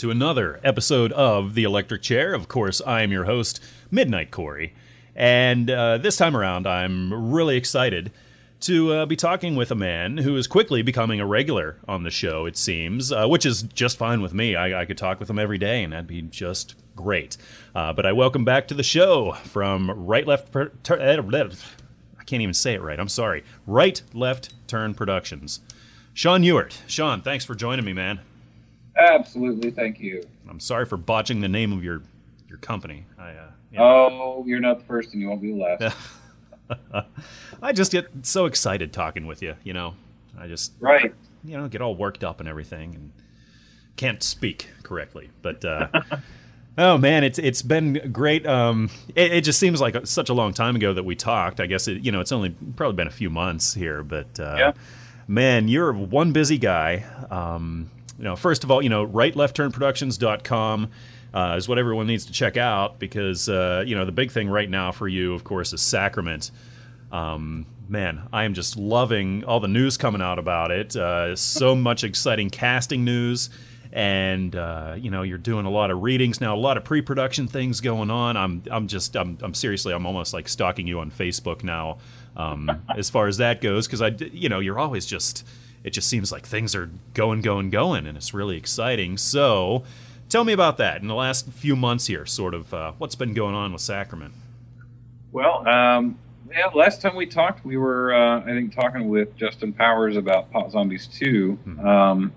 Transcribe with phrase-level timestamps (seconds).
[0.00, 2.32] to another episode of The Electric Chair.
[2.32, 4.72] Of course, I am your host, Midnight Corey.
[5.14, 8.10] And uh, this time around, I'm really excited
[8.60, 12.10] to uh, be talking with a man who is quickly becoming a regular on the
[12.10, 14.56] show, it seems, uh, which is just fine with me.
[14.56, 17.36] I, I, could talk with him every day, and that'd be just great.
[17.74, 20.50] Uh, but I welcome back to the show from Right Left.
[20.50, 22.98] Per- tur- I can't even say it right.
[22.98, 23.44] I'm sorry.
[23.66, 25.60] Right Left Turn Productions.
[26.14, 26.80] Sean Ewart.
[26.86, 28.20] Sean, thanks for joining me, man.
[29.00, 30.22] Absolutely, thank you.
[30.48, 32.02] I'm sorry for botching the name of your
[32.48, 33.06] your company.
[33.18, 33.82] I, uh, yeah.
[33.82, 35.96] Oh, you're not the first, and you won't be the last.
[37.62, 39.54] I just get so excited talking with you.
[39.64, 39.94] You know,
[40.38, 41.14] I just right.
[41.44, 43.12] You know, get all worked up and everything, and
[43.96, 45.30] can't speak correctly.
[45.40, 45.88] But uh,
[46.78, 48.46] oh man, it's it's been great.
[48.46, 51.60] Um, it, it, just seems like such a long time ago that we talked.
[51.60, 54.56] I guess it, you know it's only probably been a few months here, but uh,
[54.58, 54.72] yeah.
[55.26, 57.04] man, you're one busy guy.
[57.30, 57.90] Um,
[58.20, 60.90] you know, first of all, you know, rightleftTurnProductions.com
[61.32, 64.50] uh, is what everyone needs to check out because, uh, you know, the big thing
[64.50, 66.50] right now for you, of course, is Sacrament.
[67.10, 70.94] Um, man, I am just loving all the news coming out about it.
[70.94, 73.48] Uh, so much exciting casting news.
[73.92, 77.48] And uh, you know you're doing a lot of readings now, a lot of pre-production
[77.48, 78.36] things going on.
[78.36, 81.98] I'm I'm just I'm, I'm seriously I'm almost like stalking you on Facebook now,
[82.36, 85.44] um, as far as that goes, because I you know you're always just
[85.82, 89.16] it just seems like things are going, going, going, and it's really exciting.
[89.16, 89.84] So,
[90.28, 92.26] tell me about that in the last few months here.
[92.26, 94.34] Sort of uh, what's been going on with Sacrament.
[95.32, 96.18] Well, um,
[96.50, 100.50] yeah, last time we talked, we were uh, I think talking with Justin Powers about
[100.50, 101.86] Pot Zombies 2 mm-hmm.
[101.86, 102.32] um,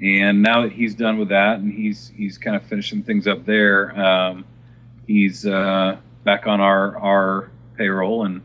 [0.00, 3.44] and now that he's done with that and he's he's kind of finishing things up
[3.44, 4.44] there, um,
[5.06, 8.42] he's uh, back on our our payroll and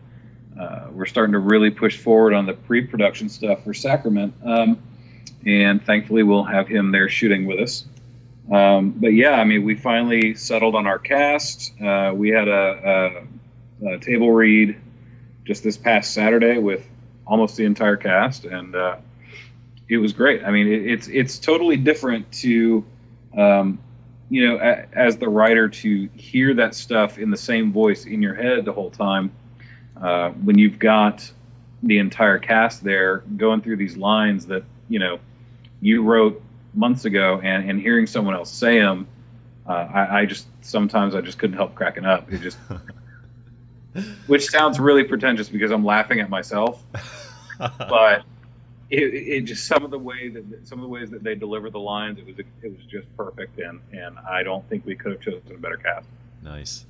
[0.59, 4.81] uh, we're starting to really push forward on the pre-production stuff for Sacrament, um,
[5.45, 7.85] and thankfully we'll have him there shooting with us.
[8.51, 11.73] Um, but yeah, I mean, we finally settled on our cast.
[11.81, 13.28] Uh, we had a,
[13.84, 14.79] a, a, table read
[15.44, 16.88] just this past Saturday with
[17.25, 18.97] almost the entire cast, and uh,
[19.90, 20.44] it was great.
[20.44, 22.85] I mean, it, it's it's totally different to,
[23.38, 23.79] um,
[24.29, 28.34] you know, as the writer to hear that stuff in the same voice in your
[28.34, 29.31] head the whole time
[30.02, 31.30] uh, when you've got
[31.84, 35.19] the entire cast there going through these lines that you know
[35.81, 36.41] you wrote
[36.74, 39.08] months ago, and, and hearing someone else say them,
[39.68, 42.31] uh, I, I, just sometimes I just couldn't help cracking up.
[42.31, 42.58] It just,
[44.28, 46.84] which sounds really pretentious because I'm laughing at myself,
[47.59, 48.24] but
[48.90, 51.69] it, it, just some of the way that some of the ways that they deliver
[51.69, 55.12] the lines, it was it was just perfect, and and I don't think we could
[55.12, 56.08] have chosen a better cast.
[56.44, 56.85] Nice.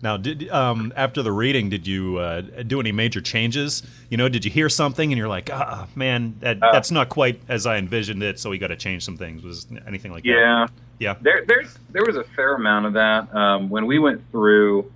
[0.00, 3.82] Now, did um, after the reading, did you uh, do any major changes?
[4.10, 7.08] You know, did you hear something and you're like, ah, man, that, uh, that's not
[7.08, 9.42] quite as I envisioned it, so we got to change some things?
[9.42, 10.72] Was anything like yeah, that?
[10.98, 11.14] Yeah, yeah.
[11.20, 14.90] There, there's there was a fair amount of that um, when we went through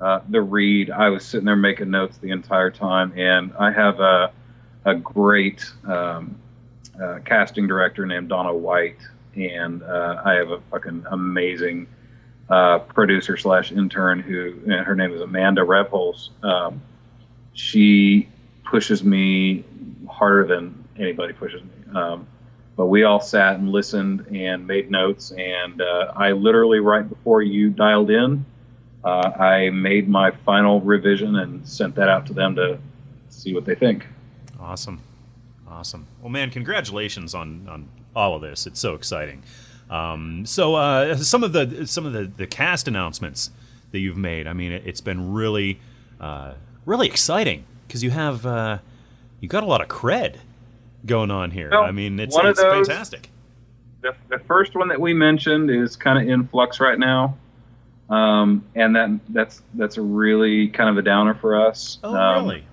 [0.00, 0.90] uh, the read.
[0.90, 4.32] I was sitting there making notes the entire time, and I have a
[4.86, 6.36] a great um,
[7.00, 9.00] uh, casting director named Donna White,
[9.34, 11.86] and uh, I have a fucking amazing
[12.48, 16.30] uh, producer slash intern who her name is Amanda Rebholz.
[16.42, 16.80] Um,
[17.52, 18.28] she
[18.64, 19.64] pushes me
[20.08, 21.70] harder than anybody pushes me.
[21.94, 22.26] Um,
[22.76, 25.32] but we all sat and listened and made notes.
[25.32, 28.44] And uh, I literally, right before you dialed in,
[29.04, 29.08] uh,
[29.38, 32.78] I made my final revision and sent that out to them to
[33.30, 34.06] see what they think.
[34.60, 35.00] Awesome.
[35.68, 36.06] Awesome.
[36.20, 38.66] Well, man, congratulations on, on all of this.
[38.66, 39.42] It's so exciting.
[39.90, 43.50] Um, so uh, some of the some of the, the cast announcements
[43.92, 44.46] that you've made.
[44.46, 45.80] I mean, it, has been really
[46.20, 46.54] uh,
[46.84, 48.78] really exciting because you have uh,
[49.40, 50.36] you got a lot of cred
[51.06, 51.70] going on here.
[51.70, 53.30] Well, I mean, it's, it's those, fantastic.
[54.02, 57.36] The, the first one that we mentioned is kind of in flux right now,
[58.10, 61.98] um, and that that's that's a really kind of a downer for us.
[62.04, 62.64] Oh, um, really?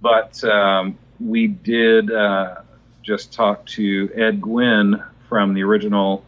[0.00, 2.62] But um, we did uh,
[3.02, 6.24] just talk to Ed Guinn from the original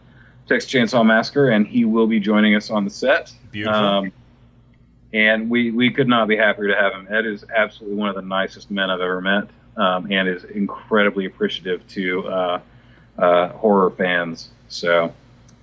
[0.49, 3.31] Texas Chainsaw Massacre, and he will be joining us on the set.
[3.51, 3.79] Beautiful.
[3.79, 4.11] Um,
[5.13, 7.07] and we, we could not be happier to have him.
[7.09, 9.47] Ed is absolutely one of the nicest men I've ever met,
[9.77, 12.61] um, and is incredibly appreciative to uh,
[13.17, 14.49] uh, horror fans.
[14.67, 15.13] So,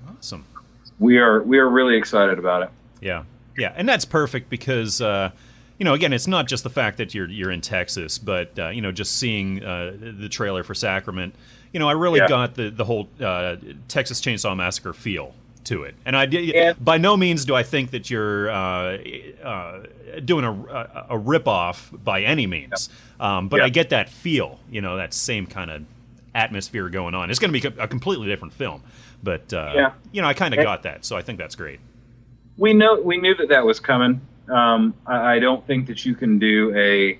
[0.08, 0.44] awesome.
[0.98, 2.70] We are we are really excited about it.
[3.00, 3.24] Yeah,
[3.58, 5.00] yeah, and that's perfect because.
[5.00, 5.30] Uh,
[5.78, 8.68] you know, again, it's not just the fact that you're you're in Texas, but uh,
[8.70, 11.34] you know, just seeing uh, the trailer for Sacrament,
[11.76, 12.26] you know, I really yeah.
[12.26, 13.56] got the the whole uh,
[13.86, 15.34] Texas Chainsaw Massacre feel
[15.64, 15.94] to it.
[16.06, 16.72] And I yeah.
[16.72, 18.96] by no means do I think that you're uh,
[19.44, 19.82] uh,
[20.24, 22.88] doing a, a, a rip off by any means,
[23.20, 23.36] yeah.
[23.36, 25.84] um, but I get that feel, you know, that same kind of
[26.34, 27.28] atmosphere going on.
[27.28, 28.82] It's going to be a completely different film,
[29.22, 29.92] but uh, Yeah.
[30.12, 31.80] you know, I kind of got that, so I think that's great.
[32.56, 34.22] we know we knew that that was coming.
[34.50, 37.18] Um, I, I don't think that you can do a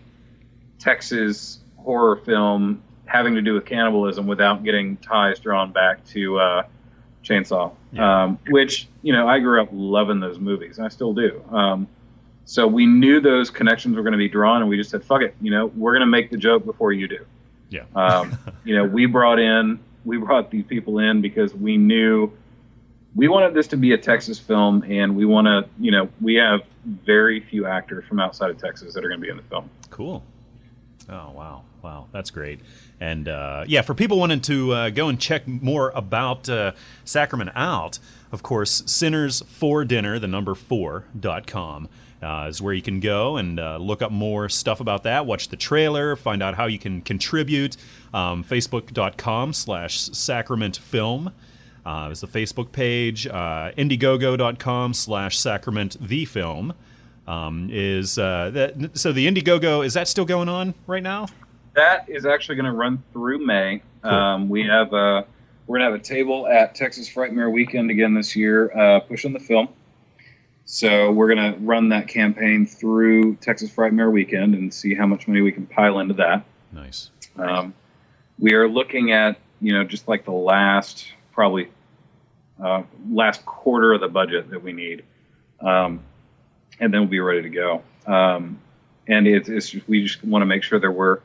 [0.79, 6.63] Texas horror film having to do with cannibalism without getting ties drawn back to uh,
[7.25, 8.25] Chainsaw, Yeah.
[8.25, 11.43] um, which you know I grew up loving those movies, and I still do.
[11.51, 11.89] Um,
[12.45, 15.23] so we knew those connections were going to be drawn, and we just said, "Fuck
[15.23, 17.25] it," you know, we're going to make the joke before you do.
[17.69, 22.31] Yeah, Um, you know, we brought in, we brought these people in because we knew
[23.17, 26.35] we wanted this to be a Texas film, and we want to, you know, we
[26.35, 29.43] have very few actors from outside of Texas that are going to be in the
[29.45, 29.69] film.
[29.91, 30.23] Cool.
[31.09, 32.59] Oh wow, wow, that's great.
[33.01, 36.73] And uh, yeah, for people wanting to uh, go and check more about uh,
[37.05, 38.01] Sacrament Out,
[38.33, 41.89] of course, Sinners for Dinner, the number four dot com.
[42.23, 45.27] Uh, is where you can go and uh, look up more stuff about that.
[45.27, 47.77] Watch the trailer, find out how you can contribute.
[48.13, 51.31] Um, Facebook.com slash Sacrament Film
[51.85, 53.27] uh, is the Facebook page.
[53.27, 56.73] Uh, Indiegogo.com slash Sacrament the Film
[57.29, 58.99] um, is uh, that.
[58.99, 61.27] So the Indiegogo is that still going on right now?
[61.77, 63.83] That is actually going to run through May.
[64.03, 64.11] Cool.
[64.11, 65.27] Um, we have a,
[65.67, 69.35] we're going to have a table at Texas Frightmare Weekend again this year, uh, pushing
[69.35, 69.69] the film.
[70.65, 75.29] So we're going to run that campaign through Texas Frightmare Weekend and see how much
[75.29, 76.45] money we can pile into that.
[76.73, 77.11] Nice.
[77.37, 77.75] Um,
[78.39, 81.69] we are looking at you know just like the last probably
[82.63, 85.05] uh, last quarter of the budget that we need,
[85.61, 86.03] um,
[86.81, 87.83] and then we'll be ready to go.
[88.07, 88.61] Um,
[89.07, 91.21] and it's, it's just, we just want to make sure that we're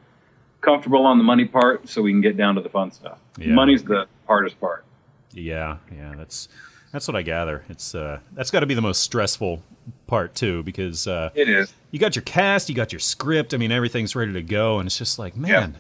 [0.61, 3.17] comfortable on the money part, so we can get down to the fun stuff.
[3.37, 3.53] Yeah.
[3.53, 4.85] Money's the hardest part.
[5.33, 6.13] Yeah, yeah.
[6.17, 6.47] That's
[6.91, 7.63] that's what I gather.
[7.69, 9.63] It's uh, that's got to be the most stressful
[10.07, 11.73] part too, because uh, It is.
[11.91, 13.53] you got your cast, you got your script.
[13.53, 15.77] I mean, everything's ready to go, and it's just like, man,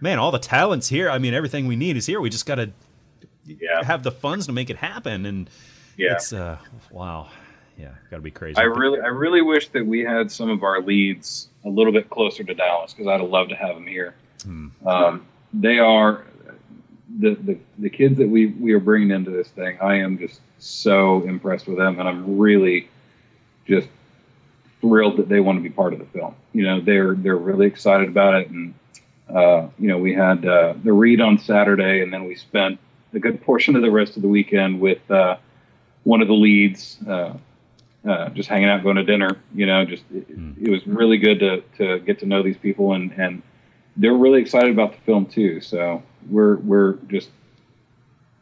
[0.00, 1.10] man, all the talents here.
[1.10, 2.20] I mean, everything we need is here.
[2.20, 2.70] We just got to
[3.46, 3.82] Yeah.
[3.84, 5.50] have the funds to make it happen, and
[5.96, 6.12] Yeah.
[6.12, 6.58] it's uh,
[6.90, 7.28] wow,
[7.78, 8.58] yeah, got to be crazy.
[8.58, 12.10] I really, I really wish that we had some of our leads a little bit
[12.10, 14.14] closer to Dallas because I'd love to have them here.
[14.42, 14.68] Hmm.
[14.86, 16.24] Um, they are
[17.18, 19.78] the, the the kids that we we are bringing into this thing.
[19.80, 22.88] I am just so impressed with them, and I'm really
[23.66, 23.88] just
[24.80, 26.34] thrilled that they want to be part of the film.
[26.52, 28.74] You know, they're they're really excited about it, and
[29.28, 32.78] uh, you know, we had uh, the read on Saturday, and then we spent
[33.12, 35.36] a good portion of the rest of the weekend with uh,
[36.04, 36.98] one of the leads.
[37.06, 37.34] Uh,
[38.08, 39.36] uh, just hanging out, going to dinner.
[39.54, 40.26] You know, just it,
[40.62, 43.42] it was really good to, to get to know these people, and, and
[43.96, 45.60] they're really excited about the film too.
[45.60, 47.30] So we're we're just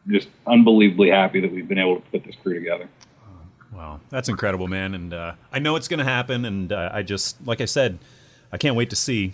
[0.07, 2.87] just unbelievably happy that we've been able to put this crew together.
[3.73, 4.95] Wow, that's incredible, man.
[4.95, 6.43] And uh, I know it's going to happen.
[6.45, 7.99] And uh, I just, like I said,
[8.51, 9.33] I can't wait to see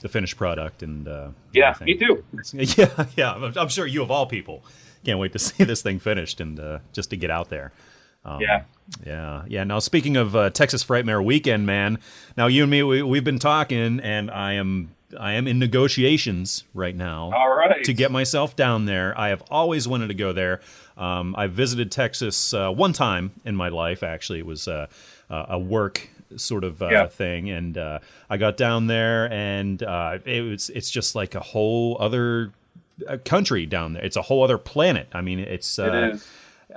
[0.00, 0.82] the finished product.
[0.82, 2.24] And uh, Yeah, me too.
[2.36, 3.32] It's- yeah, yeah.
[3.34, 4.64] I'm, I'm sure you of all people
[5.04, 7.72] can't wait to see this thing finished and uh, just to get out there.
[8.24, 8.62] Um, Yeah.
[9.06, 9.62] yeah, yeah.
[9.62, 11.98] Now, speaking of uh, Texas Frightmare Weekend, man.
[12.36, 16.64] Now, you and me, we, we've been talking, and I am, I am in negotiations
[16.74, 17.84] right now All right.
[17.84, 19.18] to get myself down there.
[19.18, 20.60] I have always wanted to go there.
[20.96, 24.02] Um, I visited Texas uh, one time in my life.
[24.02, 24.86] Actually, it was uh,
[25.30, 27.06] uh, a work sort of uh, Yeah.
[27.06, 27.98] thing, and uh,
[28.30, 32.52] I got down there, and uh, it was it's just like a whole other
[33.08, 34.04] uh, country down there.
[34.04, 35.08] It's a whole other planet.
[35.12, 36.28] I mean, it's uh, It is.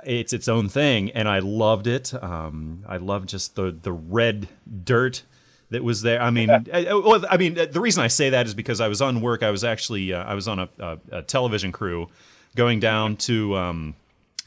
[0.04, 2.12] it's its own thing, and I loved it.
[2.22, 4.48] Um, I loved just the the red
[4.84, 5.22] dirt
[5.70, 6.20] that was there.
[6.20, 8.88] I mean, uh, well, I mean, uh, the reason I say that is because I
[8.88, 9.42] was on work.
[9.42, 12.08] I was actually uh, I was on a, a, a television crew
[12.56, 13.94] going down to um,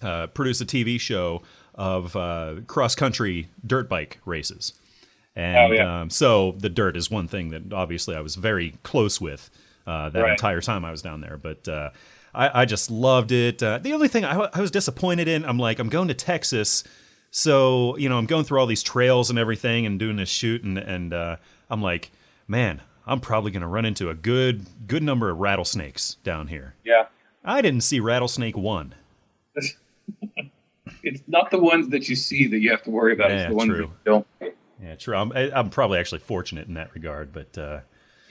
[0.01, 1.41] uh, produce a TV show
[1.75, 4.73] of uh, cross country dirt bike races.
[5.35, 6.01] And Oh, yeah.
[6.01, 9.49] um, so the dirt is one thing that obviously I was very close with
[9.87, 10.31] uh, that Right.
[10.31, 11.37] entire time I was down there.
[11.37, 11.89] But uh,
[12.35, 13.63] I, I just loved it.
[13.63, 16.83] Uh, the only thing I, I was disappointed in, I'm like, I'm going to Texas.
[17.35, 20.63] So, you know, I'm going through all these trails and everything and doing this shoot.
[20.63, 21.37] And, and uh,
[21.67, 22.11] I'm like,
[22.47, 26.75] man, I'm probably going to run into a good, good number of rattlesnakes down here.
[26.85, 27.07] Yeah.
[27.43, 28.95] I didn't see rattlesnake one.
[31.05, 33.29] It's not the ones that you see that you have to worry about.
[33.29, 33.77] Yeah, it's the ones true.
[33.77, 34.27] that you don't.
[34.81, 35.15] Yeah, true.
[35.17, 37.33] I'm, I- I'm probably actually fortunate in that regard.
[37.33, 37.79] But, uh,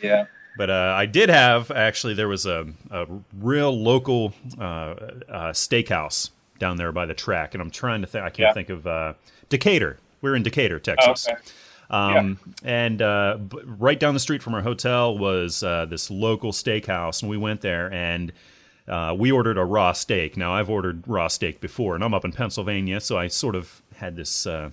[0.03, 0.25] Yeah.
[0.57, 3.07] But uh, I did have actually there was a, a
[3.39, 6.31] real local uh, uh, steakhouse
[6.63, 8.25] down there by the track, and I'm trying to think.
[8.25, 8.53] I can't Yeah.
[8.55, 9.13] think of uh,
[9.51, 9.99] Decatur.
[10.23, 11.29] We're in Decatur, Texas.
[11.29, 11.37] okay.
[11.91, 13.37] Um, And uh,
[13.79, 17.61] right down the street from our hotel was uh, this local steakhouse, and we went
[17.61, 18.33] there and
[18.89, 20.37] uh, we ordered a raw steak.
[20.37, 23.83] Now I've ordered raw steak before, and I'm up in Pennsylvania, so I sort of
[23.97, 24.71] had this uh,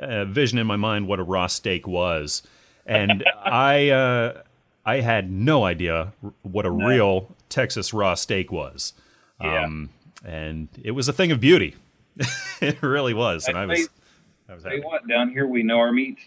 [0.00, 2.42] uh, vision in my mind what a raw steak was,
[2.86, 3.88] and I.
[3.90, 4.42] Uh,
[4.84, 6.12] I had no idea
[6.42, 6.86] what a No.
[6.88, 8.94] real Texas raw steak was.
[9.40, 9.62] Yeah.
[9.66, 9.90] Um,
[10.24, 11.74] and it was a thing of beauty.
[12.60, 13.48] it really was.
[13.48, 13.88] And I was,
[14.48, 14.86] I was Tell you happy.
[14.86, 16.18] what, down here we know our meat.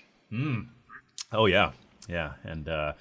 [1.31, 1.71] Oh yeah,
[2.07, 2.93] yeah, and uh,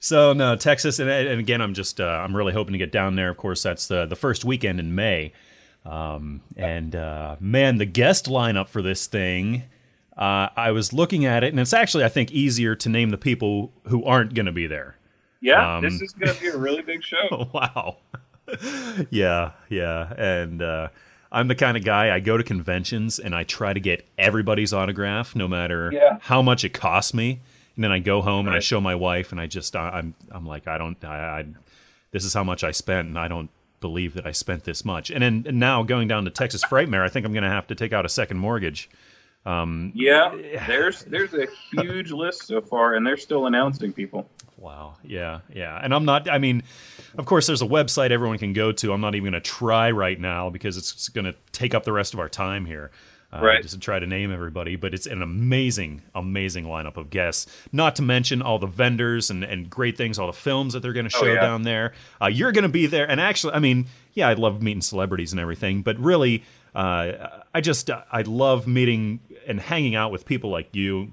[0.00, 3.14] so no Texas, and, and again, I'm just uh, I'm really hoping to get down
[3.16, 3.28] there.
[3.30, 5.32] Of course, that's the the first weekend in May,
[5.84, 9.64] um, and uh, man, the guest lineup for this thing.
[10.16, 13.18] Uh, I was looking at it, and it's actually I think easier to name the
[13.18, 14.96] people who aren't going to be there.
[15.40, 17.48] Yeah, Um, this is going to be a really big show.
[17.52, 17.96] wow.
[19.10, 20.12] Yeah, yeah.
[20.16, 20.88] And uh,
[21.30, 24.72] I'm the kind of guy I go to conventions and I try to get everybody's
[24.72, 26.18] autograph, no matter Yeah.
[26.20, 27.40] how much it costs me.
[27.76, 30.14] And then I go home and I show my wife, and I just I, I'm
[30.30, 31.44] I'm like I don't I, I
[32.10, 33.48] this is how much I spent, and I don't
[33.80, 35.10] believe that I spent this much.
[35.10, 37.66] And then and now going down to Texas Frightmare, I think I'm going to have
[37.68, 38.90] to take out a second mortgage.
[39.44, 40.34] Yeah,
[40.66, 44.28] there's there's a huge list so far, and they're still announcing people.
[44.56, 44.94] Wow.
[45.02, 45.40] Yeah.
[45.52, 45.76] Yeah.
[45.82, 46.62] And I'm not, I mean,
[47.18, 48.92] of course, there's a website everyone can go to.
[48.92, 51.92] I'm not even going to try right now because it's going to take up the
[51.92, 52.92] rest of our time here.
[53.32, 53.60] Uh, Right.
[53.62, 54.76] Just to try to name everybody.
[54.76, 57.46] But it's an amazing, amazing lineup of guests.
[57.72, 60.92] Not to mention all the vendors and, and great things, all the films that they're
[60.92, 61.40] going to Oh, show yeah.
[61.40, 61.92] down there.
[62.20, 63.10] Uh, you're going to be there.
[63.10, 65.82] And actually, I mean, yeah, I love meeting celebrities and everything.
[65.82, 71.12] But really, uh, I just, I love meeting and hanging out with people like you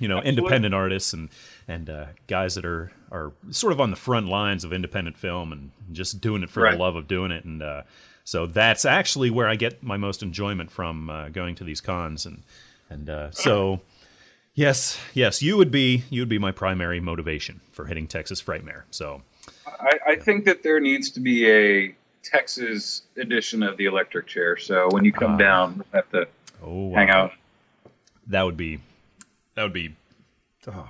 [0.00, 0.42] you know, Absolutely.
[0.42, 1.28] independent artists and
[1.68, 5.52] and uh, guys that are are sort of on the front lines of independent film
[5.52, 6.72] and just doing it for Right.
[6.72, 7.44] the love of doing it.
[7.44, 7.82] And uh,
[8.24, 12.26] so that's actually where I get my most enjoyment from uh, going to these cons.
[12.26, 12.42] And
[12.90, 13.82] and uh, so
[14.54, 18.82] yes, yes, you would be you would be my primary motivation for hitting Texas Frightmare.
[18.90, 19.22] So
[19.66, 24.56] I, I think that there needs to be a Texas edition of the electric chair.
[24.56, 25.38] So when you come Ah.
[25.38, 26.26] down, you have to
[26.64, 27.14] oh, hang wow.
[27.24, 27.32] out.
[28.26, 28.78] That would be
[29.54, 29.94] that would be
[30.68, 30.88] oh,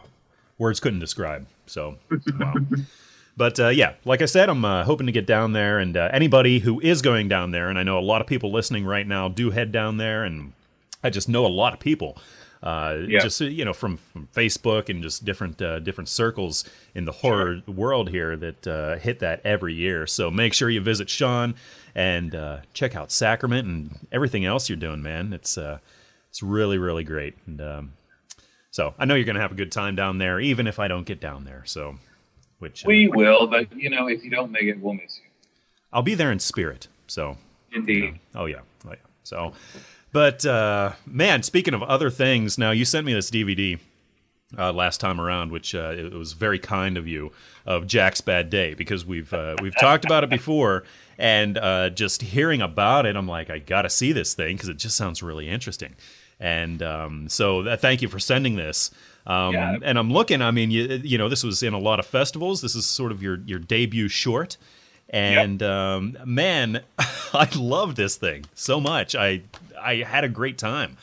[0.59, 1.97] words couldn't describe so
[2.39, 2.55] wow
[3.37, 6.09] but uh, yeah like i said i'm uh, hoping to get down there and uh,
[6.13, 9.07] anybody who is going down there and i know a lot of people listening right
[9.07, 10.53] now do head down there and
[11.03, 12.17] i just know a lot of people
[12.63, 13.21] uh, Yeah.
[13.21, 16.65] just you know from, from Facebook and just different uh, different circles
[16.95, 20.07] in the horror world here that uh, hit that every year.
[20.07, 21.57] So make sure you visit Sean
[21.95, 25.35] and uh, check out Sacrament and everything else you're doing, man.
[25.35, 25.81] It's uh,
[26.35, 27.37] it's really really great.
[27.47, 27.93] And um,
[28.73, 31.07] so I know you're gonna have a good time down there, even if I don't
[31.07, 31.63] get down there.
[31.65, 31.95] So
[32.59, 35.31] which uh, We will, but you know, if you don't make it, we'll miss you.
[35.93, 36.89] I'll be there in spirit.
[37.07, 37.37] So
[37.73, 38.19] Indeed.
[38.35, 38.97] Oh yeah, oh yeah.
[39.23, 39.53] So,
[40.11, 43.79] but uh, man, speaking of other things, now you sent me this DVD
[44.59, 47.31] uh, last time around, which uh, it was very kind of you
[47.65, 50.83] of Jack's Bad Day because we've uh, we've talked about it before,
[51.17, 54.69] and uh, just hearing about it, I'm like, I got to see this thing because
[54.69, 55.95] it just sounds really interesting.
[56.45, 58.91] And um, so, uh, thank you for sending this.
[59.27, 59.79] Um, Yeah.
[59.83, 60.43] And I'm looking.
[60.43, 62.61] I mean, you, you know, this was in a lot of festivals.
[62.61, 64.59] This is sort of your your debut short.
[65.09, 66.83] And um, man,
[67.33, 69.15] I love this thing so much.
[69.15, 69.41] I
[69.81, 70.99] I had a great time.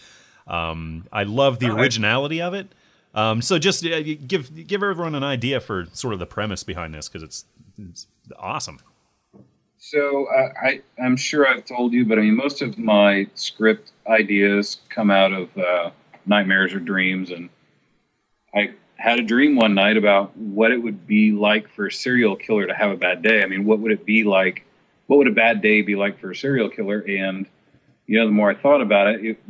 [0.45, 2.67] Um, I love the originality of it.
[3.15, 6.93] Um, so just uh, give give everyone an idea for sort of the premise behind
[6.93, 7.45] this because it's,
[7.89, 8.05] it's
[8.37, 8.77] awesome.
[9.83, 13.93] So uh, I, I'm sure I've told you, but I mean, most of my script
[14.07, 15.89] ideas come out of uh,
[16.27, 17.49] nightmares or dreams, and
[18.53, 22.35] I had a dream one night about what it would be like for a serial
[22.35, 23.41] killer to have a bad day.
[23.41, 24.67] I mean, what would it be like?
[25.07, 26.99] What would a bad day be like for a serial killer?
[26.99, 27.47] And
[28.05, 29.43] you know, the more I thought about it, it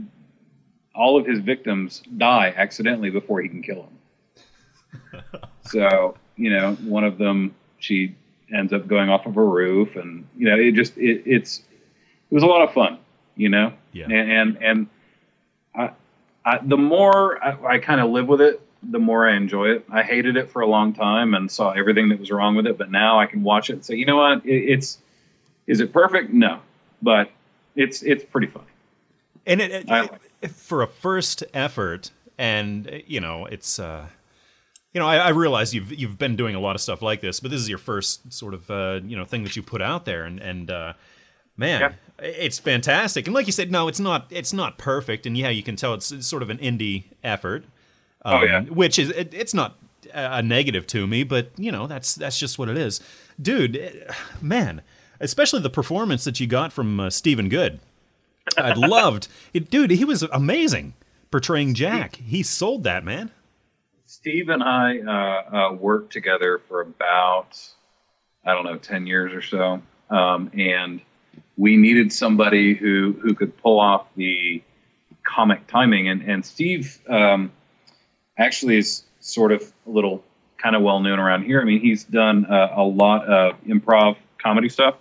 [0.95, 3.89] all of his victims die accidentally before he can kill
[5.11, 5.21] them.
[5.65, 8.15] so you know, one of them she
[8.53, 12.33] ends up going off of a roof, and you know, it just it, it's it
[12.33, 12.97] was a lot of fun,
[13.35, 14.05] you know, Yeah.
[14.05, 14.87] and and, and
[15.75, 15.91] I,
[16.45, 19.85] I, the more I, I kind of live with it, the more I enjoy it.
[19.91, 22.77] I hated it for a long time and saw everything that was wrong with it,
[22.77, 24.97] but now I can watch it and say, you know what, it, it's
[25.67, 26.31] is it perfect?
[26.33, 26.59] No,
[27.01, 27.29] but
[27.75, 28.65] it's it's pretty funny.
[29.45, 34.07] And it, it- like it- for a first effort, and you know, it's uh,
[34.93, 37.39] you know, I, I realize you've you've been doing a lot of stuff like this,
[37.39, 40.05] but this is your first sort of uh, you know thing that you put out
[40.05, 40.93] there, and and uh,
[41.57, 42.25] man, Yeah.
[42.25, 43.25] it's fantastic.
[43.27, 45.93] And like you said, no, it's not it's not perfect, and yeah, you can tell
[45.93, 47.65] it's, it's sort of an indie effort.
[48.25, 48.61] Oh, um, yeah.
[48.63, 49.77] which is it, it's not
[50.13, 52.99] a negative to me, but you know that's that's just what it is,
[53.41, 53.77] dude.
[53.77, 54.81] eh, Man,
[55.19, 57.79] especially the performance that you got from uh, Stephen Good.
[58.57, 59.91] I loved it, dude.
[59.91, 60.93] He was amazing
[61.31, 62.17] portraying Jack.
[62.17, 63.31] He sold that man.
[64.21, 67.59] Steve and I uh, uh, worked together for about,
[68.45, 69.81] I don't know, 10 years or so.
[70.15, 71.01] Um, and
[71.57, 74.61] we needed somebody who, who could pull off the
[75.23, 76.07] comic timing.
[76.07, 77.51] And, and Steve um,
[78.37, 80.23] actually is sort of a little
[80.59, 81.59] kind of well known around here.
[81.59, 84.97] I mean, he's done uh, a lot of improv comedy stuff,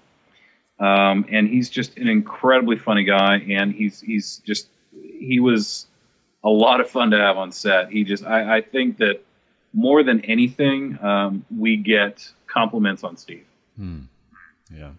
[0.78, 3.36] um, and he's just an incredibly funny guy.
[3.50, 5.86] And he's he's just he was
[6.44, 7.90] a lot of fun to have on set.
[7.90, 9.20] He just I, I think that
[9.72, 13.44] more than anything, um, we get compliments on Steve.
[13.76, 14.00] Hmm.
[14.74, 14.90] Yeah,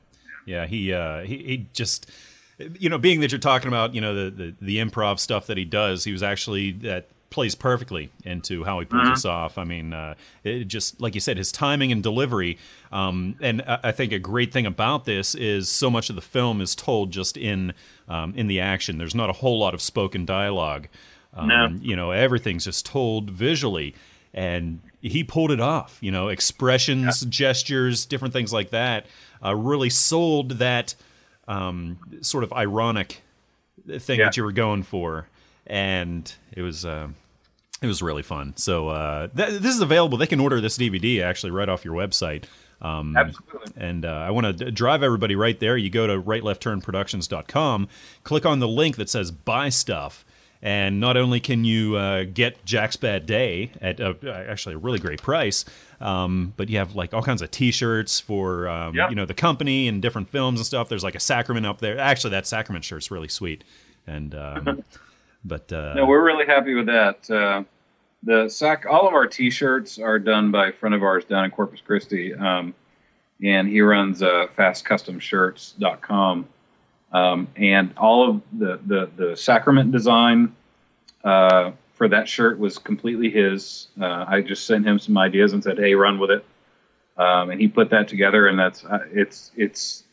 [0.45, 0.65] yeah.
[0.67, 2.09] He uh, he he just
[2.79, 5.57] you know, being that you're talking about, you know, the, the, the improv stuff that
[5.57, 9.13] he does, he was actually that plays perfectly into how he pulls Mhm.
[9.15, 9.57] this off.
[9.57, 12.57] I mean, uh, it just like you said, his timing and delivery.
[12.91, 16.21] Um, and I I think a great thing about this is so much of the
[16.21, 17.73] film is told just in
[18.07, 18.97] um, in the action.
[18.97, 20.87] There's not a whole lot of spoken dialogue.
[21.33, 21.67] Um, No.
[21.81, 23.95] You know, everything's just told visually,
[24.33, 25.97] and he pulled it off.
[26.01, 29.05] You know, expressions, gestures, different things like that.
[29.43, 30.93] Uh, really sold that
[31.47, 33.21] um, sort of ironic
[33.99, 34.25] thing Yeah.
[34.25, 35.27] that you were going for,
[35.65, 37.07] and it was uh,
[37.81, 38.53] it was really fun.
[38.57, 40.17] So uh, th- this is available.
[40.17, 42.43] They can order this DVD actually right off your website.
[42.81, 43.73] Um, Absolutely.
[43.77, 45.77] and uh, I want to drive everybody right there.
[45.77, 46.19] You go to
[46.85, 47.87] rightleftTurnProductions.com,
[48.23, 50.25] click on the link that says "Buy Stuff,"
[50.61, 54.15] and not only can you uh, get Jack's Bad Day at a,
[54.49, 55.65] actually a really great price,
[55.99, 59.09] um, but you have like all kinds of T-shirts for um, Yeah.
[59.09, 60.87] you know the company and different films and stuff.
[60.89, 61.97] There's like a Sacrament up there.
[61.97, 63.63] Actually, that Sacrament shirt's really sweet.
[64.07, 64.83] And um,
[65.45, 67.29] but uh, No, we're really happy with that.
[67.29, 67.63] Uh,
[68.23, 71.49] the sac, all of our T-shirts are done by a friend of ours down in
[71.49, 72.75] Corpus Christi, um,
[73.43, 76.47] and he runs uh, FastCustomShirts.com.
[77.11, 80.55] Um, and all of the the, the sacrament design
[81.23, 83.87] uh, for that shirt was completely his.
[83.99, 86.45] Uh, I just sent him some ideas and said, "Hey, run with it,"
[87.17, 90.03] um, and he put that together, and that's uh, it's it's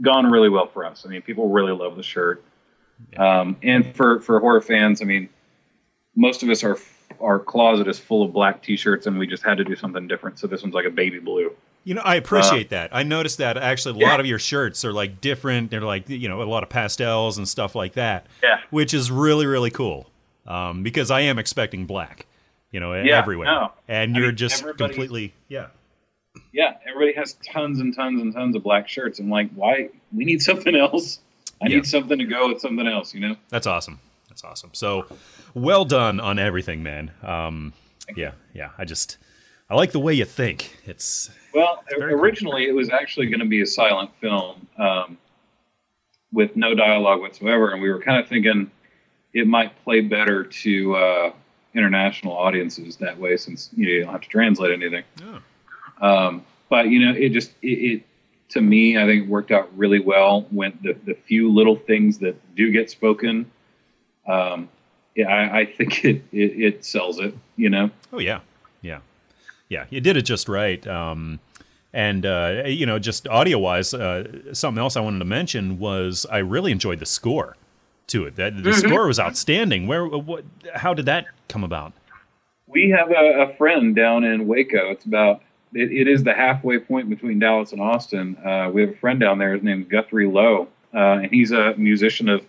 [0.00, 1.04] gone really well for us.
[1.06, 2.42] I mean, people really love the shirt.
[3.16, 5.28] Um, and for, for horror fans, I mean,
[6.14, 6.78] most of us are
[7.20, 10.38] our closet is full of black T-shirts, and we just had to do something different.
[10.38, 11.52] So this one's like a baby blue.
[11.84, 12.90] You know, I appreciate that.
[12.94, 14.10] I noticed that actually a Yeah.
[14.10, 15.70] lot of your shirts are like different.
[15.70, 18.26] They're like you know a lot of pastels and stuff like that.
[18.42, 18.60] Yeah.
[18.70, 20.08] which is really really cool.
[20.46, 22.26] Um, because I am expecting black,
[22.72, 23.72] you know, Yeah, everywhere, no.
[23.88, 25.66] and I you're mean, just completely yeah.
[26.52, 29.18] Yeah, everybody has tons and tons and tons of black shirts.
[29.18, 29.90] I'm like, why?
[30.16, 31.20] We need something else.
[31.60, 31.76] I Yeah.
[31.76, 33.12] need something to go with something else.
[33.14, 33.36] You know?
[33.50, 34.00] That's awesome.
[34.28, 34.70] That's awesome.
[34.72, 35.06] So,
[35.54, 37.10] well done on everything, man.
[37.22, 37.72] Um,
[38.16, 38.70] yeah, yeah.
[38.78, 39.18] I just
[39.72, 40.76] I like the way you think.
[40.84, 42.02] It's Well, cool.
[42.02, 45.16] originally it was actually going to be a silent film um,
[46.30, 48.70] with no dialogue whatsoever, and we were kind of thinking
[49.32, 51.32] it might play better to uh,
[51.74, 55.04] international audiences that way, since you, know, you don't have to translate anything.
[55.22, 58.02] oh, Um, but you know, it just it, it
[58.50, 60.42] to me, I think it worked out really well.
[60.50, 63.50] When the the few little things that do get spoken,
[64.28, 64.68] um,
[65.14, 67.34] yeah, I, I think it, it it sells it.
[67.56, 67.90] You know.
[68.12, 68.40] oh yeah,
[68.82, 68.98] yeah,
[69.72, 69.84] yeah.
[69.90, 70.86] You did it just right.
[70.86, 71.40] Um,
[71.94, 76.26] and uh, you know, just audio wise, uh, something else I wanted to mention was
[76.30, 77.56] I really enjoyed the score
[78.08, 78.36] to it.
[78.36, 78.86] That the Mhm.
[78.88, 79.86] score was outstanding.
[79.86, 80.44] Where what?
[80.74, 81.92] How did that come about?
[82.66, 84.90] We have a, a friend down in Waco.
[84.90, 85.42] It's about
[85.74, 88.36] it, it is the halfway point between Dallas and Austin.
[88.44, 89.52] Uh, we have a friend down there.
[89.54, 92.40] His name's Guthrie Lowe, uh, and he's a musician of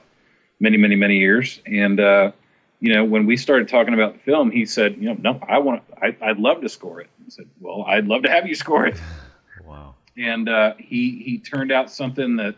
[0.59, 1.59] many, many, many years.
[1.65, 2.31] And uh,
[2.84, 5.58] you know, when we started talking about the film, he said, "You know, no, I
[5.60, 8.56] want, I, I'd love to score it." I said, "Well, I'd love to have you
[8.56, 9.00] score it."
[9.65, 9.96] Wow.
[10.17, 12.56] and uh, he he turned out something that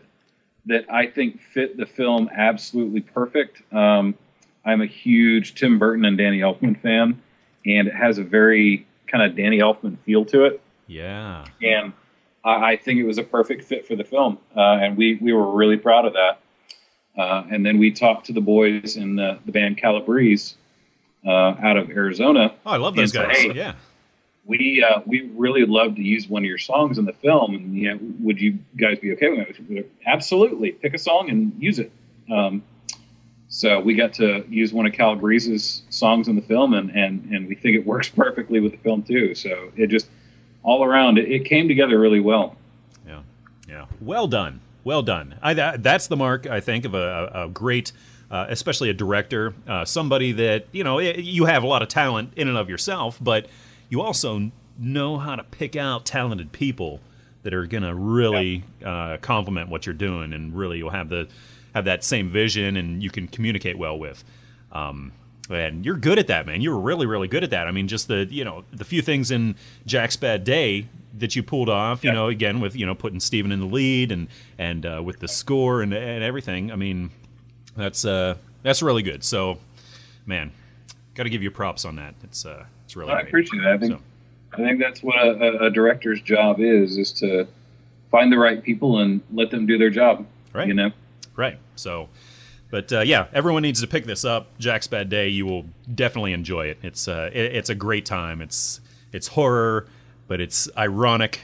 [0.66, 3.62] that I think fit the film absolutely perfect.
[3.72, 4.16] Um,
[4.64, 7.22] I'm a huge Tim Burton and Danny Elfman fan,
[7.64, 11.44] and it has a very kind of Danny Elfman feel to it, Yeah.
[11.62, 11.92] and
[12.44, 15.32] I, I think it was a perfect fit for the film, uh, and we we
[15.32, 16.40] were really proud of that.
[17.16, 20.54] Uh, and then we talked to the boys in the, the band Calabrese
[21.26, 21.30] uh,
[21.62, 23.36] out of Arizona, Oh, I love those guys.
[23.36, 23.72] hey, yeah.
[24.44, 27.74] we uh, we really love to use one of your songs in the film, and
[27.76, 29.90] you know, would you guys be okay with it?
[30.06, 31.90] Absolutely, pick a song and use it.
[32.30, 32.62] Um,
[33.48, 37.48] so we got to use one of Calabrese's songs in the film, and, and and
[37.48, 39.34] we think it works perfectly with the film too.
[39.34, 40.08] So it just
[40.62, 42.56] all around it, it came together really well.
[43.06, 43.22] Yeah,
[43.68, 43.86] yeah.
[44.00, 45.34] Well done, well done.
[45.42, 47.90] I, that, that's the mark, I think, of a, a, great,
[48.30, 52.32] uh, especially a director, uh, somebody that you know you have a lot of talent
[52.36, 53.48] in and of yourself, but
[53.88, 57.00] you also know how to pick out talented people
[57.42, 61.28] that are going to really uh, complement what you're doing, and really you'll have the
[61.74, 64.22] have that same vision, and you can communicate well with.
[64.70, 65.12] Um,
[65.50, 66.60] and you're good at that, man.
[66.60, 67.66] You're really, really good at that.
[67.66, 70.86] I mean, just the you know the few things in Jack's Bad Day
[71.18, 72.04] that you pulled off.
[72.04, 72.14] You Yeah.
[72.14, 75.28] know, again with you know putting Steven in the lead and and uh, with the
[75.28, 76.70] score and and everything.
[76.72, 77.10] I mean,
[77.76, 79.22] that's uh that's really good.
[79.24, 79.58] So,
[80.26, 80.52] man,
[81.14, 82.14] got to give you props on that.
[82.24, 83.28] It's uh it's really I great.
[83.28, 83.72] appreciate that.
[83.72, 84.00] I think So,
[84.52, 87.46] I think that's what a, a, director's job is: is to
[88.10, 90.26] find the right people and let them do their job.
[90.52, 90.68] Right.
[90.68, 90.90] You know.
[91.34, 91.58] Right.
[91.74, 92.08] So,
[92.70, 94.56] but uh, yeah, everyone needs to pick this up.
[94.58, 95.28] Jack's Bad Day.
[95.28, 96.78] You will definitely enjoy it.
[96.82, 98.40] It's uh, it, it's a great time.
[98.40, 98.80] It's
[99.12, 99.86] it's horror,
[100.28, 101.40] but it's ironic,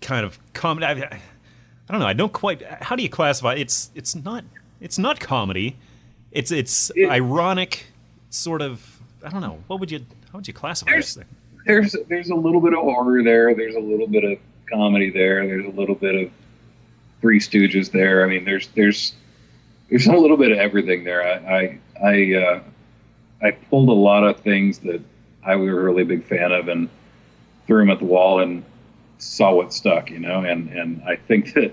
[0.00, 0.86] kind of comedy.
[0.86, 2.06] I, I don't know.
[2.06, 2.62] I don't quite.
[2.82, 3.54] How do you classify?
[3.54, 4.44] It's it's not
[4.80, 5.76] it's not comedy.
[6.32, 7.86] It's it's It- ironic,
[8.30, 9.00] sort of.
[9.24, 9.58] I don't know.
[9.66, 10.00] What would you
[10.32, 11.24] how would you classify this thing?
[11.66, 13.54] there's there's a little bit of horror there.
[13.54, 14.38] There's a little bit of
[14.72, 15.46] comedy there.
[15.46, 16.30] There's a little bit of
[17.20, 18.24] Three Stooges there.
[18.24, 19.14] I mean, there's there's
[19.90, 21.22] there's a little bit of everything there.
[21.22, 22.60] I I I, uh,
[23.42, 25.02] I pulled a lot of things that
[25.44, 26.88] I was a really big fan of and
[27.70, 28.64] threw them at the wall and
[29.18, 30.10] saw what stuck.
[30.10, 31.72] You know, and and I think that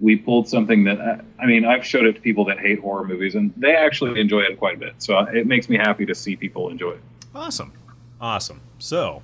[0.00, 3.06] we pulled something that I, I mean I've showed it to people that hate horror
[3.06, 4.94] movies and they actually enjoy it quite a bit.
[4.98, 7.02] So it makes me happy to see people enjoy it.
[7.34, 7.74] Awesome.
[8.18, 8.62] Awesome.
[8.78, 9.22] So,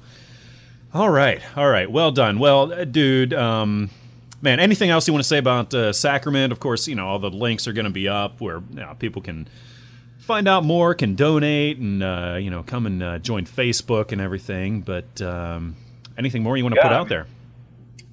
[0.93, 1.41] all right.
[1.57, 1.91] All right.
[1.91, 2.39] Well done.
[2.39, 3.89] Well, uh, dude, um,
[4.43, 6.53] man, anything else you want to say about uh, Sacrament?
[6.53, 8.95] Of course, you know, all the links are going to be up where you know,
[8.99, 9.49] people can
[10.19, 14.21] find out more, can donate, and, uh, you know, come and uh, join Facebook and
[14.21, 14.83] everything.
[14.83, 15.77] But um,
[16.19, 17.27] anything more you want to Yeah, put I out mean- there?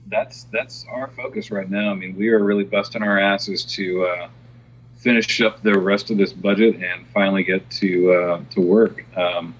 [0.08, 1.92] that's that's our focus right now.
[1.92, 4.30] I mean, we are really busting our asses to uh,
[4.98, 9.06] finish up the rest of this budget and finally get to uh, to work.
[9.16, 9.54] Um,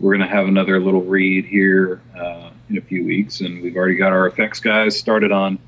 [0.00, 3.76] we're going to have another little read here uh, in a few weeks, and we've
[3.76, 5.58] already got our effects guys started on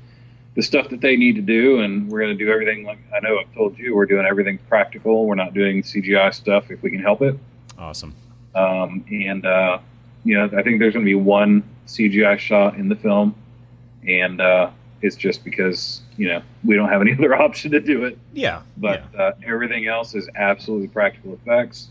[0.55, 3.19] the stuff that they need to do, and we're going to do everything like I
[3.21, 3.95] know I've told you.
[3.95, 5.25] We're doing everything practical.
[5.27, 7.37] We're not doing CGI stuff if we can help it.
[7.77, 8.13] Awesome.
[8.53, 9.79] Um, and uh,
[10.25, 13.35] you know, I think there's going to be one CGI shot in the film,
[14.07, 18.05] and uh, it's just because you know we don't have any other option to do
[18.05, 18.17] it.
[18.33, 18.61] Yeah.
[18.77, 19.21] But yeah.
[19.21, 21.89] uh, everything else is absolutely practical effects,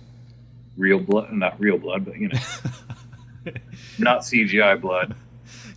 [0.77, 2.39] real blood, not real blood, but you know,
[3.99, 5.15] not CGI blood.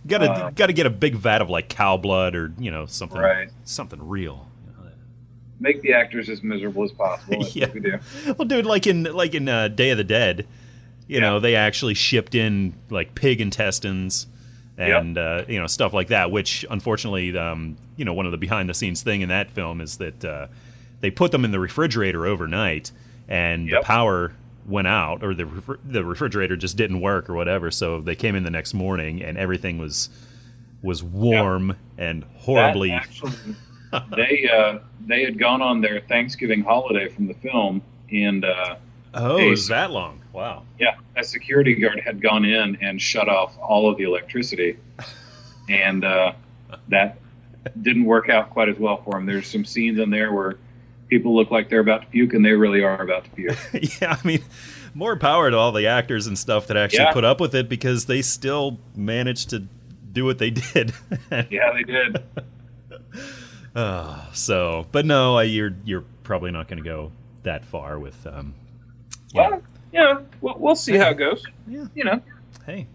[0.06, 2.70] got to uh, got to get a big vat of like cow blood or you
[2.70, 3.50] know something Right.
[3.64, 4.44] something real.
[5.58, 7.46] Make the actors as miserable as possible.
[7.54, 7.70] Yeah.
[7.72, 7.98] we do.
[8.36, 10.46] Well, dude, like in like in uh, Day of the Dead,
[11.08, 14.26] you know, they actually shipped in like pig intestines
[14.78, 16.30] and uh, you know stuff like that.
[16.30, 19.80] Which unfortunately, um, you know, one of the behind the scenes thing in that film
[19.80, 20.46] is that uh,
[21.00, 22.92] they put them in the refrigerator overnight,
[23.28, 23.80] and Yep.
[23.80, 24.32] the power
[24.66, 27.70] went out, or the refri- the refrigerator just didn't work, or whatever.
[27.70, 30.10] So they came in the next morning, and everything was
[30.82, 32.90] was warm and horribly.
[32.92, 33.32] Actually,
[34.14, 37.80] they uh, they had gone on their Thanksgiving holiday from the film,
[38.12, 38.76] and uh,
[39.16, 40.20] oh, it was that long?
[40.32, 40.64] Wow.
[40.78, 44.76] Yeah, a security guard had gone in and shut off all of the electricity,
[45.68, 46.32] and uh,
[46.88, 47.18] that
[47.82, 49.26] didn't work out quite as well for him.
[49.26, 50.56] There's some scenes in there where
[51.08, 53.56] people look like they're about to puke, and they really are about to puke.
[54.00, 54.44] yeah, I mean,
[54.94, 57.12] more power to all the actors and stuff that actually Yeah.
[57.12, 59.60] put up with it because they still managed to
[60.12, 60.92] do what they did.
[61.30, 62.22] yeah, they did.
[63.74, 68.26] Ah, so, but no, I- you're you're probably not going to go that far with.
[68.26, 68.54] Um,
[69.36, 71.44] Well, yeah, we'll, we'll see how it goes.
[71.68, 71.86] Yeah.
[71.96, 72.22] You know,
[72.64, 72.86] hey,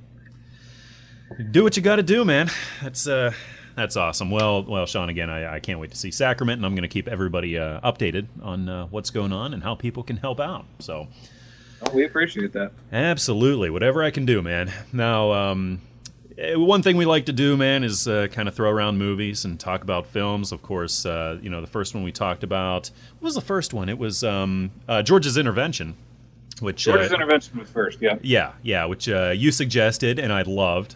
[1.51, 2.49] do what you got to do, man.
[2.81, 3.33] That's uh,
[3.75, 4.31] that's awesome.
[4.31, 6.87] Well, well, Sean, again, I, I can't wait to see Sacrament, and I'm going to
[6.87, 10.65] keep everybody uh, updated on uh, what's going on and how people can help out.
[10.79, 11.07] So.
[11.81, 12.71] well, we appreciate that.
[12.91, 14.71] Absolutely, whatever I can do, man.
[14.93, 15.81] Now, um,
[16.37, 19.45] eh, one thing we like to do, man, is uh, kind of throw around movies
[19.45, 20.51] and talk about films.
[20.51, 22.91] Of course, uh, you know the first one we talked about.
[23.19, 23.89] What was the first one?
[23.89, 25.95] It was um, uh, George's Intervention,
[26.61, 28.01] which George's uh, intervention was first.
[28.01, 28.17] Yeah.
[28.21, 30.95] yeah, yeah, which uh, you suggested and I loved.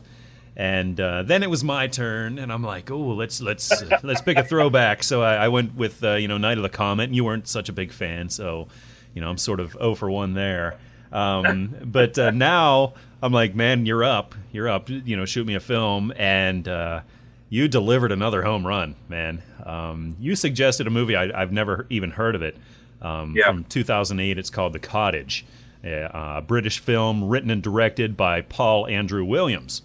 [0.58, 4.21] And uh, then it was my turn, and I'm like, "Oh, let's let's uh, let's
[4.21, 7.06] pick a throwback." So I, I went with uh, you know Night of the Comet.
[7.06, 8.69] And you weren't such a big fan, so
[9.13, 10.78] you know I'm sort of 0 for one there.
[11.12, 15.56] Um, but uh, now I'm like, "Man, you're up, you're up." You know, shoot me
[15.56, 17.01] a film, and uh,
[17.49, 19.43] you delivered another home run, man.
[19.65, 22.56] Um, you suggested a movie I, I've never even heard of it
[23.01, 23.47] um, Yeah.
[23.47, 24.38] from 2008.
[24.38, 25.45] It's called The Cottage,
[25.84, 29.81] a uh, British film written and directed by Paul Andrew Williams.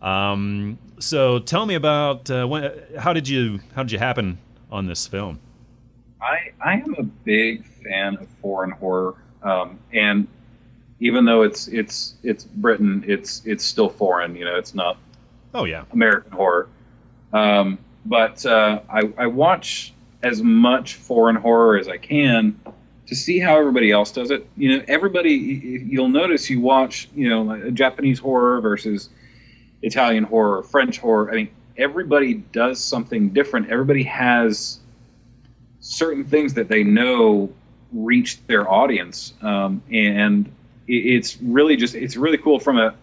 [0.00, 4.38] Um, so tell me about uh, when, how did you how did you happen
[4.70, 5.38] on this film?
[6.20, 10.26] I I am a big fan of foreign horror, um, and
[11.00, 14.34] even though it's it's it's Britain, it's it's still foreign.
[14.36, 14.98] You know, it's not
[15.54, 16.68] Oh yeah, American horror.
[17.32, 22.58] Um, but uh, I, I watch as much foreign horror as I can
[23.06, 24.46] to see how everybody else does it.
[24.56, 25.32] You know, everybody.
[25.86, 29.10] You'll notice you watch, you know, Japanese horror versus
[29.82, 31.30] Italian horror, French horror.
[31.30, 33.70] I mean, everybody does something different.
[33.70, 34.78] Everybody has
[35.80, 37.52] certain things that they know
[37.92, 40.50] reach their audience, um, and
[40.88, 42.94] it's really just it's really cool from a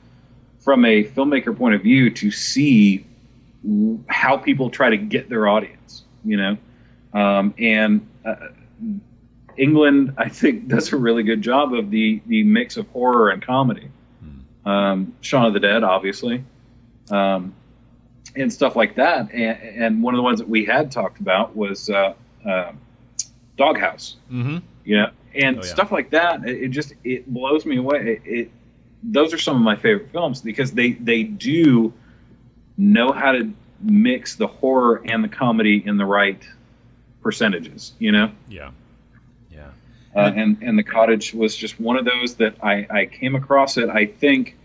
[0.60, 3.06] from a filmmaker point of view to see
[4.08, 6.04] how people try to get their audience.
[6.24, 6.58] You know,
[7.14, 8.36] um, and uh,
[9.58, 13.42] England, I think, does a really good job of the the mix of horror and
[13.42, 13.90] comedy.
[14.66, 16.44] Um, Shaun of the Dead, obviously,
[17.10, 17.56] um,
[18.36, 19.32] and stuff like that.
[19.32, 22.14] And, and, one of the ones that we had talked about was uh,
[22.46, 22.74] uh,
[23.58, 24.18] Doghouse.
[24.32, 24.58] Mm-hmm.
[24.86, 25.68] Yeah, and oh, yeah.
[25.68, 26.48] stuff like that.
[26.48, 28.20] It, it, just it blows me away.
[28.24, 28.52] It, it,
[29.02, 31.94] those are some of my favorite films because they they do
[32.78, 36.44] know how to mix the horror and the comedy in the right
[37.30, 37.94] percentages.
[38.00, 38.32] You know.
[38.48, 38.72] Yeah.
[40.16, 43.78] Uh, and and the cottage was just one of those that I, I came across
[43.78, 43.90] it.
[43.90, 44.58] I think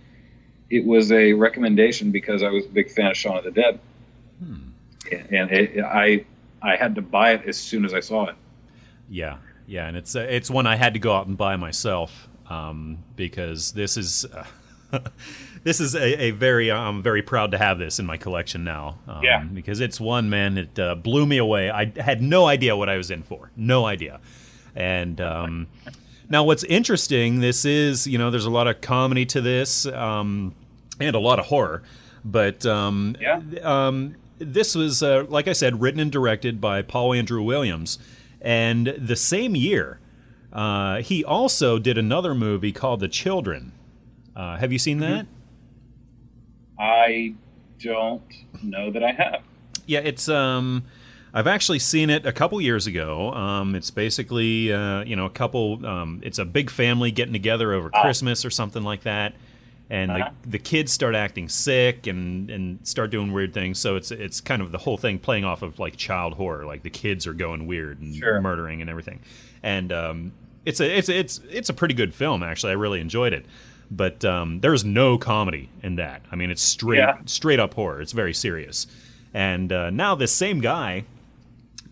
[0.71, 3.79] it was a recommendation because I was a big fan of Shaun of the Dead,
[4.39, 4.55] hmm.
[5.13, 6.25] and it, I
[6.63, 8.37] I had to buy it as soon as I saw it.
[9.11, 12.29] Yeah, yeah, and it's uh, it's one I had to go out and buy myself
[12.49, 14.25] um, because this is.
[14.93, 15.01] Uh,
[15.65, 18.99] this is a, a, very I'm very proud to have this in my collection now.
[19.09, 19.43] Um, yeah.
[19.43, 21.71] Because it's one man it uh, blew me away.
[21.71, 23.51] I had no idea what I was in for.
[23.57, 24.21] No idea.
[24.77, 25.69] And um,
[26.29, 30.55] now, what's interesting, this is you know, there's a lot of comedy to this, um,
[31.01, 31.83] and a lot of horror,
[32.25, 33.41] but um, yeah.
[33.63, 37.99] Um, this was, uh, like I said, written and directed by Paul Andrew Williams,
[38.41, 40.01] and the same year,
[40.53, 43.73] uh, he also did another movie called The Children.
[44.35, 45.27] Uh, have you seen that?
[46.79, 47.35] I
[47.81, 48.23] don't
[48.63, 49.43] know that I have.
[49.87, 50.85] Yeah, it's um
[51.35, 53.33] I've actually seen it a couple years ago.
[53.33, 55.85] Um, it's basically, uh, you know, a couple.
[55.85, 58.03] Um, it's a big family getting together over ah.
[58.03, 59.35] Christmas or something like that,
[59.91, 60.31] and uh-huh.
[60.43, 63.81] the, the kids start acting sick and and start doing weird things.
[63.81, 66.65] So it's it's kind of the whole thing playing off of like child horror.
[66.65, 68.41] Like the kids are going weird and sure.
[68.41, 69.19] murdering and everything.
[69.61, 70.33] And um,
[70.65, 72.71] it's a it's it's it's a pretty good film actually.
[72.71, 73.45] I really enjoyed it.
[73.91, 76.23] But um, there's no comedy in that.
[76.33, 77.19] I mean, it's straight yeah.
[77.27, 78.01] straight up horror.
[78.01, 78.87] It's very serious.
[79.33, 81.05] And uh, now this same guy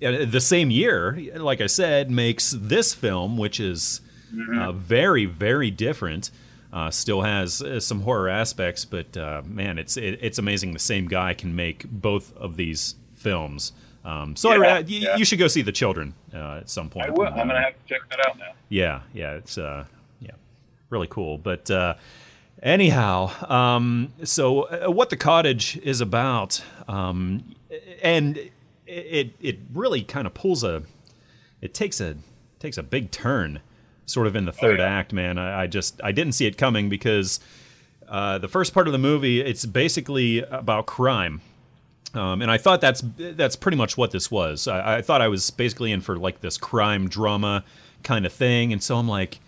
[0.02, 4.00] uh, the same year, like I said, makes this film, which is
[4.35, 4.59] mm-hmm.
[4.59, 6.31] uh, very, very different.
[6.72, 10.78] Uh, still has uh, some horror aspects, but uh, man, it's it, it's amazing the
[10.78, 13.72] same guy can make both of these films.
[14.05, 15.16] Um, so yeah, I, uh, yeah.
[15.16, 17.09] you should go see the children at some point.
[17.09, 17.26] I will.
[17.26, 18.52] I'm gonna have to check that out now.
[18.70, 19.85] Yeah, yeah, it's yeah,
[20.92, 21.38] really cool.
[21.38, 21.70] But
[22.62, 27.55] anyhow, um, so what the cottage is about, um,
[28.02, 28.38] and
[28.92, 30.83] it it really kind of pulls a
[31.61, 32.16] it takes a
[32.59, 33.61] takes a big turn
[34.07, 34.90] sort of in the third oh, yeah.
[34.90, 37.40] act man I, I, just i didn't see it coming because
[38.09, 41.40] uh, the first part of the movie it's basically about crime
[42.14, 45.28] um, and i thought that's that's pretty much what this was I, I, thought i
[45.28, 47.64] was basically in for like this crime drama
[48.02, 49.40] kind of thing and so i'm like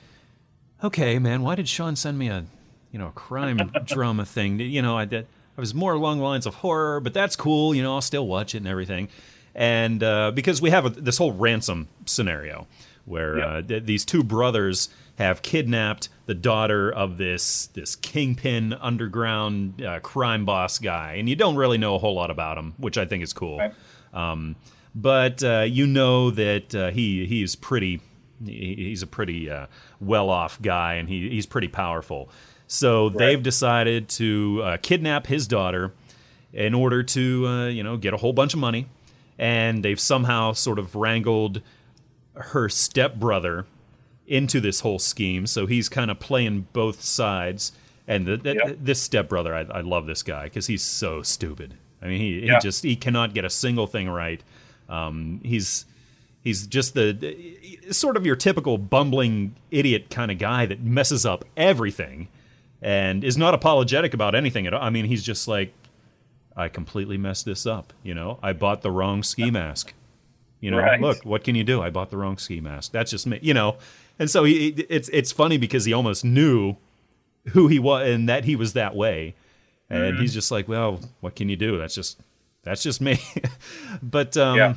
[0.84, 2.44] okay man why did sean send me a
[2.92, 6.24] you know a crime drama thing you know i did I was more along the
[6.24, 7.76] lines of horror, but that's cool.
[7.76, 9.08] You know, I'll still watch it and everything
[9.54, 12.66] and uh, because we have a, this whole ransom scenario
[13.04, 19.82] where uh, th- these two brothers have kidnapped the daughter of this this kingpin underground
[19.82, 22.98] uh, crime boss guy, and you don't really know a whole lot about him, which
[22.98, 23.58] I think is cool.
[23.58, 23.74] Right.
[24.12, 24.56] Um,
[24.94, 28.00] but uh, you know that uh, he he's pretty
[28.46, 29.66] he's a pretty uh,
[30.00, 32.28] well off guy, and he, he's pretty powerful.
[32.66, 33.18] So right.
[33.18, 35.92] they've decided to kidnap his daughter
[36.52, 38.86] in order to you know get a whole bunch of money
[39.38, 41.60] and they've somehow sort of wrangled
[42.34, 43.66] her stepbrother
[44.26, 45.46] into this whole scheme.
[45.46, 47.72] So he's kind of playing both sides.
[48.06, 48.78] And the, the, yep.
[48.80, 51.74] this stepbrother, I, I love this guy because he's so stupid.
[52.02, 52.54] I mean, he, yeah.
[52.54, 54.42] he just he cannot get a single thing right.
[54.88, 55.86] Um, he's
[56.44, 57.34] he's just the
[57.90, 62.28] sort of your typical bumbling idiot kind of guy that messes up everything
[62.82, 64.82] and is not apologetic about anything at all.
[64.82, 65.72] I mean, he's just like,
[66.54, 67.92] I completely messed this up.
[68.02, 69.94] You know, I bought the wrong ski mask.
[70.60, 71.00] You know, right.
[71.00, 71.82] look, what can you do?
[71.82, 72.92] I bought the wrong ski mask.
[72.92, 73.38] That's just me.
[73.42, 73.76] You know,
[74.18, 76.76] and so he, it's it's funny because he almost knew
[77.48, 79.34] who he was and that he was that way,
[79.90, 80.22] and mm-hmm.
[80.22, 81.76] he's just like, well, what can you do?
[81.76, 82.18] That's just
[82.62, 83.18] that's just me.
[84.02, 84.74] but um, yeah.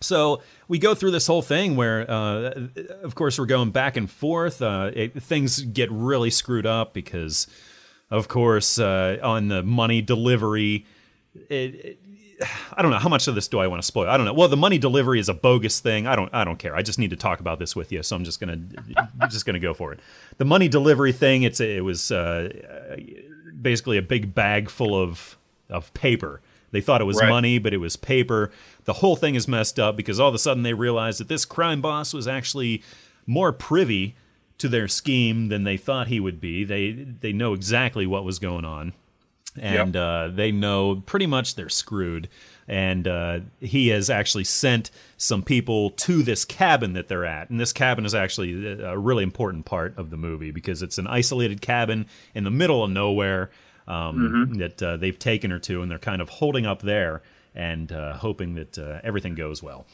[0.00, 2.68] So we go through this whole thing where, uh,
[3.02, 4.60] of course, we're going back and forth.
[4.62, 7.46] Uh, it, things get really screwed up because,
[8.10, 10.84] of course, uh, on the money delivery
[11.48, 11.98] it, it,
[12.76, 14.08] I don't know how much of this do I want to spoil.
[14.08, 14.34] I don't know.
[14.34, 16.06] Well, the money delivery is a bogus thing.
[16.06, 16.32] I don't.
[16.34, 16.76] I don't care.
[16.76, 18.58] I just need to talk about this with you, so I'm just gonna
[19.30, 20.00] just gonna go for it.
[20.36, 21.44] The money delivery thing.
[21.44, 22.52] It's it was uh,
[23.60, 25.36] basically a big bag full of
[25.70, 26.42] of paper.
[26.70, 27.28] They thought it was right.
[27.28, 28.50] money, but it was paper.
[28.84, 31.44] The whole thing is messed up because all of a sudden they realized that this
[31.44, 32.82] crime boss was actually
[33.26, 34.14] more privy
[34.58, 36.64] to their scheme than they thought he would be.
[36.64, 38.92] They they know exactly what was going on
[39.58, 40.02] and Yep.
[40.02, 42.28] uh, they know pretty much they're screwed.
[42.68, 47.48] And uh, he has actually sent some people to this cabin that they're at.
[47.48, 50.98] And this cabin is actually a a really important part of the movie because it's
[50.98, 53.50] an isolated cabin in the middle of nowhere
[53.88, 57.22] um, that uh, they've taken her to, and they're kind of holding up there
[57.54, 59.86] and uh, hoping that uh, everything goes well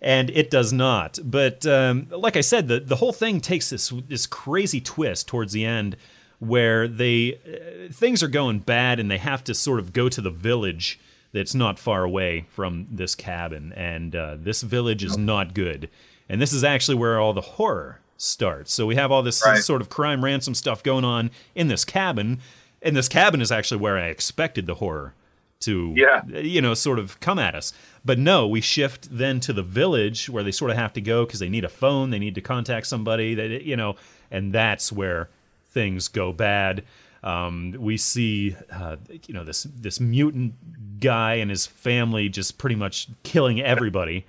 [0.00, 1.18] and it does not.
[1.24, 5.52] But um, like I said, the the whole thing takes this this crazy twist towards
[5.52, 5.96] the end,
[6.38, 10.20] where they uh, things are going bad, and they have to sort of go to
[10.20, 11.00] the village
[11.32, 15.88] that's not far away from this cabin, and uh, this village is not good,
[16.28, 18.72] and this is actually where all the horror starts.
[18.72, 19.62] So we have all this Right.
[19.62, 22.38] sort of crime ransom stuff going on in this cabin,
[22.82, 25.14] and this cabin is actually where I expected the horror
[25.60, 26.24] to Yeah.
[26.26, 27.72] you know sort of come at us.
[28.04, 31.26] But no we shift then to the village where they sort of have to go
[31.26, 33.96] because they need a phone they need to contact somebody that you know
[34.30, 35.28] and that's where
[35.70, 36.84] things go bad.
[37.24, 42.76] Um, we see uh, you know this this mutant guy and his family just pretty
[42.76, 44.24] much killing everybody.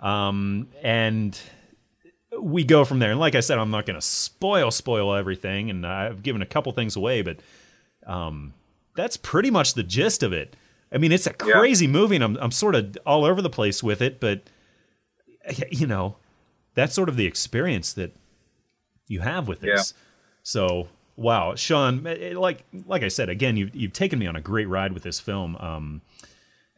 [0.00, 1.38] Um, and
[2.38, 3.10] we go from there.
[3.12, 6.46] And like i said i'm not going to spoil spoil everything and i've given a
[6.46, 7.38] couple things away but
[8.06, 8.54] um,
[8.94, 10.56] that's pretty much the gist of it.
[10.92, 11.52] I mean, it's a Yeah.
[11.52, 14.42] crazy movie, and I'm I'm sort of all over the place with it, but
[15.70, 16.16] you know,
[16.74, 18.14] that's sort of the experience that
[19.08, 19.94] you have with this.
[20.42, 24.40] So, wow, Sean, eh, like like I said again, you you've taken me on a
[24.40, 25.56] great ride with this film.
[25.56, 26.02] Um,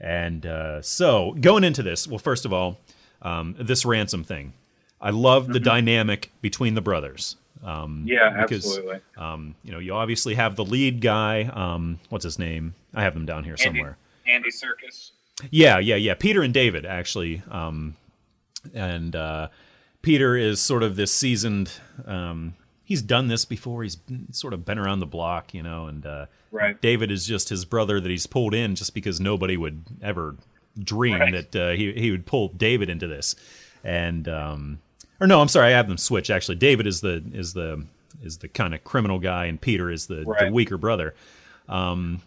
[0.00, 2.78] and uh, so going into this, well, first of all,
[3.22, 4.52] um, this ransom thing,
[5.00, 7.36] I love the dynamic between the brothers.
[7.64, 9.00] Um, Yeah, because, absolutely.
[9.16, 11.42] Um, you know, you obviously have the lead guy.
[11.44, 12.74] Um, what's his name?
[12.94, 13.96] I have them down here Andy, somewhere.
[14.26, 15.10] Andy Serkis.
[15.50, 16.14] Yeah, yeah, yeah.
[16.14, 17.96] Peter and David actually, um,
[18.74, 19.48] and uh,
[20.02, 21.70] Peter is sort of this seasoned.
[22.06, 23.82] Um, he's done this before.
[23.84, 23.98] He's
[24.32, 25.86] sort of been around the block, you know.
[25.86, 26.80] And uh, Right.
[26.80, 30.36] David is just his brother that he's pulled in just because nobody would ever
[30.78, 31.32] dream Right.
[31.52, 33.34] that uh, he he would pull David into this.
[33.84, 34.80] And um,
[35.20, 36.30] or no, I'm sorry, I have them switch.
[36.30, 37.84] Actually, David is the is the
[38.22, 41.14] is the kind of criminal guy, and Peter is the, the weaker brother.
[41.68, 42.22] Um,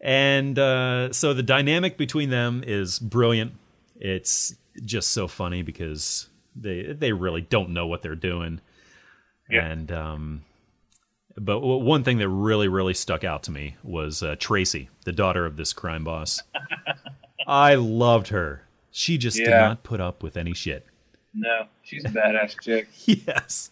[0.00, 3.52] and uh, so the dynamic between them is brilliant.
[3.98, 8.60] It's just so funny because they they really don't know what they're doing.
[9.48, 9.66] Yeah.
[9.66, 10.44] And um,
[11.36, 15.46] but one thing that really really stuck out to me was uh, Tracy, the daughter
[15.46, 16.42] of this crime boss.
[17.46, 18.62] I loved her.
[18.90, 20.86] She just did not put up with any shit.
[21.34, 22.88] No, she's a badass chick.
[23.26, 23.70] Yes.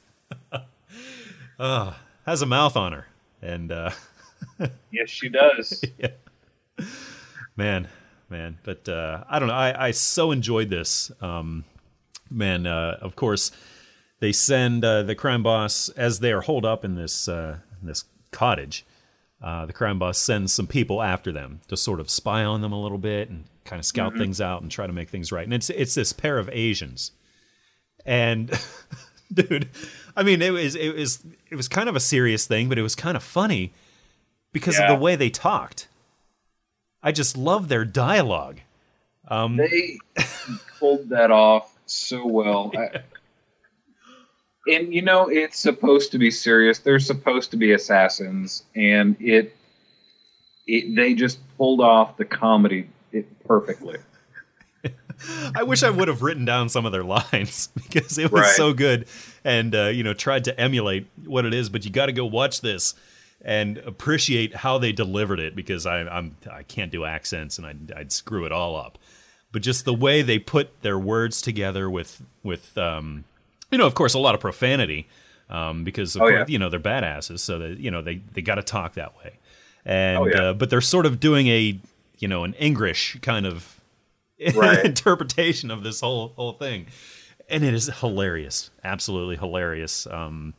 [1.59, 1.93] uh,
[2.27, 3.07] has a mouth on her,
[3.41, 3.91] and uh,
[4.91, 5.83] Yes, she does.
[5.99, 6.09] Yeah.
[7.57, 7.87] man
[8.31, 11.65] man but uh i don't know i i so enjoyed this um
[12.31, 13.51] man uh of course
[14.21, 17.87] they send uh, the crime boss as they are holed up in this uh in
[17.87, 18.87] this cottage
[19.43, 22.73] uh the crime boss sends some people after them to sort of spy on them
[22.73, 25.45] a little bit and kind of scout things out and try to make things right
[25.45, 27.13] and it's it's this pair of asians
[28.05, 28.51] and
[29.33, 29.69] dude
[30.17, 32.83] i mean it was it was it was kind of a serious thing but it
[32.83, 33.73] was kind of funny
[34.53, 34.91] because Yeah.
[34.93, 35.89] of the way they talked
[37.05, 38.61] I just love their dialogue.
[39.27, 39.99] Um, They
[40.79, 42.71] pulled that off so well.
[42.79, 43.01] I,
[44.69, 46.79] and you know, it's supposed to be serious.
[46.79, 49.57] They're supposed to be assassins, and it,
[50.69, 53.99] it they just pulled off the comedy it perfectly.
[55.55, 58.55] I wish I would have written down some of their lines because it was Right.
[58.57, 59.07] so good,
[59.45, 61.69] and uh, you know tried to emulate what it is.
[61.69, 62.95] But you got to go watch this
[63.45, 67.93] and appreciate how they delivered it because I, I'm I can't do accents and I'd,
[67.97, 68.99] I'd screw it all up.
[69.51, 73.25] But just the way they put their words together with with um,
[73.71, 75.09] you know of course a lot of profanity
[75.51, 76.53] um, because of Oh, course, yeah.
[76.53, 79.33] you know they're badasses so that you know they they got to talk that way
[79.85, 80.43] and Oh, yeah.
[80.43, 81.79] uh, but they're sort of doing a
[82.21, 83.81] you know an English kind of
[84.55, 84.85] Right.
[84.85, 86.87] interpretation of this whole whole thing,
[87.49, 90.07] and it is hilarious, absolutely hilarious.
[90.07, 90.55] Um,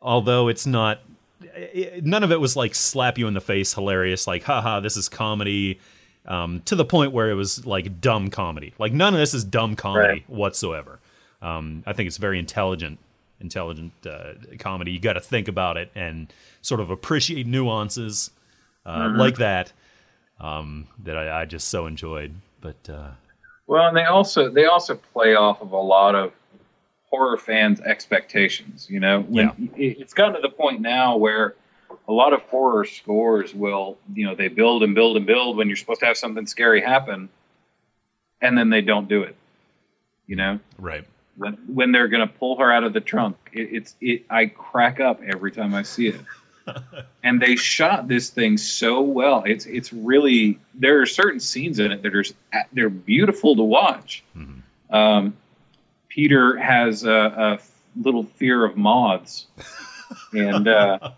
[0.00, 1.00] although it's not,
[1.42, 4.96] it- none of it was like slap you in the face hilarious, like haha, this
[4.96, 5.80] is comedy.
[6.26, 8.72] Um, to the point where it was like dumb comedy.
[8.78, 10.24] Like none of this is dumb comedy Right.
[10.30, 10.98] whatsoever.
[11.42, 12.98] Um, I think it's very intelligent,
[13.40, 14.92] intelligent uh, comedy.
[14.92, 16.32] You got to think about it and
[16.62, 18.30] sort of appreciate nuances
[18.86, 19.74] uh, like that.
[20.40, 22.32] Um, that I, I just so enjoyed.
[22.64, 23.10] But uh,
[23.66, 26.32] Well, and they also they also play off of a lot of
[27.10, 28.88] horror fans' expectations.
[28.88, 31.54] You know, when it- it's gotten to the point now where
[32.08, 35.68] a lot of horror scores will, you know, they build and build and build when
[35.68, 37.28] you're supposed to have something scary happen,
[38.40, 39.36] and then they don't do it.
[40.26, 41.04] You know, right.
[41.36, 44.24] when when they're going to pull her out of the trunk, it, it's it.
[44.30, 46.20] I crack up every time I see it.
[47.22, 49.42] And they shot this thing so well.
[49.46, 52.24] It's it's really there are certain scenes in it that are
[52.72, 54.22] they're beautiful to watch.
[54.36, 54.94] Mm-hmm.
[54.94, 55.36] Um,
[56.08, 57.58] Peter has a, a,
[58.00, 59.46] little fear of moths,
[60.32, 61.10] and uh,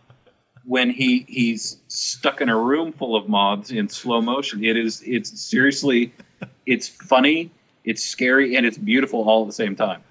[0.65, 5.03] when he he's stuck in a room full of moths in slow motion, it is
[5.05, 6.13] it's seriously
[6.67, 7.51] it's funny,
[7.85, 10.03] it's scary, and it's beautiful all at the same time.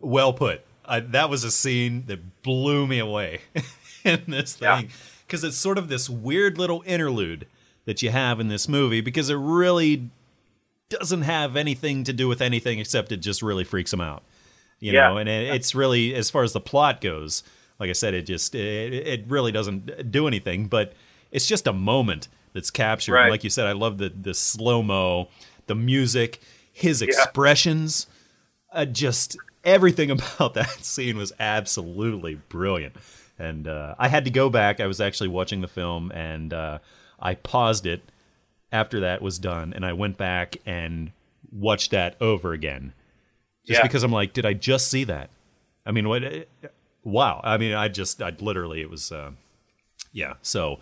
[0.00, 0.64] Well put.
[0.84, 3.40] I, that was a scene that blew me away
[4.04, 4.90] in this thing
[5.26, 5.48] because yeah.
[5.48, 7.46] it's sort of this weird little interlude
[7.84, 10.10] that you have in this movie because it really
[10.88, 14.22] doesn't have anything to do with anything except it just really freaks him out.
[14.78, 15.08] You yeah.
[15.08, 17.42] know, and it, it's really as far as the plot goes,
[17.78, 20.92] like I said, it just it, it really doesn't do anything, but
[21.30, 23.14] it's just a moment that's captured.
[23.14, 23.30] Right.
[23.30, 25.28] Like you said, I love the the slow mo,
[25.66, 26.40] the music,
[26.72, 27.08] his yeah.
[27.08, 28.06] expressions,
[28.72, 32.96] uh, just everything about that scene was absolutely brilliant.
[33.38, 34.80] And uh, I had to go back.
[34.80, 36.78] I was actually watching the film, and uh,
[37.18, 38.02] I paused it
[38.70, 41.12] after that was done, and I went back and
[41.50, 42.92] watched that over again,
[43.66, 43.82] just yeah.
[43.82, 45.30] because I'm like, did I just see that?
[45.84, 46.22] I mean, what?
[47.04, 47.40] Wow.
[47.42, 49.32] I mean, I just, I literally, it was, uh,
[50.12, 50.34] yeah.
[50.42, 50.78] So,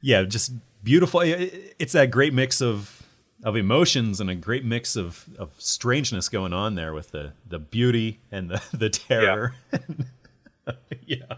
[0.00, 0.52] yeah, just
[0.82, 1.20] beautiful.
[1.22, 3.04] It's that great mix of
[3.44, 7.58] of emotions and a great mix of, of strangeness going on there with the, the
[7.58, 9.54] beauty and the, the terror.
[11.06, 11.26] Yeah.
[11.28, 11.36] yeah.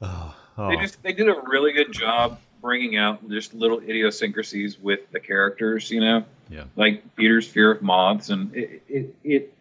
[0.00, 0.68] Oh, oh.
[0.68, 5.20] They just they did a really good job bringing out just little idiosyncrasies with the
[5.20, 6.24] characters, you know.
[6.50, 6.64] Yeah.
[6.76, 9.14] Like Peter's fear of moths, and it it.
[9.24, 9.54] it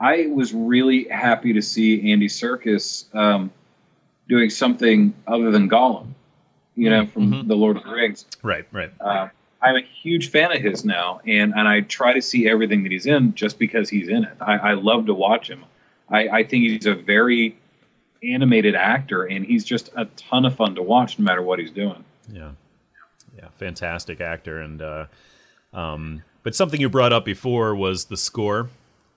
[0.00, 3.50] I was really happy to see Andy Serkis um,
[4.28, 6.08] doing something other than Gollum,
[6.74, 7.48] you know, from mm-hmm.
[7.48, 8.26] the Lord of the Rings.
[8.42, 8.90] Right, right.
[9.00, 9.28] Uh,
[9.62, 12.92] I'm a huge fan of his now, and, and I try to see everything that
[12.92, 14.36] he's in just because he's in it.
[14.40, 15.64] I, I love to watch him.
[16.10, 17.56] I, I think he's a very
[18.32, 21.70] animated actor, and he's just a ton of fun to watch no matter what he's
[21.70, 22.04] doing.
[22.30, 22.52] Yeah,
[23.36, 25.06] yeah, fantastic actor, and uh,
[25.72, 28.68] um, but something you brought up before was the score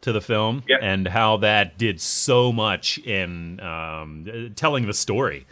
[0.01, 5.45] to the film and how that did so much in um, telling the story.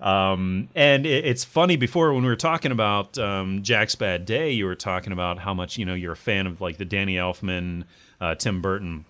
[0.00, 4.50] Um, and it, it's funny before when we were talking about um, Jack's Bad Day,
[4.50, 7.14] you were talking about how much you know you're a fan of like the Danny
[7.14, 7.84] Elfman,
[8.20, 9.06] uh, Tim Burton,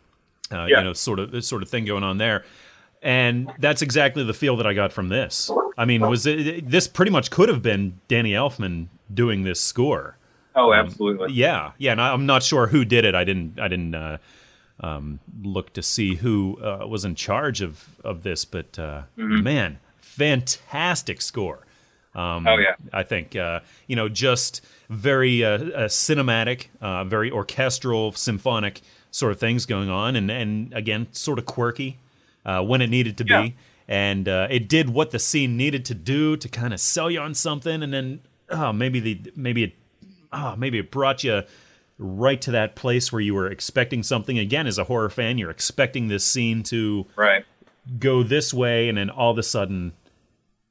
[0.52, 0.78] uh, yeah.
[0.78, 2.44] you know, sort of sort of thing going on there.
[3.02, 5.50] And that's exactly the feel that I got from this.
[5.78, 10.16] I mean, was it, this pretty much could have been Danny Elfman doing this score?
[10.54, 11.26] Oh, um, absolutely.
[11.26, 11.92] Um, yeah, yeah.
[11.92, 13.14] And I, am not sure who did it.
[13.14, 13.60] I didn't.
[13.60, 14.18] I didn't uh,
[14.80, 19.42] um, look to see who uh, was in charge of of this, but uh, mm-hmm.
[19.42, 21.66] man, fantastic score.
[22.14, 27.30] Um, oh yeah, I think uh, you know just very uh, uh, cinematic, uh, very
[27.30, 28.80] orchestral, symphonic
[29.10, 31.98] sort of things going on, and and again sort of quirky
[32.46, 33.42] uh, when it needed to yeah.
[33.42, 33.56] be,
[33.88, 37.20] and uh, it did what the scene needed to do to kind of sell you
[37.20, 39.72] on something, and then oh, maybe the maybe it
[40.32, 41.42] oh, maybe it brought you
[41.98, 44.38] right to that place where you were expecting something.
[44.38, 47.44] Again, as a horror fan, you're expecting this scene to right
[47.98, 49.92] go this way, and then all of a sudden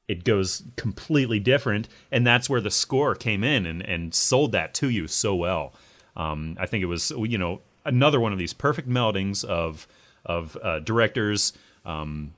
[0.08, 4.72] it goes completely different, and that's where the score came in and, and sold that
[4.74, 5.74] to you so well.
[6.16, 9.86] Um, I think it was you know another one of these perfect meldings of
[10.24, 11.52] of uh, directors
[11.86, 12.34] um,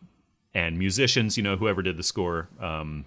[0.55, 1.36] and musicians.
[1.36, 2.49] You know, whoever did the score.
[2.61, 3.05] Um,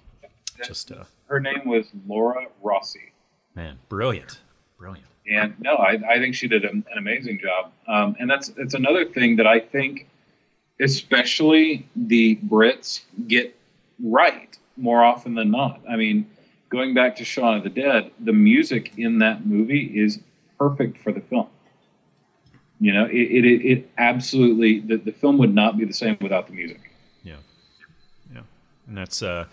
[0.64, 3.12] just uh, her name was Laura Rossi.
[3.56, 4.42] Man, brilliant,
[4.78, 5.08] brilliant.
[5.30, 7.72] And no, I, I think she did an, an amazing job.
[7.88, 10.08] Um, and that's it's another thing that I think,
[10.80, 13.56] especially the Brits get
[14.04, 15.80] right more often than not.
[15.90, 16.30] I mean,
[16.70, 20.20] going back to Shaun of the Dead, the music in that movie is
[20.58, 21.48] perfect for the film.
[22.82, 26.48] You know, it it, it absolutely the, the film would not be the same without
[26.48, 26.82] the music.
[27.24, 27.36] Yeah,
[28.34, 28.42] yeah,
[28.88, 29.46] and that's uh,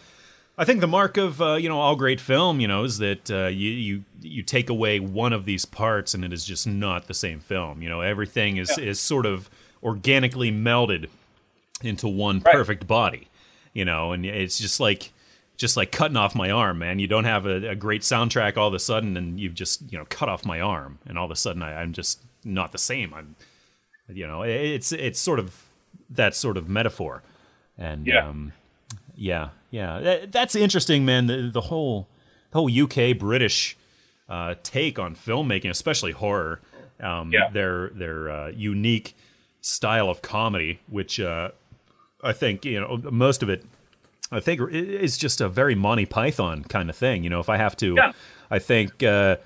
[0.56, 3.30] I think the mark of uh, you know all great film, you know, is that
[3.30, 7.06] uh, you you you take away one of these parts and it is just not
[7.06, 7.82] the same film.
[7.82, 8.86] You know, everything is yeah.
[8.86, 9.48] is sort of
[9.84, 11.08] organically melded
[11.82, 12.52] into one right.
[12.52, 13.28] perfect body
[13.78, 15.12] you know, and it's just like
[15.56, 16.98] just like cutting off my arm, man.
[16.98, 19.96] You don't have a, a, great soundtrack all of a sudden, and you've just you
[19.96, 22.78] know cut off my arm, and all of a sudden I, am just not the
[22.78, 23.12] same.
[23.14, 23.36] I'm,
[24.08, 25.64] you know, it's it's sort of
[26.10, 27.22] that sort of metaphor,
[27.76, 28.52] and yeah, um,
[29.14, 30.26] yeah, yeah.
[30.30, 31.26] That's interesting, man.
[31.26, 32.08] The, the whole
[32.50, 33.76] the whole UK British
[34.28, 36.60] uh, take on filmmaking, especially horror.
[37.00, 37.48] Um, yeah.
[37.52, 39.14] their their uh, unique
[39.60, 41.50] style of comedy, which uh,
[42.22, 43.64] I think you know most of it.
[44.30, 47.24] I think is just a very Monty Python kind of thing.
[47.24, 48.12] You know, if I have to, yeah.
[48.50, 49.36] I think uh,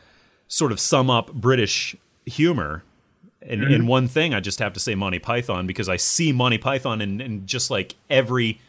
[0.48, 1.94] sort of sum up British
[2.26, 2.82] humor
[3.40, 3.72] in, mm-hmm.
[3.72, 4.34] in one thing.
[4.34, 7.70] I just have to say Monty Python because I see Monty Python in, in just
[7.70, 8.60] like every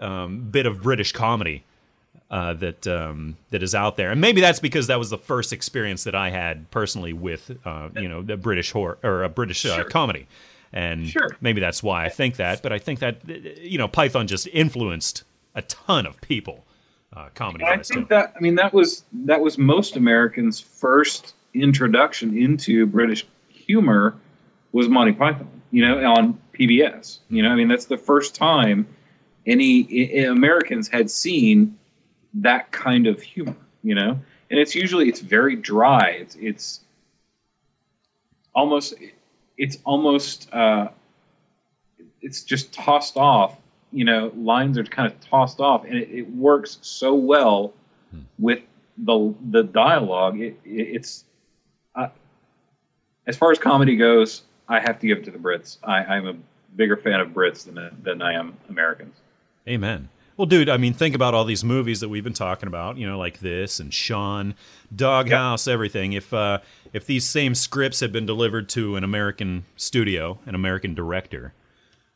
[0.00, 1.64] um, bit of British comedy
[2.30, 5.52] uh, that um, that is out there, and maybe that's because that was the first
[5.52, 9.64] experience that I had personally with uh, you know the British horror or a British
[9.64, 9.84] uh, Sure.
[9.84, 10.26] comedy,
[10.72, 11.30] and Sure.
[11.40, 12.62] maybe that's why I think that.
[12.62, 13.26] But I think that
[13.62, 15.24] you know Python just influenced
[15.54, 16.64] a ton of people,
[17.16, 17.94] uh, comedy I wise too.
[17.94, 24.16] think that I mean that was that was most Americans' first introduction into British humor
[24.72, 25.48] was Monty Python.
[25.70, 27.18] You know, on PBS.
[27.28, 28.86] You know, I mean that's the first time
[29.46, 31.78] any Americans had seen
[32.34, 33.56] that kind of humor.
[33.82, 34.18] You know,
[34.50, 36.10] and it's usually it's very dry.
[36.20, 36.80] It's it's
[38.54, 38.94] almost
[39.56, 40.88] it's almost uh,
[42.20, 43.58] it's just tossed off.
[43.92, 47.74] You know, lines are kind of tossed off, and it, it works so well
[48.38, 48.60] with
[48.96, 50.40] the the dialogue.
[50.40, 51.24] It, it, it's
[53.28, 55.76] as far as comedy goes, I have to give it to the Brits.
[55.84, 56.34] I, I'm a
[56.74, 59.14] bigger fan of Brits than than I am Americans.
[59.68, 60.08] Amen.
[60.36, 62.96] Well, dude, I mean, think about all these movies that we've been talking about.
[62.96, 64.54] You know, like this and Shaun,
[64.94, 66.14] Doghouse, everything.
[66.14, 66.60] If uh,
[66.92, 71.52] if these same scripts had been delivered to an American studio, an American director,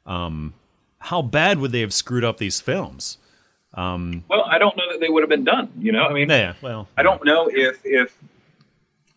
[0.06, 0.54] um,
[0.98, 3.18] how bad would they have screwed up these films?
[4.28, 5.72] Well, I don't know that they would have been done.
[5.78, 8.16] You know, I mean, Yeah, well, I don't know if if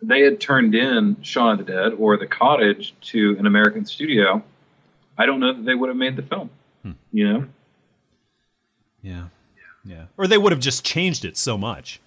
[0.02, 4.44] they had turned in Shaun of the Dead or The Cottage to an American studio.
[5.18, 6.50] I don't know that they would have made the film.
[7.12, 7.48] You know,
[9.02, 9.28] Yeah,
[9.84, 10.06] yeah.
[10.18, 12.00] Or they would have just changed it so much.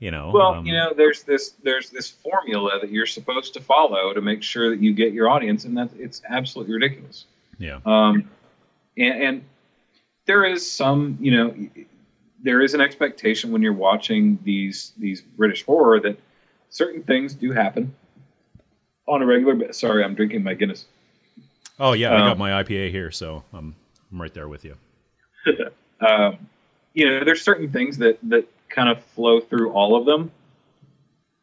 [0.00, 0.30] You know.
[0.32, 4.20] well, um, you know, there's this there's this formula that you're supposed to follow to
[4.20, 7.24] make sure that you get your audience, and that it's absolutely ridiculous.
[7.58, 7.80] Yeah.
[7.84, 8.30] Um,
[8.96, 9.44] and, and
[10.26, 11.54] there is some, you know,
[12.42, 16.18] there is an expectation when you're watching these these British horror that
[16.70, 17.94] certain things do happen
[19.06, 19.54] on a regular.
[19.54, 20.86] ba- Sorry, I'm drinking my Guinness.
[21.80, 23.74] Oh yeah, I got um, my IPA here, so I'm
[24.12, 24.76] I'm right there with you.
[26.00, 26.46] Um,
[26.94, 30.30] you know, there's certain things that that kind of flow through all of them,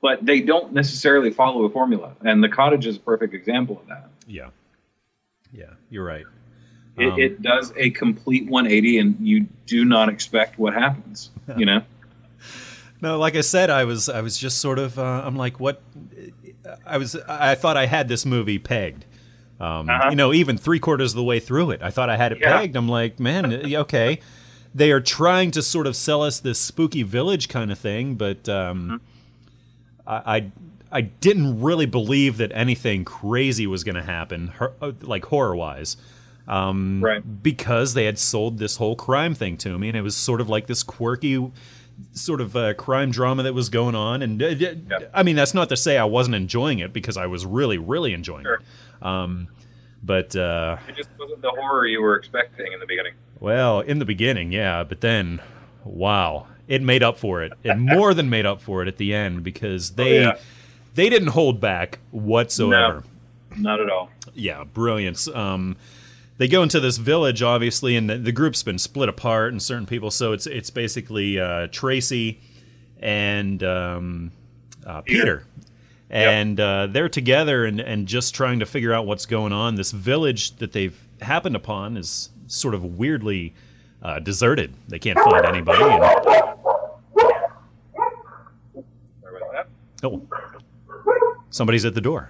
[0.02, 2.16] but they don't necessarily follow a formula.
[2.24, 4.08] And the cottage is a perfect example of that.
[4.28, 4.52] Yeah.
[5.52, 6.26] Yeah, you're right.
[6.98, 11.32] It, Um, it does a complete 180, and you do not expect what happens.
[11.58, 11.82] You know.
[13.02, 15.82] No, like I said, I was I was just sort of uh, I'm like what
[16.86, 19.06] I was I thought I had this movie pegged.
[19.60, 20.10] Um, Uh-huh.
[20.10, 22.40] You know, even three quarters of the way through it, I thought I had it
[22.42, 22.58] Yeah.
[22.60, 22.76] pegged.
[22.76, 24.20] I'm like, man, okay.
[24.74, 28.50] They are trying to sort of sell us this spooky village kind of thing, but
[28.50, 29.00] um,
[30.06, 30.52] I, I
[30.92, 35.98] I didn't really believe that anything crazy was going to happen, uh, like horror wise.
[36.48, 37.24] Um, Right.
[37.44, 40.48] Because they had sold this whole crime thing to me, and it was sort of
[40.50, 41.52] like this quirky
[42.14, 44.22] sort of uh, crime drama that was going on.
[44.22, 44.74] And uh, Yeah.
[45.14, 48.14] I mean, that's not to say I wasn't enjoying it because I was really, really
[48.14, 48.56] enjoying Sure.
[48.56, 49.06] it.
[49.06, 49.48] Um,
[50.04, 53.14] but uh, It just wasn't the horror you were expecting in the beginning.
[53.40, 55.42] well, in the beginning, yeah, but then,
[55.84, 57.54] wow, it made up for it.
[57.64, 60.38] It more than made up for it at the end because they yeah.
[60.96, 63.04] they didn't hold back whatsoever.
[63.58, 64.10] Not at all.
[64.34, 65.28] Yeah, brilliance.
[65.28, 65.78] Um,
[66.38, 69.86] they go into this village, obviously, and the, the group's been split apart, and certain
[69.86, 70.12] people.
[70.12, 72.42] So it's it's basically uh, Tracy
[73.00, 74.32] and um,
[74.86, 75.46] uh, Peter, Peter.
[76.10, 79.76] and uh, they're together and and just trying to figure out what's going on.
[79.76, 83.54] This village that they've happened upon is sort of weirdly
[84.02, 84.74] uh, deserted.
[84.88, 85.84] They can't find anybody.
[85.84, 86.04] And,
[89.22, 89.68] Sorry about that.
[90.04, 90.22] oh,
[91.50, 92.30] somebody's at the door.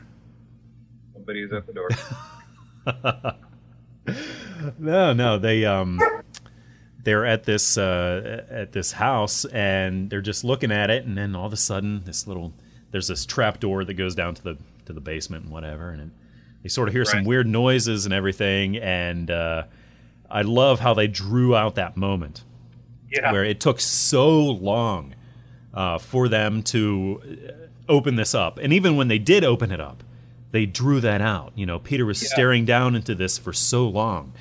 [1.14, 1.90] Somebody's at the door.
[4.80, 6.00] No, no, they um
[7.04, 11.36] they're at this uh at this house and they're just looking at it and then
[11.36, 12.54] all of a sudden this little
[12.92, 16.02] there's this trap door that goes down to the to the basement and whatever and
[16.02, 16.10] it,
[16.64, 19.64] they sort of hear some weird noises and everything and uh
[20.32, 22.44] I love how they drew out that moment
[23.12, 23.32] Yeah.
[23.32, 25.14] where it took so long
[25.74, 28.58] uh, for them to uh, open this up.
[28.58, 30.04] And even when they did open it up,
[30.56, 31.52] they drew that out.
[31.56, 32.30] You know, Peter was Yeah.
[32.30, 34.34] staring down into this for so long.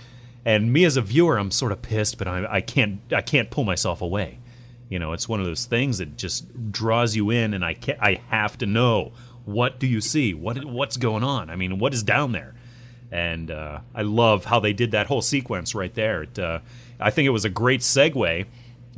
[0.47, 3.51] And me as a viewer, I'm sort of pissed, but I, I can't I can't
[3.51, 4.39] pull myself away.
[4.91, 7.97] You know, it's one of those things that just draws you in, and I can
[8.01, 9.13] I have to know
[9.47, 11.51] what do you see, what what's going on.
[11.51, 12.55] I mean, what is down there?
[13.13, 16.25] and uh, I love how they did that whole sequence right there.
[16.25, 16.59] It, uh,
[16.99, 18.47] I think it was a great segue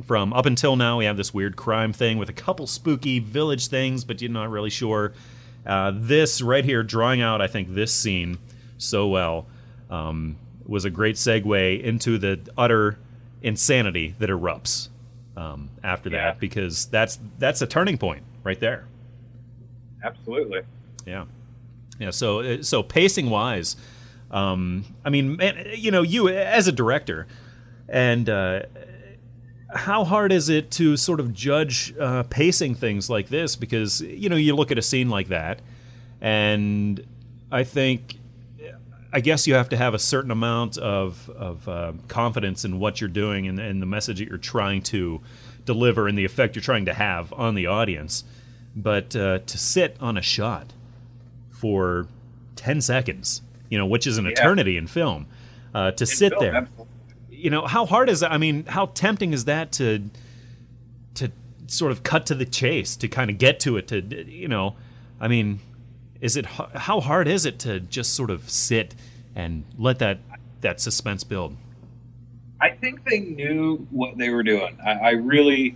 [0.05, 0.97] from up until now.
[0.97, 4.49] We have this weird crime thing with a couple spooky village things, but you're not
[4.49, 5.13] really sure.
[5.67, 8.37] Uh, this right here, drawing out, I think this scene
[8.77, 9.45] so well,
[9.89, 12.97] um, was a great segue into the utter
[13.41, 14.87] insanity that erupts
[15.35, 16.25] um, after Yeah.
[16.31, 18.85] that, because that's that's a turning point right there.
[20.03, 20.61] Absolutely.
[21.05, 21.25] Yeah,
[21.99, 22.11] yeah.
[22.11, 23.75] So uh, so pacing wise,
[24.31, 27.27] um, I mean, man, you know, you as a director,
[27.89, 28.63] and uh,
[29.73, 33.55] how hard is it to sort of judge uh, pacing things like this?
[33.55, 35.59] Because you know, you look at a scene like that,
[36.21, 37.05] and
[37.51, 38.17] I think,
[39.13, 43.01] I guess you have to have a certain amount of of uh, confidence in what
[43.01, 45.21] you're doing and, and the message that you're trying to
[45.65, 48.23] deliver and the effect you're trying to have on the audience.
[48.75, 50.73] But uh, to sit on a shot
[51.49, 52.07] for
[52.55, 54.31] ten seconds, you know, which is an Yeah.
[54.31, 55.25] eternity in film,
[55.73, 56.76] uh, to sit film, there absolutely.
[57.37, 60.03] You know how hard is that i mean how tempting is that to
[61.13, 61.31] to
[61.67, 64.75] sort of cut to the chase to kind of get to it to you know
[65.19, 65.59] i mean
[66.19, 68.95] is it how hard is it to just sort of sit
[69.35, 70.19] and let that
[70.61, 71.55] that suspense build
[72.59, 74.77] I think they knew what they were doing.
[74.83, 75.75] I, I really,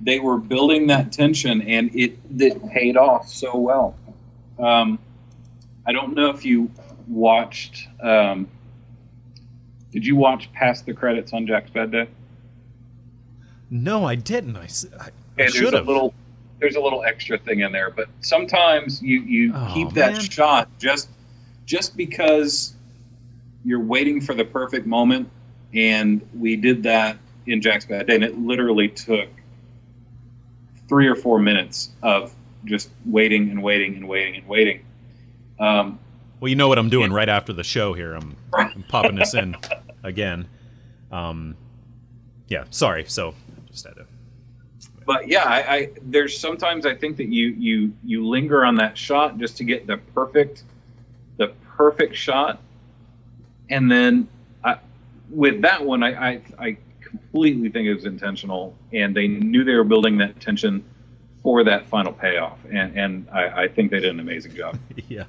[0.00, 3.94] they were building that tension, and it it paid off so well.
[4.58, 4.98] Um,
[5.86, 6.70] I don't know if you
[7.06, 7.88] watched.
[8.00, 8.48] Um,
[9.92, 12.08] did you watch past the credits on Jack's Bad Day?
[13.70, 14.68] no i didn't i,
[15.00, 15.10] I-
[15.42, 16.12] I should a have little
[16.60, 20.20] there's a little extra thing in there, but sometimes you you Oh, keep that man.
[20.20, 21.08] shot just
[21.66, 22.74] just because
[23.64, 25.28] you're waiting for the perfect moment,
[25.74, 27.16] and we did that
[27.46, 29.28] in Jack's Bad Day, and it literally took
[30.88, 32.32] three or four minutes of
[32.64, 34.84] just waiting and waiting and waiting and waiting.
[35.58, 35.98] Um,
[36.40, 39.32] well you know what i'm doing right after the show here i'm, I'm popping this
[39.34, 39.56] in
[40.02, 40.46] again
[41.10, 41.56] um
[42.48, 43.34] yeah sorry so
[43.70, 44.06] just had to
[45.06, 48.96] but yeah, I, I there's sometimes I think that you you you linger on that
[48.96, 50.64] shot just to get the perfect
[51.36, 52.60] the perfect shot,
[53.68, 54.28] and then
[54.64, 54.78] I,
[55.30, 59.74] with that one, I, I I completely think it was intentional, and they knew they
[59.74, 60.84] were building that tension
[61.42, 64.78] for that final payoff, and and I, I think they did an amazing job.
[65.08, 65.24] yeah.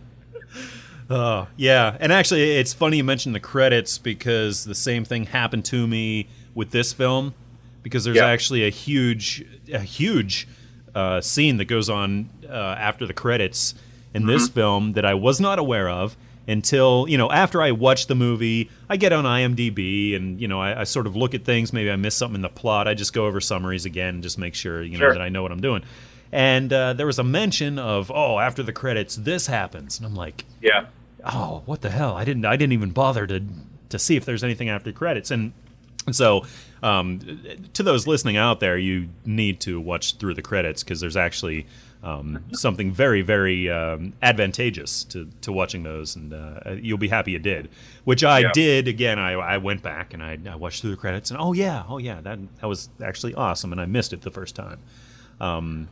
[1.09, 1.97] Oh, yeah.
[1.99, 6.27] And actually, it's funny you mentioned the credits because the same thing happened to me
[6.55, 7.33] with this film
[7.83, 8.27] because there's Yeah.
[8.27, 10.47] actually a huge, a huge
[10.95, 13.75] uh, scene that goes on uh, after the credits
[14.13, 16.15] in this film that I was not aware of
[16.47, 18.69] until you know after I watch the movie.
[18.89, 21.73] I get on IMDb and you know I, I sort of look at things.
[21.73, 22.87] Maybe I missed something in the plot.
[22.87, 25.13] I just go over summaries again and just make sure you know Sure.
[25.13, 25.83] that I know what I'm doing.
[26.33, 29.97] And uh, there was a mention of oh after the credits this happens.
[29.99, 30.87] And I'm like Yeah,
[31.23, 32.15] oh what the hell?
[32.15, 33.41] I didn't I didn't even bother to
[33.89, 35.29] to see if there's anything after credits.
[35.31, 35.53] And
[36.11, 36.45] so
[36.81, 37.19] um,
[37.73, 41.67] to those listening out there you need to watch through the credits because there's actually
[42.03, 46.15] um, something very very um, advantageous to, to watching those.
[46.15, 47.69] And uh, you'll be happy you did
[48.05, 48.51] which I Yeah.
[48.53, 48.87] did.
[48.87, 51.83] Again I, I went back and I, I watched through the credits and oh yeah.
[51.87, 52.21] Oh yeah.
[52.21, 53.71] That that was actually awesome.
[53.71, 54.79] And I missed it the first time.
[55.39, 55.89] Um,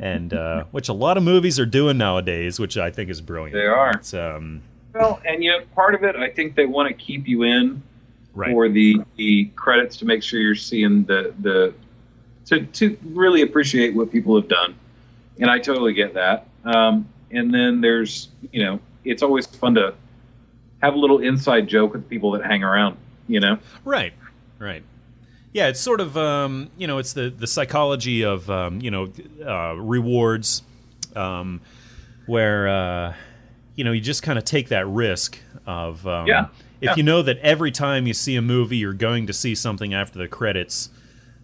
[0.00, 3.54] and uh, which a lot of movies are doing nowadays which I think is brilliant
[3.54, 3.90] They are.
[3.90, 4.62] it's, um,
[4.94, 7.82] well, and yet part of it, I think they want to keep you in
[8.34, 11.74] right for the the credits to make sure you're seeing the the
[12.46, 14.74] to to really appreciate what people have done,
[15.38, 16.46] and I totally get that.
[16.64, 19.94] Um, and then there's you know it's always fun to
[20.82, 22.96] have a little inside joke with people that hang around.
[23.28, 24.12] You know, Right,
[24.58, 24.82] right.
[25.52, 29.12] Yeah, it's sort of um, you know it's the the psychology of um, you know
[29.44, 30.62] uh, rewards,
[31.14, 31.60] um,
[32.26, 33.14] where uh,
[33.74, 36.46] you know you just kind of take that risk of um, Yeah,
[36.80, 36.94] if yeah.
[36.96, 40.18] you know that every time you see a movie you're going to see something after
[40.18, 40.88] the credits,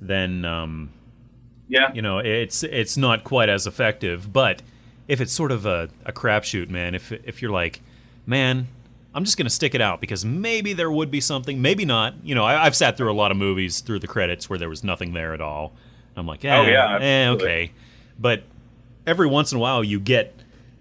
[0.01, 0.91] then um,
[1.69, 4.33] yeah, you know it's it's not quite as effective.
[4.33, 4.63] But
[5.07, 7.83] if it's sort of a, a crapshoot, man, if if you're like,
[8.25, 8.69] man,
[9.15, 12.15] I'm just gonna stick it out because maybe there would be something, maybe not.
[12.23, 14.69] You know, I, I've sat through a lot of movies through the credits where there
[14.69, 15.73] was nothing there at all.
[16.17, 17.73] I'm like, eh, Oh, yeah, eh, okay.
[18.19, 18.43] But
[19.07, 20.35] every once in a while, you get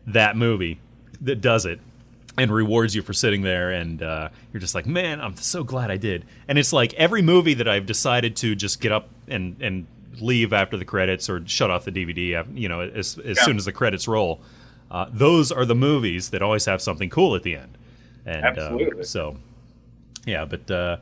[0.07, 0.80] that movie
[1.21, 1.80] that does it
[2.38, 5.89] and rewards you for sitting there and uh, you're just like man i'm so glad
[5.89, 9.55] i did and it's like every movie that i've decided to just get up and
[9.59, 9.88] and
[10.21, 13.43] leave after the credits or shut off the dvd you know as, as Yeah.
[13.43, 14.39] soon as the credits roll
[14.91, 17.76] uh, those are the movies that always have something cool at the end
[18.28, 19.03] and uh, Absolutely.
[19.03, 19.36] so
[20.25, 20.97] yeah but uh,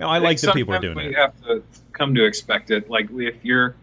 [0.00, 1.62] no, i like that people are doing Sometimes it We have to
[1.92, 2.90] come to expect it.
[2.90, 3.76] Like if you're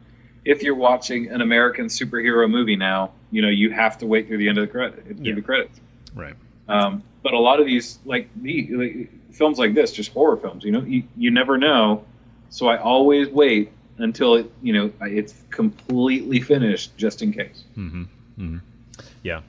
[0.44, 4.40] if you're watching an American superhero movie now, you know you have to wait through
[4.40, 5.36] the end of the credit through Yeah.
[5.36, 5.80] the credits.
[6.16, 6.36] right
[6.68, 10.64] Um, but a lot of these, like the like, films like this, just horror films,
[10.66, 12.04] you know, you, you never know.
[12.50, 17.64] So I always wait until it, you know, it's completely finished, just in case.
[19.24, 19.42] Yeah,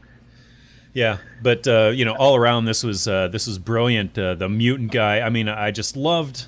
[0.95, 4.18] yeah, but uh, you know, all around this was uh, this was brilliant.
[4.18, 5.20] Uh, the mutant guy.
[5.20, 6.47] I mean, I just loved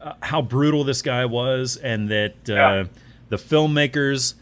[0.00, 2.84] uh, how brutal this guy was, and that uh, Yeah.
[3.28, 4.34] the filmmakers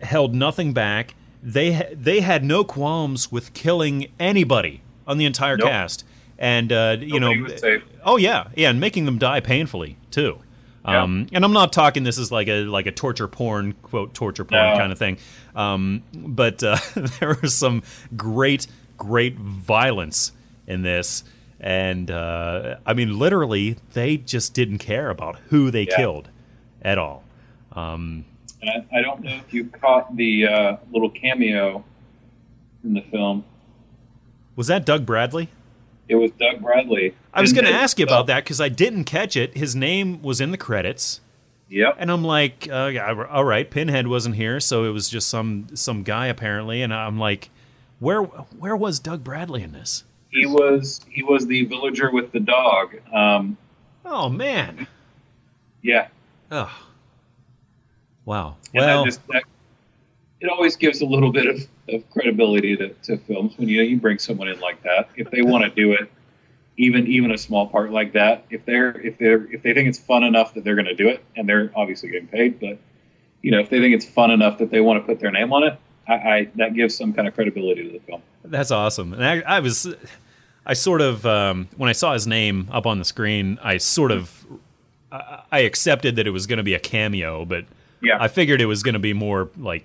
[0.00, 1.14] held nothing back.
[1.42, 5.68] They ha- they had no qualms with killing anybody on the entire Nope.
[5.68, 6.04] cast,
[6.38, 10.38] and uh, you Nobody know, oh yeah, yeah, and making them die painfully too.
[10.86, 11.02] Yeah.
[11.02, 14.44] Um, and I'm not talking this is like a like a torture porn quote torture
[14.44, 14.76] porn No.
[14.76, 15.16] kind of thing,
[15.56, 16.76] um, but uh,
[17.20, 17.82] there was some
[18.16, 18.66] great
[18.98, 20.32] great violence
[20.66, 21.24] in this,
[21.58, 25.96] and uh, I mean literally they just didn't care about who they Yeah.
[25.96, 26.28] killed
[26.82, 27.24] at all.
[27.72, 28.26] Um,
[28.60, 31.82] And I, I don't know if you caught the uh, little cameo
[32.84, 33.42] in the film.
[34.54, 35.48] was that Doug Bradley?
[36.08, 37.14] It was Doug Bradley.
[37.32, 39.56] I was going to ask you about that because I didn't catch it.
[39.56, 41.20] His name was in the credits.
[41.70, 41.96] Yep.
[41.98, 45.68] And I'm like, uh, yeah, all right, Pinhead wasn't here, so it was just some
[45.74, 46.82] some guy apparently.
[46.82, 47.50] And I'm like,
[48.00, 50.04] where where was Doug Bradley in this?
[50.30, 52.96] He was he was the villager with the dog.
[53.12, 53.56] Um,
[54.04, 54.86] Oh man,
[55.82, 56.08] yeah.
[56.50, 56.70] oh,
[58.26, 58.56] wow.
[58.74, 59.44] And Well, just that,
[60.40, 63.82] it always gives a little bit of, of credibility to, to films when you know
[63.84, 65.08] you bring someone in like that.
[65.16, 66.10] If they want to do it,
[66.76, 69.98] even even a small part like that, if they're if they're if they think it's
[69.98, 72.78] fun enough that they're going to do it, and they're obviously getting paid, but
[73.42, 75.52] you know if they think it's fun enough that they want to put their name
[75.52, 75.78] on it,
[76.08, 78.22] I, I that gives some kind of credibility to the film.
[78.44, 79.12] that's awesome.
[79.12, 79.86] And I, I was,
[80.66, 84.10] I sort of um, when I saw his name up on the screen, I sort
[84.12, 84.46] of,
[85.12, 87.66] I, I accepted that it was going to be a cameo, but
[88.02, 88.16] Yeah.
[88.20, 89.84] I figured it was going to be more like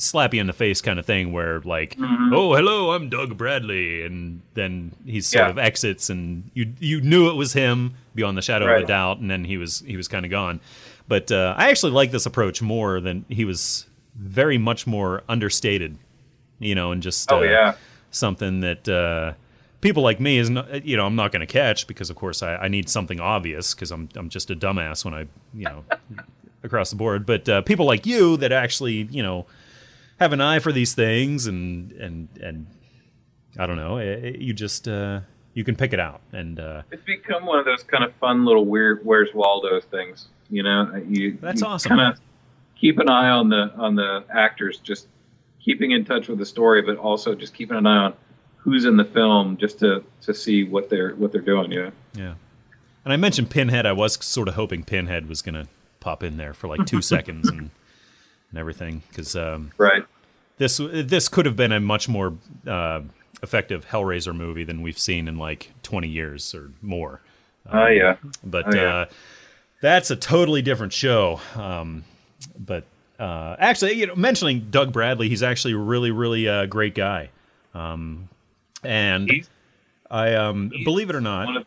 [0.00, 2.34] slap you in the face kind of thing where like Mhm.
[2.34, 5.50] oh hello i'm doug bradley and then he sort Yeah.
[5.50, 9.18] of exits and you you knew it was him beyond the shadow of a doubt
[9.18, 10.60] and then he was he was kind of gone
[11.08, 13.86] but uh, i actually like this approach more than he was
[14.16, 15.96] very much more understated
[16.58, 17.74] you know and just Oh uh, yeah.
[18.10, 19.32] something that uh,
[19.80, 22.42] people like me is not, you know I'm not going to catch because of course
[22.42, 25.20] I, I need something obvious because I'm I'm just a dumbass when I
[25.54, 25.84] you know
[26.62, 27.24] across the board.
[27.24, 29.46] But uh, people like you that actually you know
[30.20, 32.66] have an eye for these things and and and
[33.58, 35.20] I don't know eh, eh, you just uh,
[35.54, 38.44] you can pick it out and uh, It's become one of those kind of fun
[38.44, 40.28] little weird "Where's Waldo" things.
[40.50, 41.88] You know, you That's you awesome.
[41.96, 42.20] Kind of
[42.76, 45.08] keep an eye on the on the actors, just
[45.58, 48.14] keeping in touch with the story, but also just keeping an eye on
[48.56, 51.72] who's in the film, just to to see what they're what they're doing.
[51.72, 52.34] You know, yeah.
[53.04, 53.86] And I mentioned Pinhead.
[53.86, 55.66] I was sort of hoping Pinhead was going to
[56.00, 57.70] pop in there for like two seconds and
[58.50, 59.34] and everything because.
[59.36, 60.04] Um, right?
[60.58, 62.34] this this could have been a much more
[62.66, 63.00] uh,
[63.42, 67.20] effective Hellraiser movie than we've seen in like 20 years or more.
[67.72, 68.94] Oh yeah, But Oh, yeah.
[68.94, 69.04] uh,
[69.80, 71.40] that's a totally different show.
[71.54, 72.04] Um,
[72.58, 72.84] but
[73.18, 77.30] uh, actually, you know, mentioning Doug Bradley, he's actually a really, really uh, great guy.
[77.74, 78.28] Um,
[78.84, 79.48] and he's
[80.10, 81.66] I um, believe it or not, of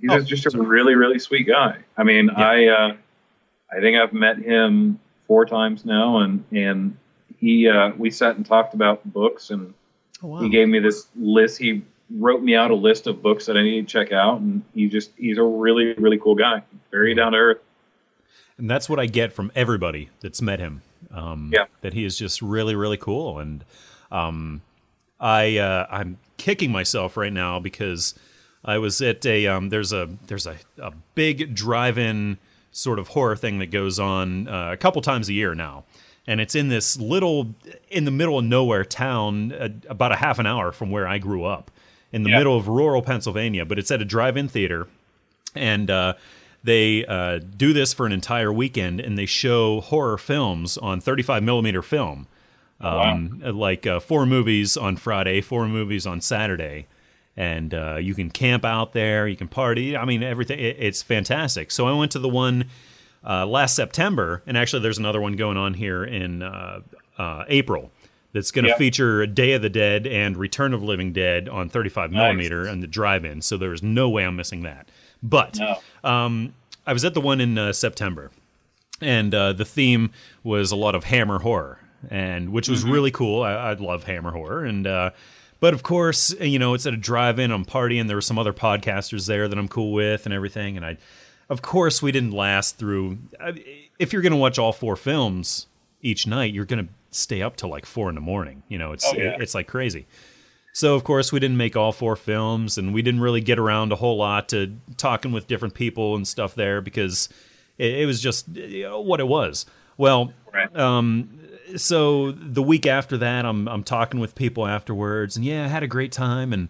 [0.00, 1.78] he's Oh, just a really really sweet guy.
[1.96, 2.96] I mean, I uh,
[3.72, 5.00] I think I've met him
[5.32, 6.94] four times now, and and
[7.40, 9.72] he uh, we sat and talked about books and.
[10.22, 10.40] oh, wow.
[10.42, 11.58] He gave me this list.
[11.58, 14.62] He wrote me out a list of books that I need to check out, and
[14.74, 17.60] he just he's a really really cool guy, very down to earth.
[18.58, 20.82] and that's what I get from everybody that's met him.
[21.10, 21.64] Um, Yeah.
[21.80, 23.64] that he is just really, really cool, and
[24.10, 24.60] um,
[25.18, 28.14] I uh, I'm kicking myself right now because
[28.64, 32.36] I was at a um, there's a there's a, a big drive-in
[32.72, 35.84] sort of horror thing that goes on uh, a couple times a year now.
[36.26, 37.54] And it's in this little,
[37.90, 41.18] in the middle of nowhere town, uh, about a half an hour from where I
[41.18, 41.70] grew up,
[42.12, 42.38] in the Yeah.
[42.38, 43.64] middle of rural Pennsylvania.
[43.64, 44.86] But it's at a drive-in theater,
[45.54, 46.14] and uh,
[46.64, 51.42] they uh, do this for an entire weekend and they show horror films on 35
[51.42, 52.26] millimeter film
[52.80, 56.86] um, like uh, four movies on friday four movies on saturday
[57.36, 61.02] and uh, you can camp out there you can party i mean everything it, it's
[61.02, 62.66] fantastic so i went to the one
[63.26, 66.80] uh, last september and actually there's another one going on here in uh,
[67.18, 67.90] uh, april
[68.32, 68.76] that's going to Yeah.
[68.78, 72.18] feature Day of the Dead and Return of Living Dead on 35 Nice.
[72.18, 73.42] millimeter and the drive-in.
[73.42, 74.88] So there's no way I'm missing that.
[75.22, 75.76] But No.
[76.02, 76.54] um,
[76.86, 78.30] I was at the one in uh, September,
[79.02, 80.12] and uh, the theme
[80.42, 81.78] was a lot of Hammer horror,
[82.10, 83.42] and which was really cool.
[83.42, 85.10] I, I love Hammer horror, and uh,
[85.62, 87.52] but of course, you know, it's at a drive-in.
[87.52, 88.08] I'm partying.
[88.08, 90.76] There were some other podcasters there that I'm cool with, and everything.
[90.76, 90.96] And I,
[91.48, 93.18] of course, we didn't last through.
[93.98, 95.68] If you're going to watch all four films
[96.00, 98.64] each night, you're going to stay up till like four in the morning.
[98.68, 99.36] You know, it's Oh, yeah.
[99.38, 100.06] it's like crazy.
[100.74, 103.92] So of course we didn't make all four films, and we didn't really get around
[103.92, 107.28] a whole lot to talking with different people and stuff there because
[107.78, 109.64] it, it was just you know, what it was.
[109.96, 110.74] Well, Right.
[110.76, 111.38] um,
[111.76, 115.82] so the week after that, I'm I'm talking with people afterwards, and yeah, I had
[115.82, 116.68] a great time, and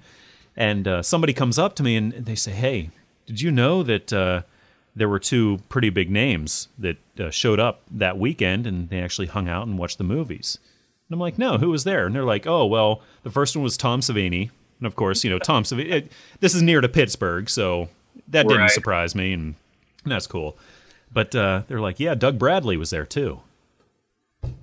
[0.57, 2.90] and uh, somebody comes up to me and they say, "Hey,
[3.26, 4.42] did you know that uh,
[4.94, 9.26] there were two pretty big names that uh, showed up that weekend, and they actually
[9.28, 10.59] hung out and watched the movies?"
[11.09, 13.62] And I'm like, "No, who was there?" And they're like, "Oh, well, the first one
[13.62, 16.09] was Tom Savini, and of course, you know, Tom Savini.
[16.40, 17.88] This is near to Pittsburgh, so
[18.28, 18.70] that didn't Right.
[18.70, 19.55] surprise me, and
[20.05, 20.57] And that's cool.
[21.14, 23.40] But uh, they're like, yeah, Doug Bradley was there too.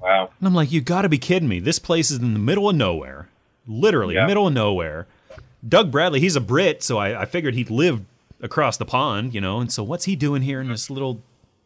[0.01, 0.29] Wow.
[0.39, 1.59] And I'm like, you got to be kidding me.
[1.59, 3.29] This place is in the middle of nowhere,
[3.67, 4.25] literally Yeah.
[4.27, 5.07] middle of nowhere.
[5.67, 8.05] Doug Bradley, he's a Brit, so I, I figured he'd lived
[8.41, 9.59] across the pond, you know.
[9.59, 11.21] And so what's he doing here in this little,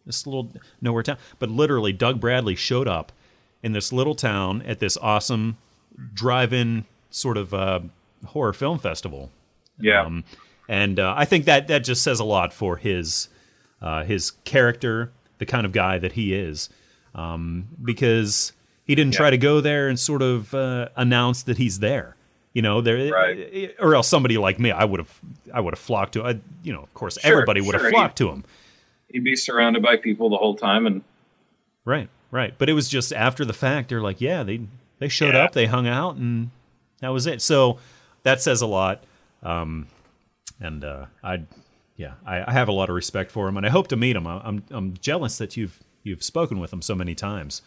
[0.05, 0.49] this little
[0.81, 1.17] nowhere town?
[1.37, 3.11] But literally, Doug Bradley showed up
[3.61, 5.57] in this little town at this awesome
[6.13, 7.81] drive-in sort of uh,
[8.27, 9.31] horror film festival.
[9.79, 10.01] Yeah.
[10.05, 10.23] Um,
[10.67, 13.27] and uh, I think that that just says a lot for his
[13.81, 16.69] uh, his character, the kind of guy that he is,
[17.15, 18.53] um, because
[18.85, 22.15] he didn't try to go there and sort of uh, announce that he's there.
[22.53, 23.73] You know, there, Right.
[23.79, 25.19] or else somebody like me, I would have,
[25.51, 26.23] I would have flocked to.
[26.23, 27.89] I, you know, of course, Sure, everybody would have sure.
[27.91, 28.43] flocked to him.
[29.09, 31.01] He'd be surrounded by people the whole time, and
[31.85, 32.53] Right, right.
[32.57, 33.89] But it was just after the fact.
[33.89, 34.61] They're like, yeah, they
[34.99, 35.43] they showed Yeah.
[35.45, 36.51] up, they hung out, and
[36.99, 37.41] that was it.
[37.41, 37.79] So
[38.21, 39.03] that says a lot.
[39.41, 39.87] Um,
[40.61, 41.41] and uh, I,
[41.97, 44.15] yeah, I, I have a lot of respect for him, and I hope to meet
[44.15, 44.25] him.
[44.27, 47.61] I- I'm I'm jealous that you've you've spoken with him so many times.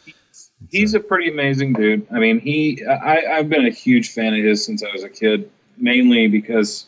[0.71, 2.07] he's a pretty amazing dude.
[2.13, 5.09] I mean, he I, I've been a huge fan of his since I was a
[5.09, 6.87] kid, mainly because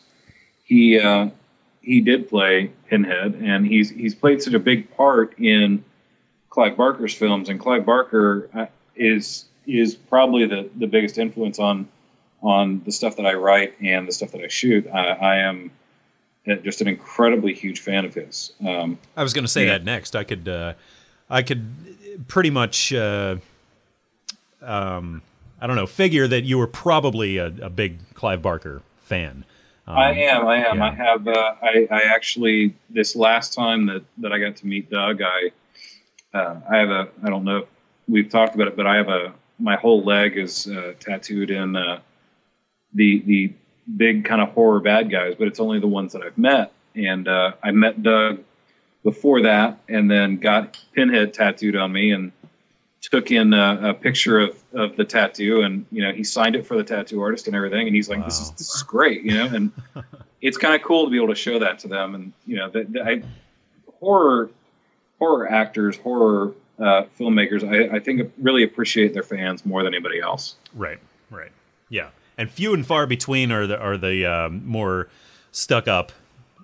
[0.63, 1.29] he uh,
[1.81, 5.83] he did play Pinhead, and he's he's played such a big part in
[6.49, 7.49] Clive Barker's films.
[7.49, 11.87] And Clive Barker uh, is is probably the the biggest influence on
[12.41, 14.87] on the stuff that I write and the stuff that I shoot.
[14.87, 15.71] I, I am
[16.49, 18.53] uh, just an incredibly huge fan of his.
[18.65, 19.71] Um, I was going to say Yeah.
[19.79, 20.15] that next.
[20.15, 20.73] I could, uh,
[21.29, 23.37] I could pretty much, uh,
[24.61, 25.21] um,
[25.61, 29.45] I don't know, figure that you were probably a, a big Clive Barker fan.
[29.87, 30.47] Um, I am.
[30.47, 30.77] I am.
[30.77, 30.85] yeah.
[30.85, 31.27] I have.
[31.27, 35.51] Uh, I, I actually this last time that that I got to meet Doug, I
[36.37, 37.09] uh, I have a.
[37.23, 37.65] I don't know if
[38.07, 39.33] we've talked about it, but I have a.
[39.57, 41.99] My whole leg is uh, tattooed in uh,
[42.93, 43.53] the the
[43.97, 46.71] big kind of horror bad guys, but it's only the ones that I've met.
[46.95, 48.43] And uh, I met Doug
[49.03, 52.31] before that, and then got Pinhead tattooed on me, and
[53.01, 56.65] took in a, a picture of, of the tattoo, and you know he signed it
[56.65, 59.33] for the tattoo artist and everything, and he's like, "This is this is great," you
[59.33, 59.71] know, and
[60.41, 62.69] it's kind of cool to be able to show that to them, and you know,
[62.69, 63.21] that I,
[63.99, 64.49] horror
[65.19, 70.19] horror actors, horror uh, filmmakers, I, I think really appreciate their fans more than anybody
[70.19, 70.55] else.
[70.73, 71.51] Right, right,
[71.89, 75.09] yeah, and few and far between are the are the um, more
[75.51, 76.11] stuck up,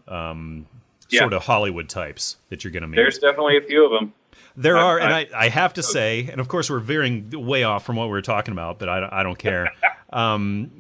[0.08, 0.68] um,
[1.16, 1.22] Yeah.
[1.22, 2.96] sort of Hollywood types that you're going to meet.
[2.98, 4.14] There's definitely a few of them.
[4.58, 7.30] There I- are, and I- I, I have to say, and of course we're veering
[7.32, 9.72] way off from what we were talking about, but I, don't- I don't care.
[10.14, 10.72] um,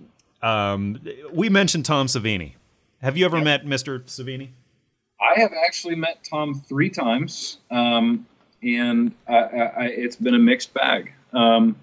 [0.41, 0.99] um,
[1.33, 2.53] we mentioned Tom Savini.
[3.01, 4.01] Have you ever met Mr.
[4.03, 4.49] Savini?
[5.19, 8.25] I have actually met Tom three times, um,
[8.63, 11.13] and I, I, I, it's been a mixed bag.
[11.33, 11.75] Um,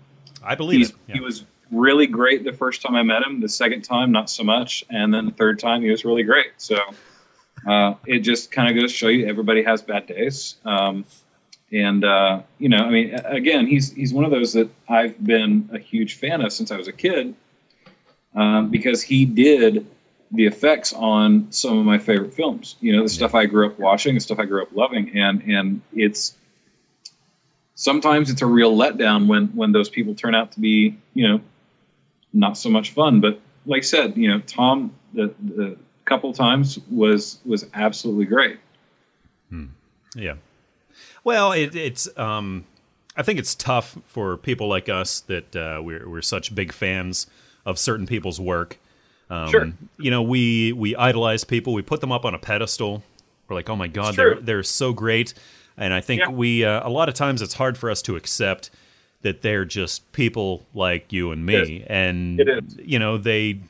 [0.43, 0.95] I believe it.
[1.09, 1.15] Yeah.
[1.15, 3.41] He was really great the first time I met him.
[3.41, 6.49] The second time, not so much, and then the third time, he was really great.
[6.59, 6.79] So
[7.67, 10.57] uh, it just kind of goes to show you everybody has bad days.
[10.65, 11.05] Um,
[11.73, 15.71] and uh, you know, I mean, again, he's he's one of those that I've been
[15.73, 17.35] a huge fan of since I was a kid,
[18.35, 19.87] um, because he did
[20.33, 22.77] the effects on some of my favorite films.
[22.81, 25.43] You know, the stuff I grew up watching, the stuff I grew up loving, and
[25.43, 26.37] and it's
[27.75, 31.41] sometimes it's a real letdown when when those people turn out to be you know
[32.35, 33.21] not so much fun.
[33.21, 38.59] But like I said, you know, Tom the the couple times was was absolutely great.
[40.15, 40.35] Yeah.
[41.25, 42.07] Well, it, it's.
[42.19, 42.65] Um,
[43.17, 47.27] I think it's tough for people like us that uh, we're we're such big fans
[47.65, 48.79] of certain people's work.
[49.31, 49.73] Um, Sure.
[49.99, 51.73] You know, we we idolize people.
[51.73, 53.03] We put them up on a pedestal.
[53.49, 55.33] We're like, oh my god, they're they're so great.
[55.79, 56.29] And I think Yeah.
[56.29, 58.69] we uh, a lot of times it's hard for us to accept
[59.23, 62.77] that they're just people like you and me, It and It is.
[62.85, 63.61] you know they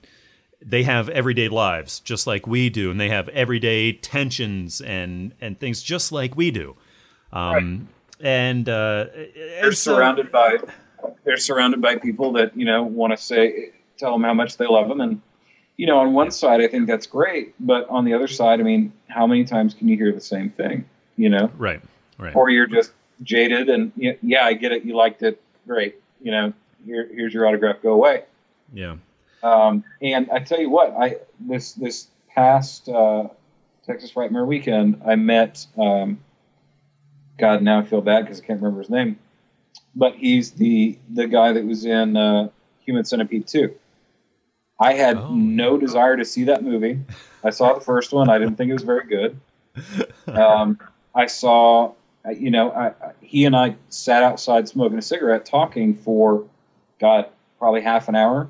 [0.65, 5.59] they have everyday lives just like we do, and they have everyday tensions and and
[5.59, 6.77] things just like we do.
[7.33, 7.89] Um,
[8.21, 10.59] And uh, They're so- surrounded by
[11.25, 14.67] they're surrounded by people that you know want to say tell them how much they
[14.67, 15.21] love them and
[15.77, 18.63] you know on one side I think that's great but on the other side I
[18.63, 20.85] mean how many times can you hear the same thing
[21.17, 21.51] you know?
[21.59, 21.83] Right,
[22.19, 22.93] right, or you're just
[23.25, 26.53] jaded and yeah I get it you liked it great you know
[26.87, 28.25] here, here's your autograph go away.
[28.73, 28.97] Yeah,
[29.43, 33.29] um, and I tell you what, I this this past uh,
[33.87, 35.67] Texas Frightmare weekend, I met.
[35.77, 36.21] Um,
[37.39, 39.19] God, now I feel bad because I can't remember his name,
[39.95, 42.49] but he's the the guy that was in uh,
[42.85, 43.75] Human Centipede two.
[44.81, 45.35] I had Oh.
[45.35, 47.01] no desire to see that movie.
[47.45, 48.29] I saw the first one.
[48.29, 49.39] I didn't think it was very good.
[50.29, 50.79] Um,
[51.15, 51.93] I saw,
[52.37, 56.45] you know, I, I, he and I sat outside smoking a cigarette, talking for,
[57.01, 57.27] God,
[57.59, 58.49] probably half an hour.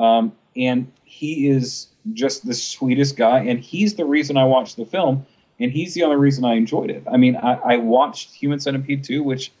[0.00, 4.86] Um, and he is just the sweetest guy, and he's the reason I watched the
[4.86, 5.26] film
[5.60, 7.04] and he's the only reason I enjoyed it.
[7.10, 9.52] I mean, I, I watched Human Centipede 2, which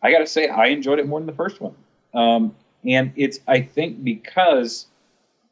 [0.00, 1.74] I got to say, I enjoyed it more than the first one.
[2.14, 2.54] Um,
[2.86, 4.86] and it's, I think, because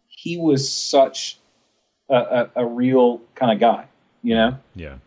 [0.06, 1.38] he was such
[2.08, 3.86] a, a, a real kind of guy,
[4.22, 4.56] you know?
[4.76, 4.98] Yeah.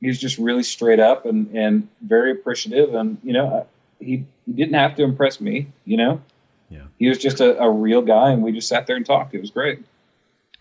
[0.00, 2.94] He was just really straight up and, and very appreciative.
[2.94, 3.66] And, you know,
[4.00, 6.20] he, he didn't have to impress me, you know?
[6.70, 6.82] Yeah.
[6.98, 9.34] He was just a, a real guy, and we just sat there and talked.
[9.34, 9.80] It was great.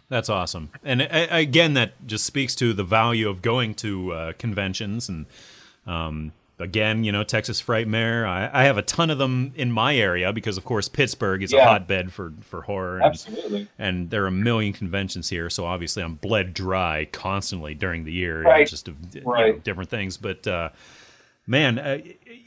[0.09, 0.69] That's awesome.
[0.83, 5.09] And again, that just speaks to the value of going to uh, conventions.
[5.09, 5.25] And
[5.85, 8.25] um, again, you know, Texas Frightmare.
[8.25, 11.51] I, I, have a ton of them in my area because, of course, Pittsburgh is
[11.51, 11.63] Yeah.
[11.63, 12.97] a hotbed for for horror.
[12.97, 13.67] And, Absolutely.
[13.77, 18.13] and there are a million conventions here, so obviously I'm bled dry constantly during the
[18.13, 18.67] year, Right.
[18.67, 19.61] just of you know, Right.
[19.63, 20.15] different things.
[20.15, 20.69] But uh,
[21.47, 21.97] man, uh,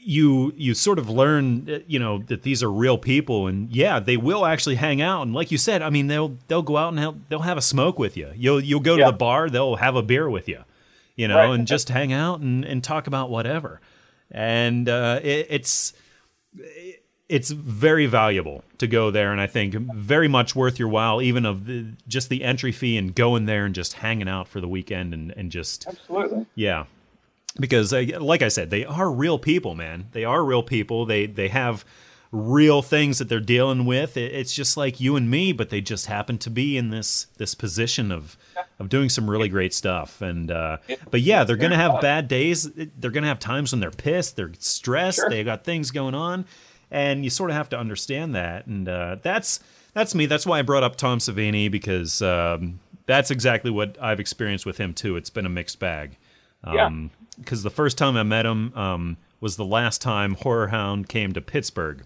[0.03, 3.99] you you sort of learn, uh, you know, that these are real people, and yeah,
[3.99, 5.23] they will actually hang out.
[5.23, 7.61] And like you said, I mean, they'll they'll go out and they'll, they'll have a
[7.61, 8.31] smoke with you.
[8.35, 9.11] You'll you'll go to Yeah.
[9.11, 10.63] the bar, they'll have a beer with you,
[11.15, 11.51] you know, Right.
[11.53, 13.81] and just hang out and, and talk about whatever.
[14.31, 15.93] And uh, it, it's
[17.29, 21.45] it's very valuable to go there, and I think very much worth your while, even
[21.45, 24.67] of the, just the entry fee and going there and just hanging out for the
[24.67, 26.45] weekend and, and just Absolutely.
[26.55, 26.85] yeah,
[27.61, 30.07] because uh, like I said, they are real people, man.
[30.11, 31.05] They are real people.
[31.05, 31.85] They they have
[32.31, 34.15] real things that they're dealing with.
[34.15, 37.27] It, it's just like you and me, but they just happen to be in this
[37.37, 38.37] this position of
[38.79, 40.21] of doing some really great stuff.
[40.21, 40.77] And uh,
[41.09, 42.69] but yeah, they're gonna have bad days.
[42.73, 44.35] They're gonna have times when they're pissed.
[44.35, 45.17] They're stressed.
[45.17, 45.29] Sure.
[45.29, 46.45] They got things going on,
[46.89, 48.65] and you sort of have to understand that.
[48.65, 49.59] And uh, that's
[49.93, 50.25] that's me.
[50.25, 54.77] That's why I brought up Tom Savini because um, that's exactly what I've experienced with
[54.77, 55.15] him too.
[55.17, 56.17] It's been a mixed bag.
[56.65, 56.89] Yeah.
[57.37, 61.33] Because the first time I met him um, was the last time Horror Hound came
[61.33, 62.03] to Pittsburgh,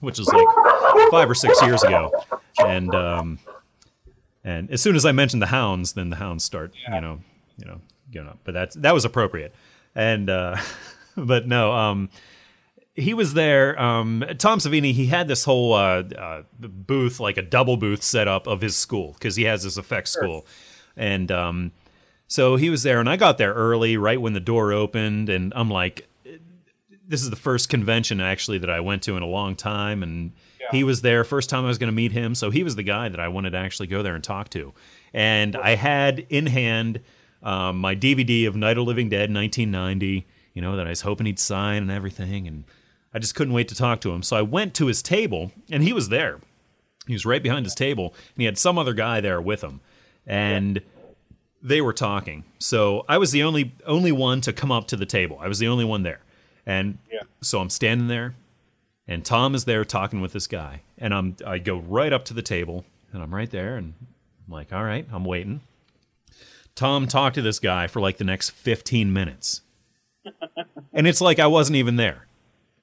[0.00, 0.46] which was like
[1.10, 2.12] five or six years ago,
[2.58, 3.38] and um,
[4.44, 7.20] and as soon as I mentioned the hounds, then the hounds start, you know,
[7.56, 7.80] you know,
[8.12, 8.36] you know.
[8.44, 9.54] But that's that was appropriate,
[9.94, 10.56] and uh,
[11.16, 12.10] but no, um,
[12.94, 13.80] he was there.
[13.80, 18.26] Um, Tom Savini, he had this whole uh, uh, booth, like a double booth set
[18.26, 20.46] up of his school because he has this effects school,
[20.96, 21.72] and um,
[22.28, 25.52] so he was there, and I got there early, right when the door opened, and
[25.54, 26.08] I'm like,
[27.08, 30.32] this is the first convention actually that I went to in a long time, and
[30.72, 31.22] he was there.
[31.22, 33.28] First time I was going to meet him, so he was the guy that I
[33.28, 34.72] wanted to actually go there and talk to,
[35.14, 37.00] and I had in hand
[37.42, 41.02] um, my DVD of Night of the Living Dead 1990, you know that I was
[41.02, 42.64] hoping he'd sign and everything, and
[43.14, 45.84] I just couldn't wait to talk to him, so I went to his table, and
[45.84, 46.40] he was there.
[47.06, 49.80] He was right behind his table, and he had some other guy there with him,
[50.26, 50.82] and
[51.62, 52.44] they were talking.
[52.58, 55.38] So I was the only only one to come up to the table.
[55.40, 56.20] I was the only one there.
[56.64, 57.20] And Yeah.
[57.40, 58.34] so I'm standing there
[59.08, 60.80] and Tom is there talking with this guy.
[60.98, 63.94] And I'm I go right up to the table and I'm right there and
[64.46, 65.60] I'm like, "All right, I'm waiting."
[66.74, 69.62] Tom talked to this guy for like the next 15 minutes.
[70.92, 72.26] and it's like I wasn't even there.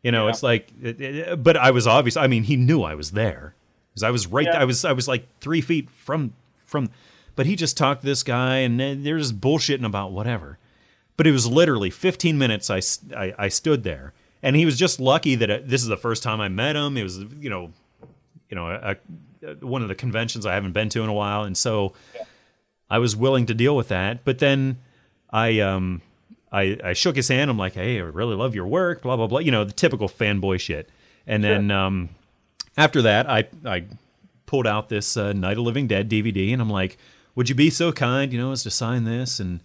[0.02, 0.30] You know, Yeah.
[0.32, 2.18] it's like it- it- but I was obvious.
[2.18, 3.54] I mean, he knew I was there.
[3.94, 4.60] Cuz I was right Yeah.
[4.62, 6.34] I was I was like 3 feet from
[6.66, 6.90] from
[7.36, 10.58] but he just talked to this guy and they're just bullshitting about whatever.
[11.16, 12.82] But it was literally 15 minutes I
[13.38, 14.14] I stood there.
[14.44, 16.98] And he was just lucky that it, this is the first time I met him.
[16.98, 17.72] It was, you know,
[18.50, 18.98] you know, a,
[19.48, 21.44] a, one of the conventions I haven't been to in a while.
[21.44, 21.94] And so
[22.90, 24.26] I was willing to deal with that.
[24.26, 24.80] But then
[25.30, 26.02] I, um,
[26.52, 27.50] I, I shook his hand.
[27.50, 29.40] I'm like, hey, I really love your work, blah, blah, blah.
[29.40, 30.90] You know, the typical fanboy shit.
[31.26, 32.10] And then um,
[32.76, 33.86] after that, I, I
[34.46, 36.98] pulled out this uh, Night of Living Dead DVD, and I'm like,
[37.36, 39.60] "Would you be so kind, you know, as to sign this?" And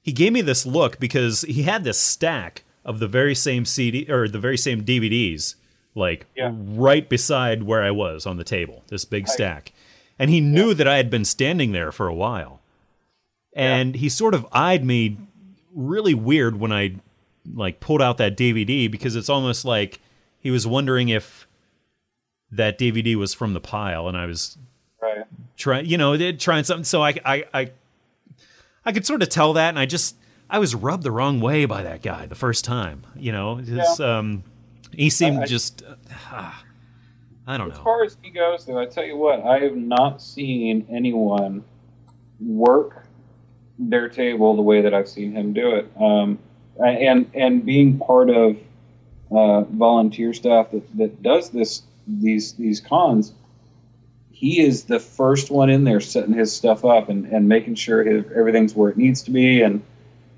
[0.00, 4.06] he gave me this look because he had this stack of the very same CD
[4.10, 5.54] or the very same DVDs,
[5.94, 6.52] like Yeah.
[6.54, 9.72] right beside where I was on the table, this big stack,
[10.18, 12.60] and he knew that I had been standing there for a while,
[13.54, 15.18] and he sort of eyed me
[15.74, 16.94] really weird when I
[17.54, 20.00] like pulled out that DVD because it's almost like
[20.40, 21.46] he was wondering if
[22.50, 24.56] that DVD was from the pile, and I was
[25.00, 25.24] Right.
[25.56, 26.84] trying, you know, they're trying something.
[26.84, 27.70] So I, I, I,
[28.84, 30.16] I could sort of tell that, and I just,
[30.50, 33.06] I was rubbed the wrong way by that guy the first time.
[33.16, 34.42] You know, it's, um,
[34.92, 35.82] he seemed I- just,
[36.32, 36.52] uh,
[37.46, 37.80] I don't As know.
[37.80, 41.64] As far as he goes, though, I tell you what, I have not seen anyone
[42.40, 43.04] work
[43.78, 45.90] their table the way that I've seen him do it.
[46.00, 46.38] Um,
[46.78, 48.56] and and being part of
[49.30, 53.32] uh, volunteer staff that, that does this these these cons,
[54.38, 58.04] he is the first one in there setting his stuff up and, and making sure
[58.04, 59.62] his, everything's where it needs to be.
[59.62, 59.82] And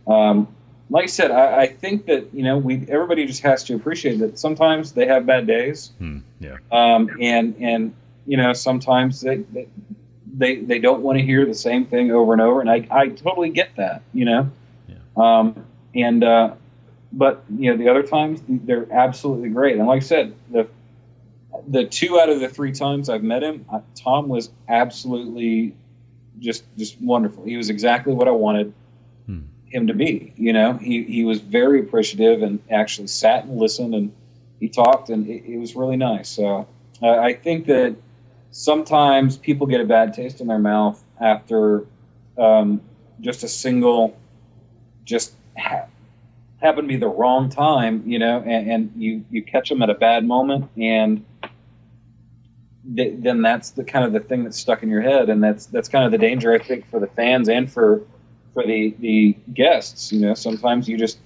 [0.06, 0.48] um,
[0.88, 4.18] like I said, I, I think that you know we everybody just has to appreciate
[4.20, 6.56] that sometimes they have bad days Hmm, yeah.
[6.72, 7.94] um, and and
[8.26, 9.68] you know sometimes they they
[10.32, 13.08] they, they don't want to hear the same thing over and over, and I, I
[13.08, 14.50] totally get that, you know.
[14.88, 14.94] Yeah.
[15.16, 16.54] Um, and uh,
[17.12, 19.76] but you know the other times they're absolutely great.
[19.76, 20.66] And like I said, the
[21.68, 25.74] the two out of the three times I've met him, Tom was absolutely
[26.38, 27.44] just just wonderful.
[27.44, 28.72] He was exactly what I wanted
[29.26, 29.40] Hmm.
[29.66, 30.32] him to be.
[30.36, 34.12] You know, he he was very appreciative and actually sat and listened and
[34.60, 36.28] he talked and it, it was really nice.
[36.28, 36.66] So
[37.02, 37.96] uh, I think that
[38.50, 41.84] sometimes people get a bad taste in their mouth after
[42.38, 42.80] um,
[43.20, 44.18] just a single,
[45.04, 45.86] just ha-
[46.60, 49.90] happen to be the wrong time, you know, and, and you you catch them at
[49.90, 51.24] a bad moment and
[52.96, 55.66] th- then that's the kind of the thing that's stuck in your head, and that's
[55.66, 58.02] that's kind of the danger I think for the fans and for
[58.54, 60.12] for the the guests.
[60.12, 61.18] You know, sometimes you just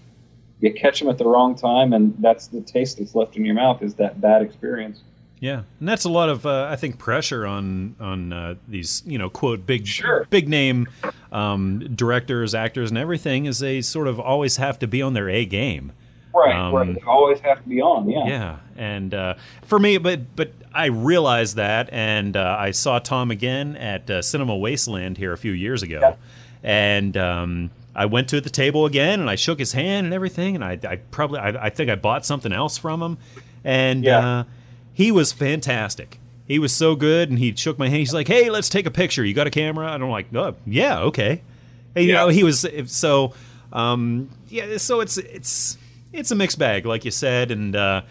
[0.61, 3.55] you catch them at the wrong time, and that's the taste that's left in your
[3.55, 5.03] mouth is that bad experience.
[5.41, 9.19] Yeah, and that's a lot of uh, I think pressure on on uh, these you
[9.19, 10.27] know quote big Sure.
[10.31, 10.89] big name
[11.33, 15.29] um, directors, actors, and everything is they sort of always have to be on their
[15.29, 15.93] A game.
[16.35, 16.95] Right, Um, right.
[16.95, 18.11] They always have to be on.
[18.11, 18.27] Yeah.
[18.27, 23.31] Yeah, and uh, for me, but but I realized that, and uh, I saw Tom
[23.31, 26.15] again at uh, Cinema Wasteland here a few years ago, Yeah.
[26.63, 30.57] and um, I went to the table again, and I shook his hand and everything,
[30.57, 33.19] and I, I probably I, I think I bought something else from him,
[33.63, 34.19] and Yeah.
[34.41, 34.45] uh,
[34.93, 36.19] he was fantastic.
[36.49, 38.01] He was so good, and he shook my hand.
[38.01, 39.25] He's like, "Hey, let's take a picture.
[39.25, 41.43] You got a camera?" And I'm like, "Oh, yeah, okay."
[41.95, 42.23] And, you Yeah.
[42.23, 43.33] know, he was so
[43.73, 44.77] um, yeah.
[44.79, 45.79] So it's it's
[46.15, 48.03] it's a mixed bag, like you said, and uh,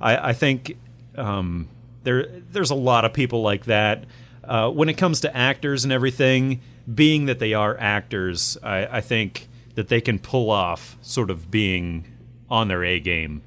[0.00, 0.76] I, I think
[1.16, 1.68] um,
[2.02, 4.04] there there's a lot of people like that.
[4.44, 6.60] Uh, when it comes to actors and everything,
[6.92, 11.50] being that they are actors, I, I think that they can pull off sort of
[11.50, 12.06] being
[12.48, 13.42] on their A game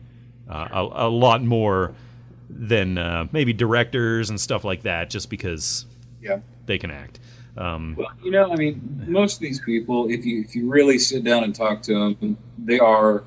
[0.49, 1.93] uh, a, a lot more
[2.49, 5.85] than uh, maybe directors and stuff like that, just because
[6.21, 6.39] Yeah.
[6.67, 7.19] they can act.
[7.57, 10.97] Um, Well, you know, I mean, most of these people, if you if you really
[10.99, 13.23] sit down and talk to them, they are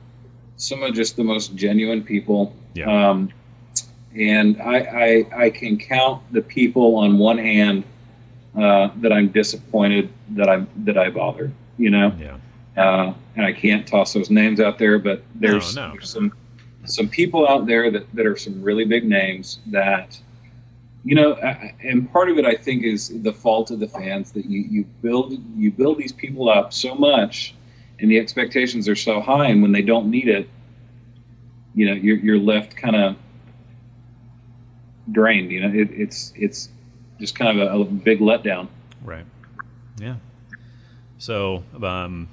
[0.56, 2.54] some of just the most genuine people.
[2.74, 3.10] Yeah.
[3.10, 3.30] Um,
[4.14, 4.76] and I,
[5.34, 7.84] I I can count the people on one hand
[8.56, 11.52] uh, that I'm disappointed that I that I bothered.
[11.78, 12.38] You know, yeah,
[12.82, 15.92] uh, and I can't toss those names out there, but there's, No, no.
[15.92, 16.32] there's some
[16.86, 20.18] some people out there that, that are some really big names that
[21.04, 24.30] you know I- and part of it i think is the fault of the fans
[24.32, 27.54] that you, you build you build these people up so much
[28.00, 30.48] and the expectations are so high and when they don't need it
[31.74, 33.16] you know you're, you're left kind of
[35.12, 36.68] drained you know it, it's it's
[37.20, 38.68] just kind of a, a big letdown
[39.04, 39.24] Right.
[40.00, 40.16] Yeah.
[41.18, 42.28] So, um,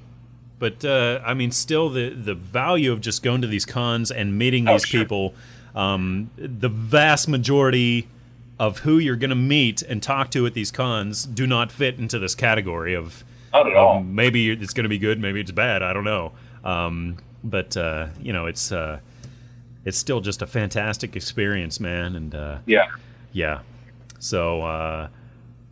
[0.58, 4.38] but uh, I mean, still, the the value of just going to these cons and
[4.40, 5.02] meeting Oh, these sure.
[5.02, 5.36] people,
[5.76, 8.08] um, the vast majority
[8.60, 12.00] of who you're going to meet and talk to at these cons do not fit
[12.00, 13.24] into this category of
[13.54, 15.84] not at all maybe it's going to be good, maybe it's bad.
[15.84, 16.34] I don't know.
[16.64, 19.00] Um, but uh, you know, it's uh,
[19.86, 22.16] it's still just a fantastic experience, man.
[22.16, 22.88] And uh, yeah
[23.34, 23.60] yeah.
[24.20, 25.10] So, uh,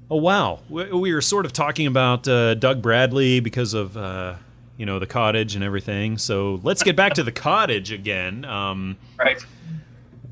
[0.09, 4.35] oh wow, we, we were sort of talking about uh, Doug Bradley because of uh,
[4.77, 6.17] you know the cottage and everything.
[6.17, 8.43] So let's get back to the cottage again.
[8.45, 9.43] Um, right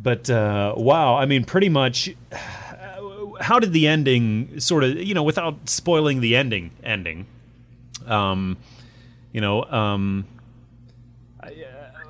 [0.02, 2.14] but uh, wow, I mean, pretty much.
[3.42, 7.26] How did the ending sort of you know without spoiling the ending ending?
[8.08, 8.58] Um,
[9.32, 10.26] you know, um,
[11.42, 11.50] uh,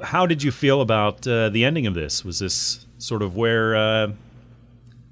[0.04, 2.24] how did you feel about uh, the ending of this?
[2.24, 4.12] Was this sort of where uh,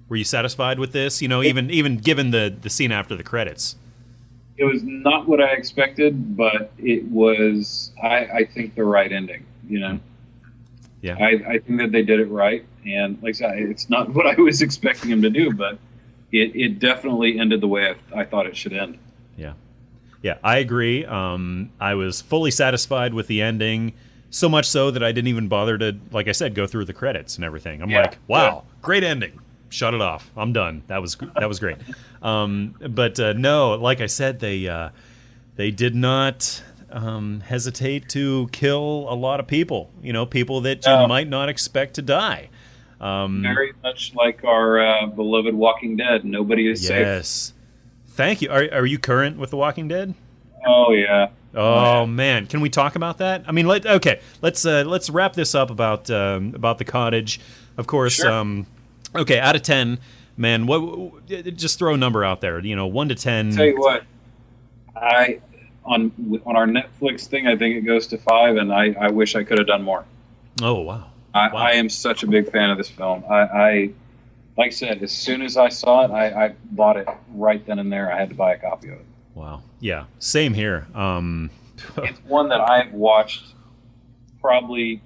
[0.09, 1.21] were you satisfied with this?
[1.21, 3.75] You know, even even given the the scene after the credits.
[4.57, 9.45] it was not what I expected, but it was, I, I think, the right ending.
[9.69, 9.99] You know,
[11.01, 11.15] Yeah.
[11.19, 14.25] I, I think that they did it right, and like I said, it's not what
[14.25, 15.77] I was expecting them to do, but
[16.31, 18.97] it, it definitely ended the way I, I thought it should end.
[19.37, 19.53] Yeah,
[20.27, 21.05] yeah, I agree.
[21.05, 23.93] Um, I was fully satisfied with the ending,
[24.29, 26.93] so much so that I didn't even bother to, like I said, go through the
[26.93, 27.81] credits and everything.
[27.81, 29.39] I'm Yeah, like, wow, great ending.
[29.69, 30.31] Shut it off.
[30.37, 30.83] I'm done.
[30.87, 31.77] That was that was great.
[32.21, 34.89] Um, but uh, no, like I said, they uh,
[35.55, 39.89] they did not um, hesitate to kill a lot of people.
[40.01, 41.07] You know, people that you No.
[41.07, 42.49] might not expect to die.
[43.01, 46.23] Um, Very much like our uh, beloved Walking Dead.
[46.25, 46.99] Nobody is safe.
[47.05, 47.53] yes.
[48.17, 48.49] Thank you.
[48.49, 50.13] Are, are you current with The Walking Dead?
[50.65, 51.29] Oh yeah.
[51.55, 53.45] Oh man, can we talk about that?
[53.47, 57.39] I mean, let okay, let's uh, let's wrap this up about um, about the cottage.
[57.77, 58.29] Of course, Sure.
[58.31, 58.65] um,
[59.15, 59.99] okay, out of ten,
[60.35, 61.27] man, what?
[61.27, 62.59] Just throw a number out there.
[62.59, 63.51] You know, one to ten.
[63.51, 64.03] Tell you what,
[64.95, 65.39] I
[65.85, 66.11] on
[66.45, 69.43] on our Netflix thing, I think it goes to five, and I, I wish I
[69.43, 70.05] could have done more.
[70.61, 71.59] Oh wow, I, Wow.
[71.59, 73.23] I am such a big fan of this film.
[73.29, 73.89] I, I
[74.57, 77.79] like I said, as soon as I saw it, I, I bought it right then
[77.79, 78.11] and there.
[78.11, 79.05] I had to buy a copy of it.
[79.35, 80.87] wow, yeah, same here.
[80.95, 81.49] Um,
[81.97, 83.43] it's one that I've watched
[84.41, 85.01] probably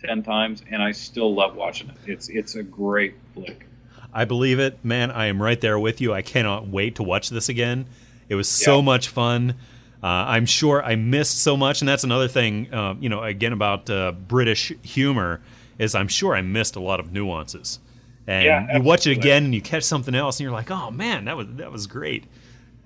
[0.00, 1.96] ten times, and I still love watching it.
[2.06, 3.66] It's it's a great flick.
[4.12, 5.10] I believe it, man.
[5.10, 6.12] I am right there with you.
[6.12, 7.86] I cannot wait to watch this again.
[8.28, 8.82] It was so Yeah.
[8.84, 9.54] much fun.
[10.02, 12.72] Uh, I'm sure I missed so much, and that's another thing.
[12.72, 15.40] Uh, you know, again about uh, British humor
[15.78, 17.80] is I'm sure I missed a lot of nuances.
[18.26, 20.90] And Yeah, you watch it again, and you catch something else, and you're like, "Oh
[20.90, 22.24] man, that was that was great."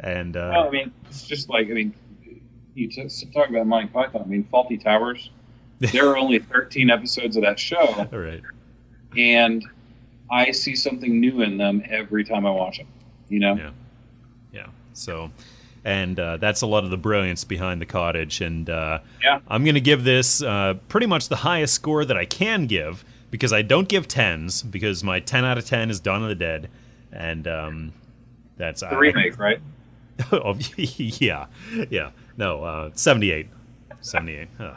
[0.01, 1.95] And uh, Well, I mean, it's just like I mean,
[2.75, 4.23] you t- talk about Monty Python.
[4.23, 5.31] I mean, Fawlty Towers.
[5.93, 8.43] There are only 13 episodes of that show, all right,
[9.17, 9.65] and
[10.31, 12.89] I see something new in them every time I watch them.
[13.29, 13.55] You know?
[13.57, 13.71] Yeah.
[14.53, 14.67] Yeah.
[14.93, 15.31] So,
[15.85, 18.41] and uh, that's a lot of the brilliance behind the cottage.
[18.41, 19.41] And uh, Yeah.
[19.49, 23.05] I'm going to give this uh, pretty much the highest score that I can give
[23.31, 26.35] because I don't give tens because my 10 out of 10 is Dawn of the
[26.35, 26.69] Dead.
[27.13, 27.93] And um,
[28.57, 29.61] that's The remake, right?
[30.33, 31.47] oh, yeah.
[31.91, 32.11] Yeah.
[32.37, 33.49] No, uh, 78.
[34.01, 34.49] 78.
[34.61, 34.77] Ugh.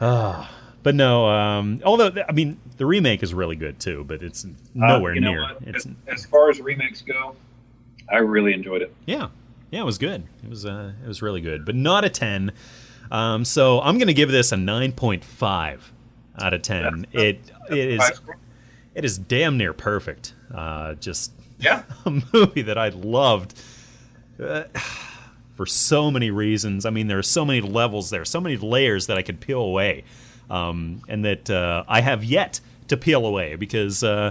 [0.00, 0.50] Ah.
[0.82, 5.12] But no, um, although, I mean, the remake is really good too, but it's nowhere
[5.12, 5.50] Uh, you know near.
[5.62, 7.34] It's, As, as far as remakes go,
[8.10, 8.94] I really enjoyed it.
[9.06, 9.28] Yeah,
[9.70, 10.24] yeah, it was good.
[10.42, 12.52] It was uh, it was really good, but not a ten.
[13.10, 15.90] Um, so I'm going to give this a nine point five
[16.40, 16.82] out of ten.
[16.82, 18.12] That's- It it is
[18.94, 20.34] it is damn near perfect.
[20.52, 21.82] Uh, just Yeah.
[22.06, 23.58] a movie that I loved
[24.42, 24.64] uh,
[25.54, 26.84] for so many reasons.
[26.86, 29.60] I mean, there are so many levels there, so many layers that I could peel
[29.60, 30.04] away,
[30.50, 34.30] um, and that uh, I have yet to peel away because uh,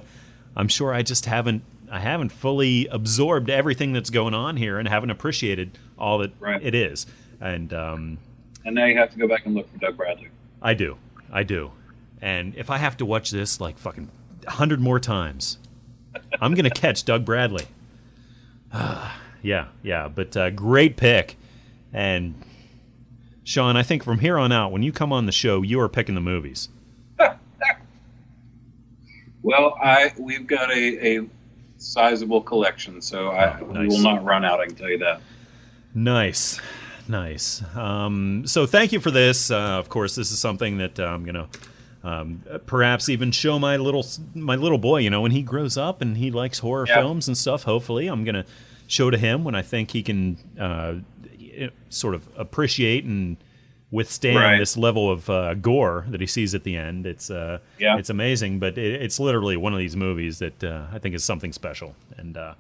[0.56, 1.64] I'm sure I just haven't.
[1.92, 6.60] I haven't fully absorbed everything that's going on here and haven't appreciated all that Right.
[6.64, 7.06] it is.
[7.40, 8.18] And um,
[8.66, 10.30] And now you have to go back and look for Doug Bradley.
[10.62, 10.98] I do.
[11.32, 11.72] I do.
[12.24, 14.10] And if I have to watch this like fucking
[14.48, 15.58] a hundred more times,
[16.40, 17.66] I'm gonna catch Doug Bradley.
[19.41, 20.08] yeah, yeah.
[20.08, 21.36] But uh, great pick.
[21.91, 22.34] And
[23.44, 25.90] Shaun, I think from here on out, when you come on the show, you are
[25.90, 26.70] picking the movies.
[29.41, 31.26] Well, I we've got a, a
[31.78, 33.90] sizable collection, so I Oh, we nice.
[33.90, 34.62] will not run out.
[34.62, 35.20] I can tell you that.
[35.94, 36.62] Nice,
[37.10, 37.62] nice.
[37.76, 39.52] Um, so thank you for this.
[39.52, 41.50] Uh, of course, this is something that uh, I'm gonna
[42.04, 44.06] um, perhaps even show my little
[44.36, 44.98] my little boy.
[45.00, 46.96] You know, when he grows up and he likes horror Yeah.
[47.02, 47.64] films and stuff.
[47.64, 48.46] Hopefully, I'm gonna
[48.88, 50.96] show to him when I think he can uh,
[51.90, 53.38] sort of appreciate and
[53.92, 54.58] withstand Right.
[54.58, 57.06] this level of uh, gore that he sees at the end.
[57.06, 57.98] It's uh, Yeah.
[57.98, 61.24] it's amazing, but it, it's literally one of these movies that uh, I think is
[61.24, 62.38] something special and.
[62.38, 62.54] Uh,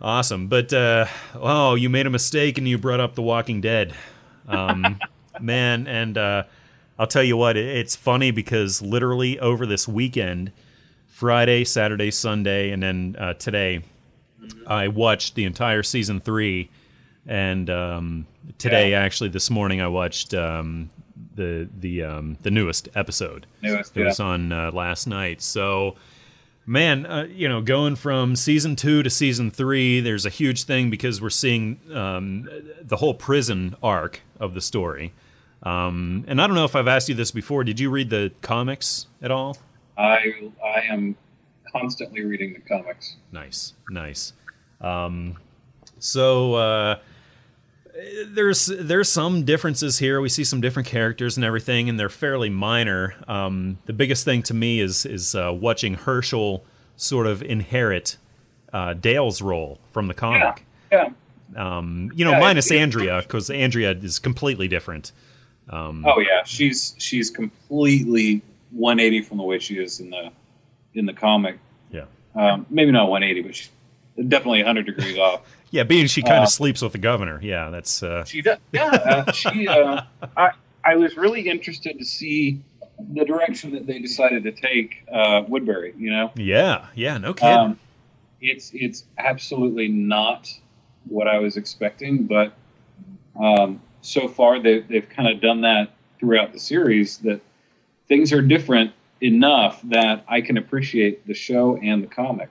[0.00, 3.92] Awesome, but uh, oh, you made a mistake and you brought up The Walking Dead,
[4.46, 4.96] um,
[5.40, 5.88] man.
[5.88, 6.44] And uh,
[6.98, 10.50] I'll tell you what, it's funny because literally over this weekend,
[11.06, 13.82] Friday, Saturday, Sunday, and then uh, today,
[14.66, 16.70] I watched the entire season three.
[17.26, 18.26] And um,
[18.58, 19.00] today, Yeah.
[19.00, 20.90] actually, this morning, I watched um,
[21.34, 23.46] the the um, the newest episode.
[23.62, 24.06] Newest, It yeah.
[24.06, 25.42] was on uh, last night.
[25.42, 25.96] So,
[26.66, 30.88] man, uh, you know, going from season two to season three, there's a huge thing
[30.88, 32.48] because we're seeing um,
[32.80, 35.12] the whole prison arc of the story.
[35.62, 37.64] Um, and I don't know if I've asked you this before.
[37.64, 39.58] Did you read the comics at all?
[39.96, 41.16] I I am
[41.72, 43.16] constantly reading the comics.
[43.32, 44.32] Nice, nice.
[44.80, 45.36] Um,
[45.98, 46.98] so uh,
[48.26, 50.20] there's there's some differences here.
[50.20, 53.14] We see some different characters and everything, and they're fairly minor.
[53.26, 56.62] Um, the biggest thing to me is is uh, watching Hershel
[56.96, 58.16] sort of inherit
[58.72, 60.64] uh, Dale's role from the comic.
[60.92, 61.10] Yeah.
[61.56, 65.12] Um, you know, Yeah, minus Andrea because Andrea is completely different.
[65.70, 68.42] Oh yeah, she's she's completely
[68.72, 70.30] 180 from the way she is in the
[70.94, 71.58] in the comic.
[71.90, 72.04] Yeah,
[72.34, 73.70] Um, maybe not 180, but she's
[74.28, 75.42] definitely 100 degrees off.
[75.70, 75.82] yeah.
[75.84, 77.40] Being she kind Uh, of sleeps with the governor.
[77.42, 78.58] Yeah, that's uh, She does.
[78.72, 79.68] Yeah, uh, she.
[79.68, 80.02] Uh,
[80.36, 80.50] I
[80.84, 82.60] I was really interested to see
[83.12, 85.94] the direction that they decided to take uh, Woodbury.
[85.96, 87.18] You know, yeah, yeah.
[87.18, 87.56] No kidding.
[87.56, 87.78] um,
[88.40, 90.52] it's it's absolutely not
[91.04, 92.52] what I was expecting, but
[93.40, 97.40] um, so far they they've kind of done that throughout the series that
[98.08, 102.50] things are different enough that I can appreciate the show and the comic.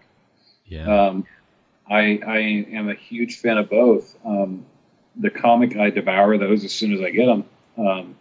[0.65, 1.07] yeah.
[1.07, 1.25] Um,
[1.89, 2.37] I, I
[2.71, 4.15] am a huge fan of both.
[4.25, 4.65] Um,
[5.15, 7.45] the comic, I devour those as soon as I get them.
[7.77, 8.15] Um,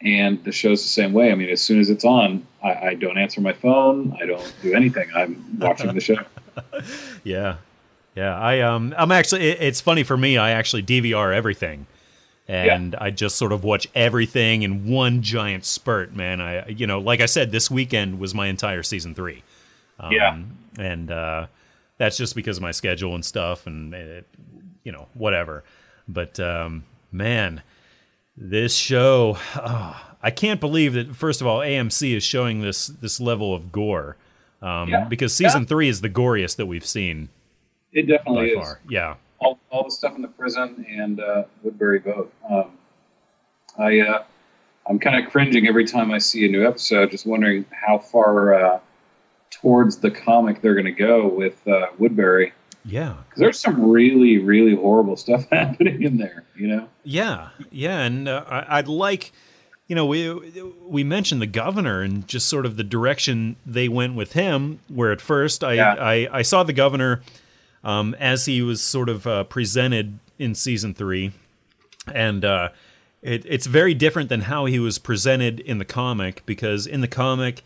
[0.00, 1.30] and the show's the same way.
[1.30, 4.16] I mean, as soon as it's on, I, I don't answer my phone.
[4.20, 5.08] I don't do anything.
[5.14, 6.16] I'm watching the show.
[7.24, 7.56] Yeah,
[8.14, 8.38] yeah.
[8.38, 9.48] I um, I'm actually.
[9.48, 10.38] It, it's funny for me.
[10.38, 11.86] I actually DVR everything,
[12.48, 16.14] and I just sort of watch everything in one giant spurt.
[16.14, 19.42] Man, I you know, like I said, this weekend was my entire season three.
[19.98, 20.38] Um, Yeah.
[20.78, 21.46] and uh,
[21.98, 24.26] that's just because of my schedule and stuff, and it,
[24.82, 25.64] you know, whatever.
[26.08, 27.62] But um, man,
[28.36, 29.38] this show.
[29.56, 31.14] Oh, I can't believe that.
[31.14, 34.16] First of all, AMC is showing this this level of gore
[34.60, 35.04] um, Yeah.
[35.04, 35.68] because season Yeah.
[35.68, 37.28] three is the goriest that we've seen
[37.92, 38.56] It definitely is.
[38.58, 38.80] far.
[38.88, 39.14] Yeah.
[39.44, 42.28] All, all the stuff in the prison and uh, Woodbury both.
[42.48, 42.72] Um,
[43.78, 44.24] I uh,
[44.86, 48.54] I'm kind of cringing every time I see a new episode, just wondering how far
[48.54, 48.80] uh,
[49.50, 52.52] towards the comic they're going to go with uh, Woodbury.
[52.84, 53.14] Yeah.
[53.24, 56.44] Because there's some really, really horrible stuff happening in there.
[56.56, 56.88] You know?
[57.02, 59.32] Yeah, yeah, and uh, I, I'd like,
[59.88, 60.32] you know, we
[60.86, 64.80] we mentioned the governor and just sort of the direction they went with him.
[64.88, 65.94] Where at first I Yeah.
[65.94, 67.22] I, I saw the governor
[67.84, 71.32] um, as he was sort of uh, presented in season three,
[72.12, 72.70] and uh,
[73.22, 77.08] it, it's very different than how he was presented in the comic because in the
[77.08, 77.62] comic,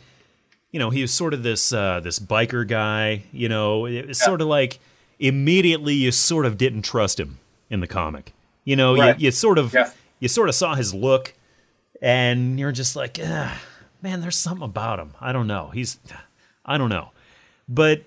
[0.71, 3.23] you know, he was sort of this uh, this biker guy.
[3.33, 4.27] You know, it's Yeah.
[4.27, 4.79] sort of like
[5.19, 7.39] immediately you sort of didn't trust him
[7.71, 8.33] in the comic.
[8.65, 9.19] You know, Right.
[9.19, 9.91] you, you sort of Yeah.
[10.21, 11.33] you sort of saw his look,
[12.03, 15.15] and you're just like, man, there's something about him.
[15.21, 15.71] I don't know.
[15.73, 15.99] He's,
[16.65, 17.11] I don't know.
[17.69, 18.03] But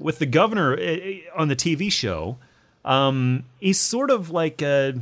[0.00, 2.38] with the governor eh, eh, on the TV show,
[2.84, 4.94] um, he's sort of like a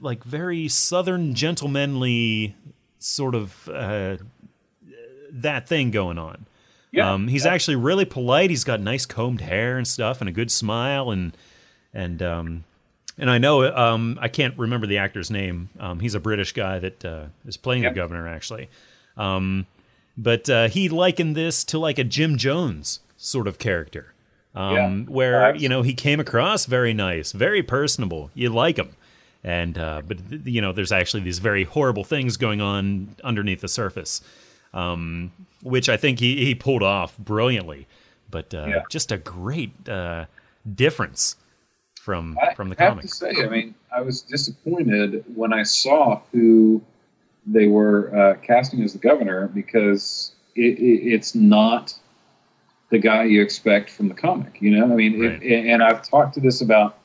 [0.00, 2.54] like very southern gentlemanly
[2.98, 4.18] sort of uh,
[5.30, 6.46] that thing going on.
[6.92, 7.12] Yeah.
[7.12, 7.54] Um, he's yeah.
[7.54, 8.50] actually really polite.
[8.50, 11.34] He's got nice combed hair and stuff, and a good smile, and
[11.94, 12.64] and um,
[13.18, 15.70] and I know um, I can't remember the actor's name.
[15.80, 17.94] Um, he's a British guy that uh, is playing Yep.
[17.94, 18.68] the governor, actually.
[19.16, 19.66] Um,
[20.16, 24.12] but uh, he likened this to like a Jim Jones sort of character,
[24.54, 25.12] um, Yeah.
[25.12, 28.30] where Oh, you know he came across very nice, very personable.
[28.34, 28.96] You like him,
[29.42, 33.68] and uh, but you know there's actually these very horrible things going on underneath the
[33.68, 34.20] surface,
[34.74, 37.86] um, which I think he, he pulled off brilliantly.
[38.30, 38.82] But uh, Yeah.
[38.90, 40.26] just a great uh,
[40.74, 41.36] difference
[42.00, 43.02] from I from the have comic.
[43.02, 46.82] to say, I mean, I was disappointed when I saw who
[47.46, 51.94] they were uh, casting as the governor because it, it, it's not
[52.92, 54.58] the guy you expect from the comic.
[54.60, 55.42] You know, I mean, Right.
[55.42, 56.98] it, and I've talked to this about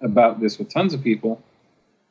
[0.00, 1.40] about this with tons of people.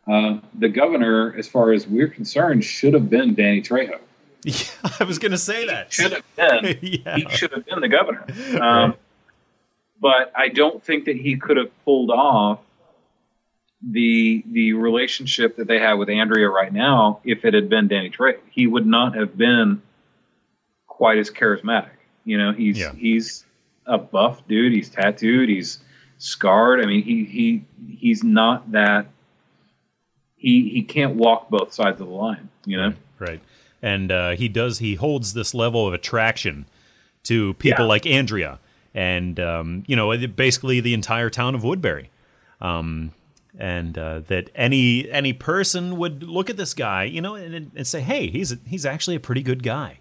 [0.07, 3.99] Uh, the governor, as far as we're concerned, should have been Danny Trejo.
[4.43, 4.55] Yeah,
[4.99, 5.91] I was going to say that.
[5.91, 6.77] Should have been.
[6.81, 7.15] yeah.
[7.15, 8.25] he should have been the governor.
[8.61, 8.95] Um,
[9.99, 12.59] But I don't think that he could have pulled off
[13.81, 18.09] the the relationship that they have with Andrea right now if it had been Danny
[18.11, 18.37] Trejo.
[18.51, 19.81] He would not have been
[20.87, 21.89] quite as charismatic.
[22.25, 22.93] You know, he's Yeah.
[22.93, 23.45] he's
[23.85, 24.71] a buff dude.
[24.73, 25.49] He's tattooed.
[25.49, 25.79] He's
[26.17, 26.81] scarred.
[26.81, 27.65] I mean, he he
[27.97, 29.07] he's not that.
[30.37, 32.49] He he can't walk both sides of the line.
[32.65, 32.93] You know.
[33.19, 33.41] right
[33.81, 36.65] and uh, he does he holds this level of attraction
[37.23, 37.89] to people Yeah.
[37.89, 38.59] like andrea
[38.95, 42.09] and um, you know basically the entire town of woodbury
[42.61, 43.11] um,
[43.59, 47.85] and uh, that any any person would look at this guy you know and, and
[47.85, 49.99] say hey he's a, he's actually a pretty good guy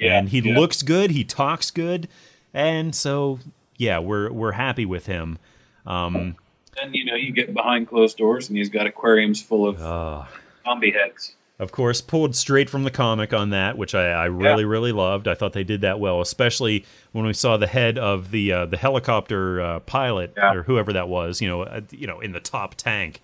[0.00, 0.58] and he yeah.
[0.58, 2.08] looks good he talks good
[2.54, 3.38] and so
[3.76, 5.38] yeah we're we're happy with him
[5.86, 6.36] um,
[6.76, 10.24] Then you know you get behind closed doors and he's got aquariums full of uh,
[10.64, 11.34] zombie heads.
[11.58, 15.26] of course, pulled straight from the comic on that, which I, I really, really loved.
[15.26, 18.66] I thought they did that well, especially when we saw the head of the uh,
[18.66, 20.54] the helicopter uh, pilot Yeah.
[20.54, 23.20] or whoever that was, you know, uh, you know, in the top tank,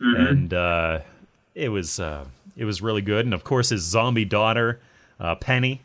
[0.00, 0.26] Mm-hmm.
[0.26, 1.00] and uh,
[1.54, 2.24] it was uh,
[2.56, 3.24] it was really good.
[3.26, 4.78] And of course, his zombie daughter,
[5.18, 5.82] uh, Penny,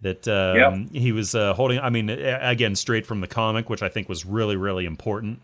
[0.00, 1.78] that um, he was uh, holding.
[1.80, 5.40] I mean, again, straight from the comic, which I think was really, really important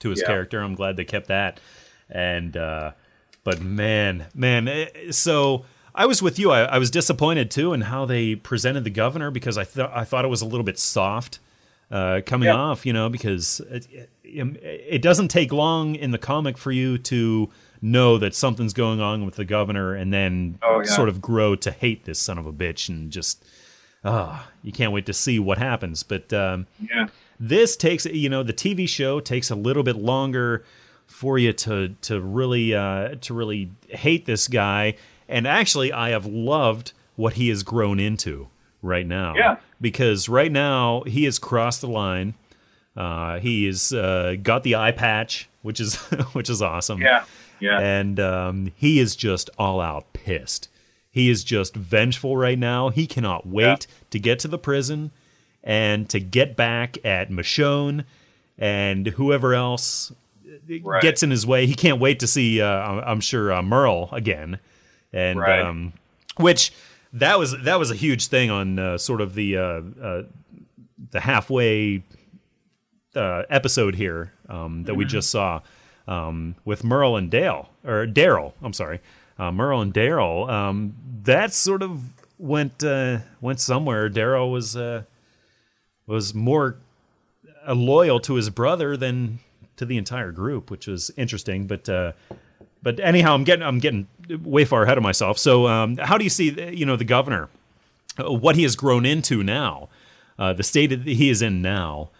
[0.00, 0.26] to his Yeah.
[0.26, 0.60] character.
[0.60, 1.60] I'm glad they kept that.
[2.10, 2.92] And uh,
[3.44, 5.64] but man, man, eh, so
[5.94, 6.50] I was with you.
[6.50, 10.04] I, I was disappointed too in how they presented the governor because I thought I
[10.04, 11.38] thought it was a little bit soft
[11.90, 12.56] uh, coming Yeah.
[12.56, 12.84] off.
[12.86, 13.86] You know, because it,
[14.24, 17.50] it, it doesn't take long in the comic for you to
[17.82, 20.90] know that something's going on with the governor, and then Oh, yeah.
[20.90, 23.44] sort of grow to hate this son of a bitch and just.
[24.06, 26.02] Ah, you can't wait to see what happens.
[26.02, 27.08] But um, Yeah.
[27.40, 30.64] this takes you know the TV show takes a little bit longer
[31.06, 34.94] for you to to really uh, to really hate this guy.
[35.28, 38.48] And actually, I have loved what he has grown into
[38.82, 39.34] right now.
[39.36, 39.56] Yeah.
[39.80, 42.34] Because right now he has crossed the line.
[42.96, 45.96] Uh, he has uh, got the eye patch, which is
[46.32, 47.24] which is awesome Yeah.
[47.60, 47.78] Yeah.
[47.80, 50.68] and um, he is just all out pissed.
[51.16, 52.90] He is just vengeful right now.
[52.90, 55.12] He cannot wait to get to the prison
[55.64, 58.04] and to get back at Michonne
[58.58, 60.12] and whoever else
[60.82, 61.00] Right.
[61.00, 61.66] gets in his way.
[61.66, 64.58] He can't wait to see, uh, I'm sure, uh, Merle again,
[65.10, 65.62] and Right.
[65.62, 65.94] um,
[66.36, 66.70] which
[67.14, 70.22] that was that was a huge thing on uh, sort of the uh, uh,
[71.12, 72.02] the halfway
[73.14, 75.60] uh, episode here um, that we just saw.
[76.08, 78.52] um, with Merle and Dale or Daryl.
[78.62, 79.00] I'm sorry,
[79.38, 80.48] uh, Merle and Daryl.
[80.48, 80.94] Um,
[81.24, 82.02] that sort of
[82.38, 84.08] went uh, went somewhere.
[84.08, 85.02] Daryl was uh,
[86.06, 86.76] was more
[87.66, 89.40] uh, loyal to his brother than
[89.76, 91.66] to the entire group, which was interesting.
[91.66, 92.12] But uh,
[92.82, 94.06] but anyhow, I'm getting I'm getting
[94.42, 95.38] way far ahead of myself.
[95.38, 97.48] So um, how do you see you know the governor,
[98.18, 99.88] uh, what he has grown into now,
[100.38, 102.10] uh, the state that he is in now,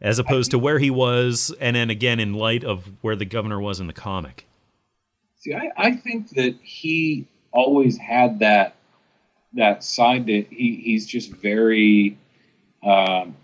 [0.00, 3.60] as opposed to where he was, and then again in light of where the governor
[3.60, 4.46] was in the comic.
[5.44, 8.76] See, I, I think that he always had that
[9.52, 12.16] that side that he, he's just very
[12.82, 13.36] um,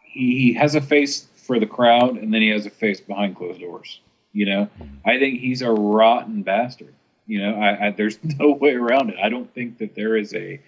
[0.00, 3.36] he, he has a face for the crowd and then he has a face behind
[3.36, 4.00] closed doors
[4.32, 4.68] you know?
[5.04, 6.94] I think he's a rotten bastard
[7.26, 7.56] you know?
[7.56, 9.16] I, I there's no way around it.
[9.20, 10.60] I don't think that there is a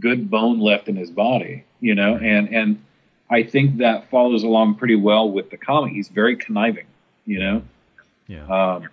[0.00, 2.16] good bone left in his body you know?
[2.16, 2.84] And and
[3.30, 5.92] i think that follows along pretty well with the comic.
[5.92, 6.86] He's very conniving
[7.26, 7.62] you know?
[8.26, 8.46] Yeah.
[8.46, 8.88] um,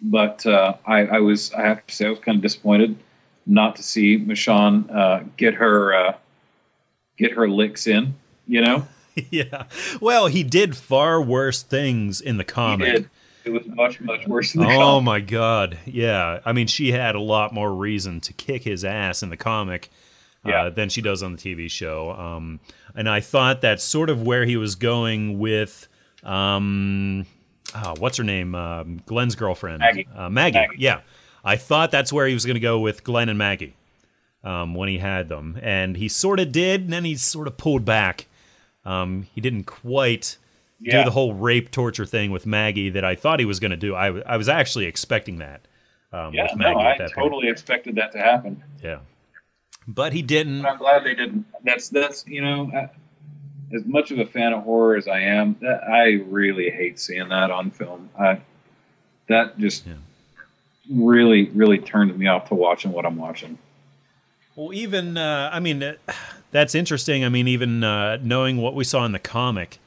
[0.00, 2.96] but uh, I, I was, I have to say, I was kind of disappointed
[3.46, 6.14] not to see Michonne uh, get her uh,
[7.16, 8.14] get her licks in.
[8.46, 8.86] You know,
[9.30, 9.64] yeah.
[10.00, 12.92] Well, he did far worse things in the he comic.
[12.94, 13.10] did.
[13.44, 15.04] It was much, much worse than the Oh comic.
[15.04, 15.78] my god.
[15.86, 16.40] Yeah.
[16.44, 19.88] I mean, she had a lot more reason to kick his ass in the comic
[20.44, 20.68] uh, Yeah.
[20.68, 22.10] than she does on the TV show.
[22.10, 22.58] Um,
[22.96, 25.86] and I thought that's sort of where he was going with
[26.24, 27.24] um,
[27.84, 28.54] oh, what's her name?
[28.54, 29.80] Um, Glenn's girlfriend.
[29.80, 30.08] Maggie.
[30.14, 30.58] Uh, Maggie.
[30.58, 30.76] Maggie.
[30.78, 31.00] Yeah.
[31.44, 33.76] I thought that's where he was going to go with Glenn and Maggie
[34.42, 35.58] um, when he had them.
[35.62, 38.26] And he sort of did, and then he sort of pulled back.
[38.84, 40.38] Um, he didn't quite
[40.82, 43.76] do the whole rape torture thing with Maggie that I thought he was going to
[43.76, 43.94] do.
[43.94, 45.62] I was actually expecting that.
[46.12, 47.14] Um, Yeah, with no, I that point.
[47.14, 48.62] totally expected that to happen.
[48.82, 48.98] Yeah,
[49.88, 50.62] but he didn't.
[50.62, 51.46] But I'm glad they didn't.
[51.64, 52.86] That's that's you know, uh,
[53.74, 57.28] as much of a fan of horror as I am, that, I really hate seeing
[57.30, 58.08] that on film.
[58.18, 58.40] I,
[59.28, 59.94] that just Yeah.
[60.90, 63.58] really, really turned me off to watching what I'm watching.
[64.54, 65.94] Well, even uh, I mean, uh,
[66.50, 67.24] that's interesting.
[67.24, 69.78] I mean, even uh, knowing what we saw in the comic,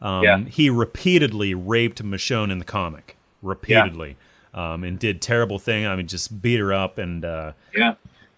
[0.00, 0.38] um, Yeah.
[0.44, 4.16] he repeatedly raped Michonne in the comic, repeatedly,
[4.54, 5.86] um, and did terrible thing.
[5.86, 7.24] I mean, just beat her up and.
[7.24, 7.94] Uh, Yeah.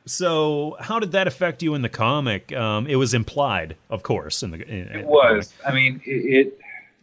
[0.07, 2.53] So, how did that affect you in the comic?
[2.53, 4.63] Um, it was implied, of course, in the.
[4.63, 5.53] In, It was.
[5.67, 6.61] I mean, it, it.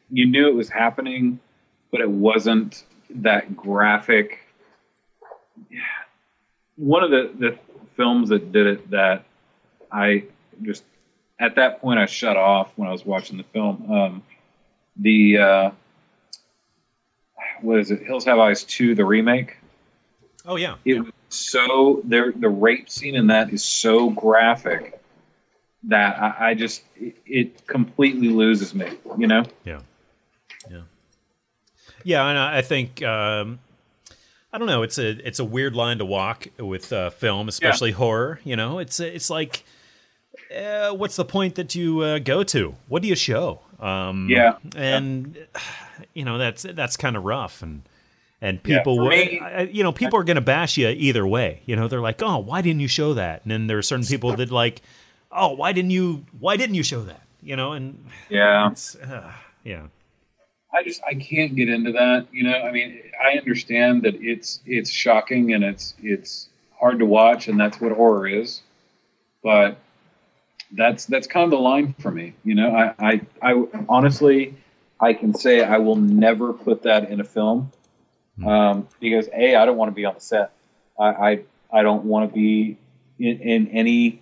[0.10, 1.40] You knew it was happening,
[1.92, 4.40] but it wasn't that graphic.
[6.78, 7.60] One of the the
[7.98, 9.26] films that did it that
[9.92, 10.24] I
[10.62, 10.84] just
[11.40, 13.92] at that point I shut off when I was watching the film.
[13.92, 14.24] Um,
[14.96, 15.72] the uh,
[17.62, 18.04] what is it?
[18.04, 19.58] Hills Have Eyes two, the remake.
[20.46, 22.32] Oh yeah, It was so there.
[22.32, 25.00] The rape scene in that is so graphic
[25.84, 28.88] that I, I just it, it completely loses me.
[29.18, 29.44] You know.
[29.66, 29.82] Yeah,
[30.70, 30.82] yeah,
[32.04, 32.28] yeah.
[32.28, 33.60] And I I think um,
[34.52, 34.84] I don't know.
[34.84, 38.40] It's a it's a weird line to walk with uh, film, especially horror.
[38.44, 39.64] You know, it's it's like,
[40.56, 42.76] uh, what's the point that you uh, go to?
[42.88, 43.60] What do you show?
[43.80, 44.58] Um, Yeah.
[44.76, 45.38] and
[46.14, 47.82] you know that's that's kind of rough and.
[48.44, 51.62] And people, will- me- I- you know, people are going to bash you either way.
[51.66, 54.06] You know, they're like, "Oh, why didn't you show that?" And then there are certain
[54.06, 54.82] people that like,
[55.32, 56.26] "Oh, why didn't you?
[56.40, 58.70] Why didn't you show that?" You know, and Yeah.
[59.02, 59.32] uh,
[59.64, 59.84] yeah,
[60.74, 62.28] I just I can't get into that.
[62.34, 67.06] You know, I mean, I understand that it's it's shocking and it's it's hard to
[67.06, 68.62] watch, and that's what horror is.
[69.42, 69.78] But
[70.72, 72.34] that's that's kind of the line for me.
[72.44, 73.22] You know, I I,
[73.54, 74.56] I honestly
[75.00, 77.72] I can say I will never put that in a film
[78.46, 80.52] um, because a I don't want to be on the set.
[81.00, 81.40] I I,
[81.72, 82.78] I don't want to be
[83.20, 84.22] in, in any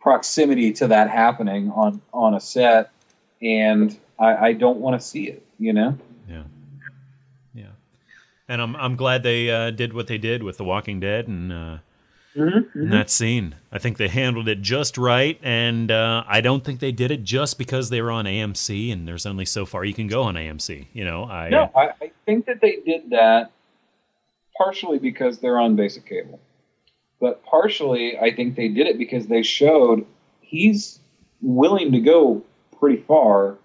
[0.00, 2.90] proximity to that happening on on a set
[3.44, 5.46] and I, I don't want to see it.
[5.58, 5.98] You know.
[6.28, 6.42] Yeah,
[7.54, 7.66] yeah,
[8.48, 11.52] and I'm I'm glad they uh, did what they did with The Walking Dead and
[11.52, 11.78] uh,
[12.34, 13.54] in that scene.
[13.70, 17.22] I think they handled it just right, and uh, I don't think they did it
[17.22, 20.34] just because they were on AMC, and there's only so far you can go on
[20.34, 20.86] AMC.
[20.92, 23.50] You know, I No, I, I think that they did that
[24.56, 26.40] partially because they're on basic cable,
[27.20, 30.06] but partially I think they did it because they showed
[30.40, 31.00] he's
[31.42, 32.42] willing to go
[32.78, 33.56] pretty far,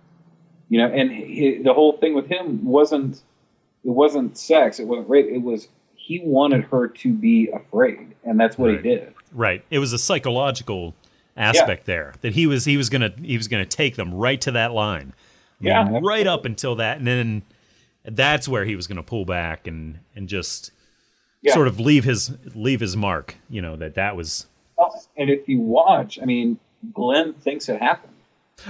[0.70, 0.88] you know.
[0.88, 3.22] And he, the whole thing with him wasn't
[3.84, 8.40] it wasn't sex, it wasn't rape, it was he wanted her to be afraid, and
[8.40, 8.78] that's what Right.
[8.84, 9.14] he did.
[9.32, 9.64] right.
[9.70, 10.96] It was a psychological
[11.38, 14.52] aspect there that he was he was gonna he was gonna take them right to
[14.52, 15.14] that line,
[15.62, 16.00] I mean, Yeah.
[16.02, 17.44] right up until that, and then
[18.12, 20.72] that's where he was gonna pull back and and just
[21.42, 21.54] Yeah.
[21.54, 23.36] sort of leave his leave his mark.
[23.50, 24.48] You know that that was
[25.18, 26.60] And if you watch, I mean,
[26.94, 28.14] Glenn thinks it happened.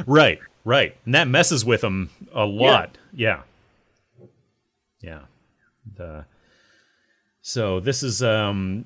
[0.05, 2.97] right, right, and that messes with him a lot.
[3.13, 3.41] Yeah,
[5.01, 5.21] Yeah.
[5.95, 6.25] The
[7.41, 8.85] so this is um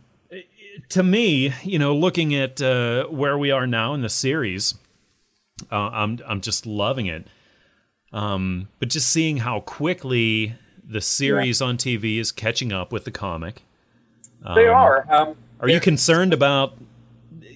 [0.90, 4.74] to me, you know, looking at uh, where we are now in the series,
[5.72, 7.28] uh, I'm I'm just loving it.
[8.14, 10.54] Um, but just seeing how quickly
[10.88, 13.64] the series on TV is catching up with the comic.
[14.56, 15.06] they are.
[15.10, 16.78] Um, Are you concerned about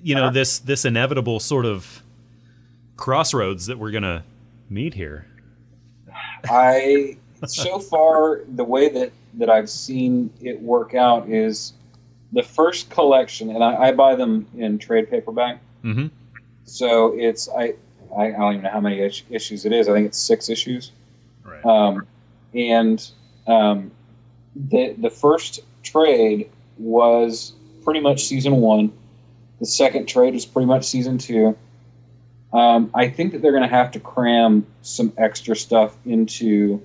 [0.02, 0.32] you know Uh-huh.
[0.32, 2.02] this this inevitable sort of
[2.96, 4.24] crossroads that we're gonna
[4.70, 5.26] meet here?
[6.50, 11.74] I so far the way that that I've seen it work out is
[12.34, 15.60] the first collection, and I, I buy them in trade paperback.
[15.84, 16.08] Mm-hmm.
[16.64, 17.74] So it's I
[18.16, 19.88] I, I don't even know how many is- issues it is.
[19.90, 20.92] I think it's six issues.
[21.44, 21.66] Right.
[21.66, 22.06] Um,
[22.54, 23.10] and
[23.48, 23.92] um,
[24.56, 27.54] the the first trade was
[27.84, 28.92] pretty much season one.
[29.60, 31.58] The second trade was pretty much season two.
[32.54, 36.82] Um, I think that they're going to have to cram some extra stuff into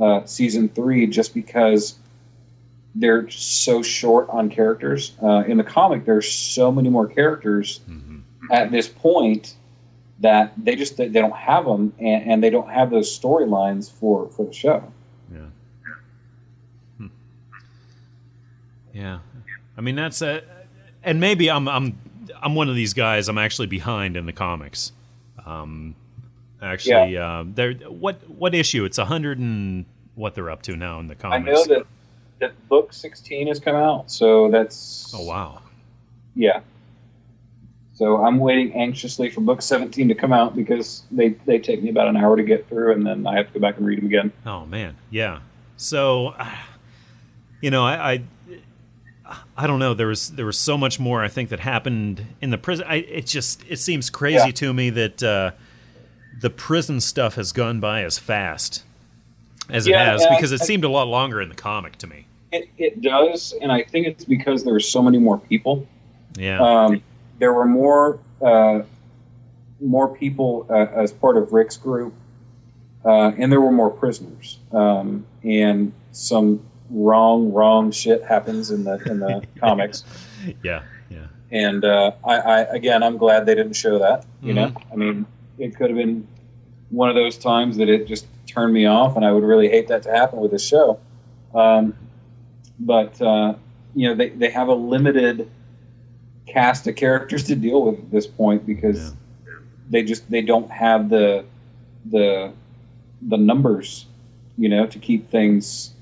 [0.00, 1.96] uh, season three just because
[2.94, 5.12] they're so short on characters.
[5.22, 8.22] Uh, in the comic, there's so many more characters Mhm.
[8.50, 9.54] at this point
[10.20, 14.28] that they just they don't have them and, and they don't have those storylines for
[14.28, 14.92] for the show.
[15.32, 15.38] Yeah.
[16.98, 17.06] Hmm.
[18.94, 19.18] Yeah.
[19.76, 20.42] I mean that's a
[21.02, 21.98] and maybe I'm I'm
[22.42, 24.92] I'm one of these guys I'm actually behind in the comics.
[25.44, 25.94] Um
[26.62, 28.84] actually uh there what what issue?
[28.84, 29.84] It's a 100 and
[30.14, 31.46] what they're up to now in the comics.
[31.46, 31.86] I know that
[32.38, 35.60] that book 16 has come out, so that's Oh wow.
[36.34, 36.60] yeah.
[37.96, 41.88] So I'm waiting anxiously for book 17 to come out because they they take me
[41.90, 43.98] about an hour to get through, and then I have to go back and read
[43.98, 44.32] them again.
[44.44, 45.40] Oh man, yeah.
[45.78, 46.54] So, uh,
[47.62, 48.12] you know, I,
[49.26, 49.94] I, I don't know.
[49.94, 52.84] There was there was so much more I think that happened in the prison.
[52.88, 54.52] I, it just it seems crazy Yeah.
[54.52, 55.50] to me that uh,
[56.40, 58.84] the prison stuff has gone by as fast
[59.70, 61.54] as it Yeah, has and I- because it I- seemed a lot longer in the
[61.54, 62.26] comic to me.
[62.52, 65.86] It, it does, and I think it's because there were so many more people.
[66.38, 67.02] Yeah, Um,
[67.38, 68.80] there were more uh,
[69.80, 72.14] more people uh, as part of Rick's group,
[73.04, 74.58] uh, and there were more prisoners.
[74.72, 76.60] Um, and some
[76.90, 80.04] wrong, wrong shit happens in the in the comics.
[80.62, 81.26] yeah, yeah.
[81.50, 84.24] And uh, I, I again, I'm glad they didn't show that.
[84.42, 84.92] You know, Mm-hmm.
[84.92, 85.26] I mean,
[85.58, 86.26] it could have been
[86.90, 89.88] one of those times that it just turned me off, and I would really hate
[89.88, 91.00] that to happen with the show.
[91.54, 91.94] Um,
[92.78, 93.54] but uh,
[93.94, 95.50] you know, they they have a limited
[96.46, 99.12] cast of characters to deal with at this point because
[99.90, 101.44] they just they don't have the
[102.06, 102.52] the
[103.22, 104.06] the numbers,
[104.56, 105.92] you know, to keep things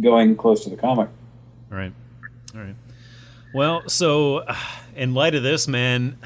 [0.00, 1.08] going close to the comic.
[1.70, 1.92] All right.
[2.54, 2.76] All right.
[3.54, 4.44] Well, so
[4.96, 6.18] in light of this, man,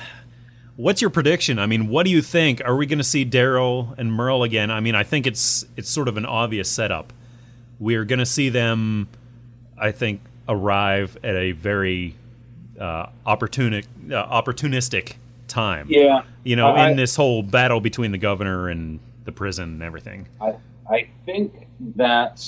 [0.77, 1.59] what's your prediction?
[1.59, 2.63] I mean, what do you think?
[2.65, 4.71] Are we going to see Daryl and Merle again?
[4.71, 7.13] I mean, I think it's it's sort of an obvious setup.
[7.79, 9.09] We're going to see them,
[9.79, 12.15] I think, arrive at a very
[12.81, 15.15] uh, opportunic, uh, opportunistic
[15.49, 15.87] time.
[15.91, 19.83] Yeah, You know, I- in this whole battle between the governor and the prison and
[19.83, 20.27] everything.
[20.41, 20.55] I
[20.91, 21.67] I think
[21.97, 22.45] that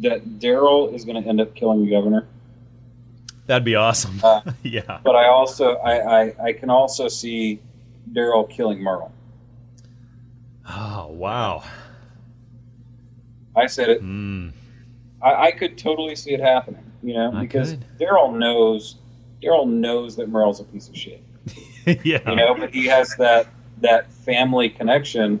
[0.00, 2.26] that Daryl is going to end up killing the governor,
[3.46, 4.18] That'd be awesome.
[4.24, 4.98] Uh, yeah.
[5.04, 7.60] but I also I I, I can also see
[8.12, 9.12] Daryl killing Merle.
[10.68, 11.62] Oh wow.
[13.54, 14.02] I said it.
[14.02, 14.52] Mm.
[15.22, 16.85] I, I could totally see it happening.
[17.02, 17.84] You know, I because could.
[17.98, 18.96] Daryl knows
[19.42, 21.22] Daryl knows that Merle's a piece of shit.
[22.04, 22.28] yeah.
[22.28, 23.48] You know, but he has that
[23.80, 25.40] that family connection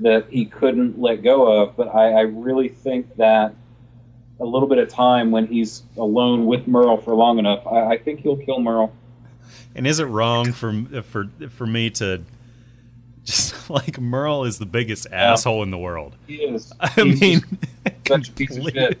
[0.00, 1.76] that he couldn't let go of.
[1.76, 3.54] But I, I really think that
[4.40, 7.98] a little bit of time when he's alone with Merle for long enough, I, I
[7.98, 8.92] think he'll kill Merle.
[9.74, 12.22] And is it wrong for for for me to
[13.24, 16.16] just like Merle is the biggest asshole in the world?
[16.26, 16.72] He is.
[16.80, 17.44] I He's mean,
[18.06, 18.98] such a piece of shit.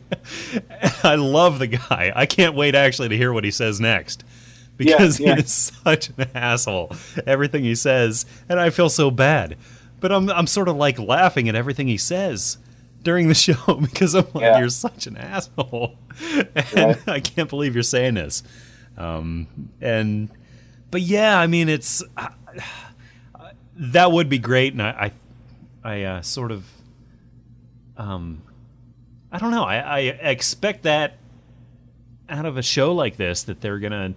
[1.02, 2.12] I love the guy.
[2.14, 4.24] I can't wait actually to hear what he says next
[4.76, 5.34] because yeah.
[5.34, 6.92] he is such an asshole.
[7.26, 9.56] Everything he says, and I feel so bad.
[10.00, 12.58] But I'm I'm sort of like laughing at everything he says
[13.02, 14.58] during the show because I'm like, Yeah.
[14.58, 15.96] you're such an asshole,
[16.54, 16.98] and.
[17.06, 18.42] I can't believe you're saying this.
[18.96, 20.28] Um, and
[20.90, 22.28] but yeah, I mean, it's uh,
[23.76, 25.12] that would be great, and I
[25.84, 26.64] I, I uh, sort of
[27.96, 28.42] um,
[29.32, 29.64] I don't know.
[29.64, 29.98] I, I
[30.30, 31.18] expect that
[32.28, 34.14] out of a show like this that they're gonna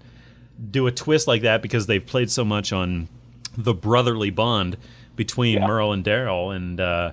[0.72, 3.08] do a twist like that because they've played so much on
[3.56, 4.78] the brotherly bond
[5.16, 5.68] between Yeah.
[5.68, 7.12] Merle and Daryl, and uh,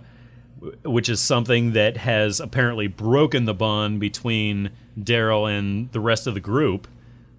[0.82, 6.34] which is something that has apparently broken the bond between Daryl and the rest of
[6.34, 6.86] the group,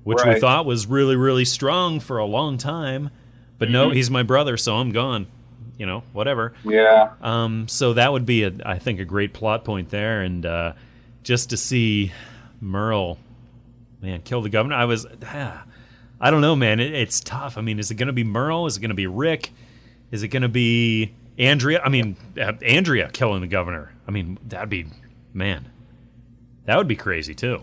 [0.03, 3.09] which we thought was really really strong for a long time.
[3.57, 3.95] But no, Mhm.
[3.95, 5.27] he's my brother, so I'm gone.
[5.77, 6.53] you know, whatever.
[6.63, 7.09] Yeah.
[7.21, 10.71] Um, so that would be, a, I think, a great plot point there, and uh,
[11.21, 12.13] just to see
[12.61, 13.17] Merle,
[14.01, 14.75] man, kill the governor.
[14.75, 15.65] I was, ah,
[16.21, 16.79] I don't know, man.
[16.79, 17.57] It, it's tough.
[17.57, 18.67] I mean, is it going to be Merle?
[18.67, 19.51] Is it going to be Rick?
[20.11, 21.81] Is it going to be Andrea?
[21.83, 23.91] I mean, uh, Andrea killing the governor.
[24.07, 24.85] I mean, that'd be,
[25.33, 25.69] man,
[26.63, 27.61] that would be crazy too.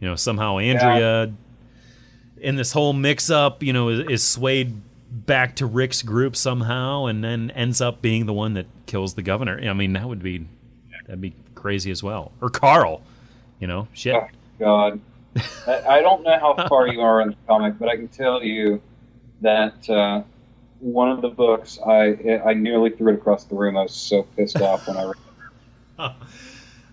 [0.00, 1.32] You know, somehow Andrea yeah.
[2.48, 4.74] in this whole mix-up, you know, is, is swayed
[5.10, 9.22] back to Rick's group somehow, and then ends up being the one that kills the
[9.22, 9.58] governor.
[9.68, 10.46] I mean, that would be
[11.06, 12.32] that'd be crazy as well.
[12.40, 13.02] Or Carl,
[13.60, 14.14] you know, shit.
[14.14, 14.28] Oh,
[14.58, 15.00] God,
[15.66, 18.80] I don't know how far you are in the comic, but I can tell you
[19.40, 20.22] that uh,
[20.80, 23.76] one of the books I I nearly threw it across the room.
[23.76, 25.14] I was so pissed off when I read
[25.98, 26.12] it.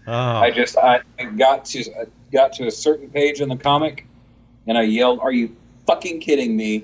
[0.08, 0.14] Oh.
[0.14, 1.02] I just I
[1.36, 4.06] got to I got to a certain page in the comic,
[4.68, 5.56] and I yelled, "Are you
[5.88, 6.84] fucking kidding me?"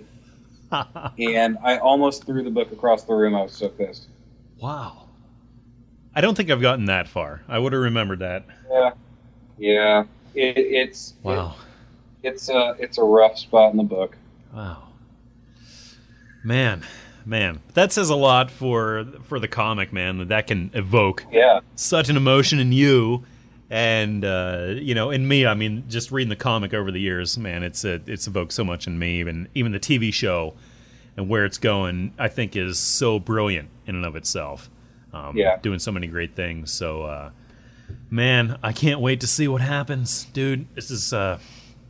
[1.20, 3.36] And I almost threw the book across the room.
[3.36, 4.08] I was so pissed.
[4.60, 5.08] Wow.
[6.16, 7.42] I don't think I've gotten that far.
[7.48, 8.46] I would have remembered that.
[8.70, 8.92] Yeah,
[9.58, 10.04] yeah.
[10.34, 11.56] It, it's wow.
[12.22, 14.18] It, it's a it's a rough spot in the book.
[14.54, 14.90] Wow.
[16.44, 16.84] Man,
[17.26, 20.18] man, that says a lot for for the comic, man.
[20.18, 23.24] That that can evoke yeah such an emotion in you,
[23.72, 25.46] and uh, you know, in me.
[25.46, 28.66] I mean, just reading the comic over the years, man, it's a, it's evoked so
[28.66, 29.20] much in me.
[29.20, 30.54] Even even the TV show
[31.16, 34.70] and where it's going, I think, is so brilliant in and of itself.
[35.14, 36.72] Um, yeah, doing so many great things.
[36.72, 37.32] So, uh,
[38.10, 40.68] man, I can't wait to see what happens, dude.
[40.76, 41.14] This is.
[41.14, 41.40] Uh,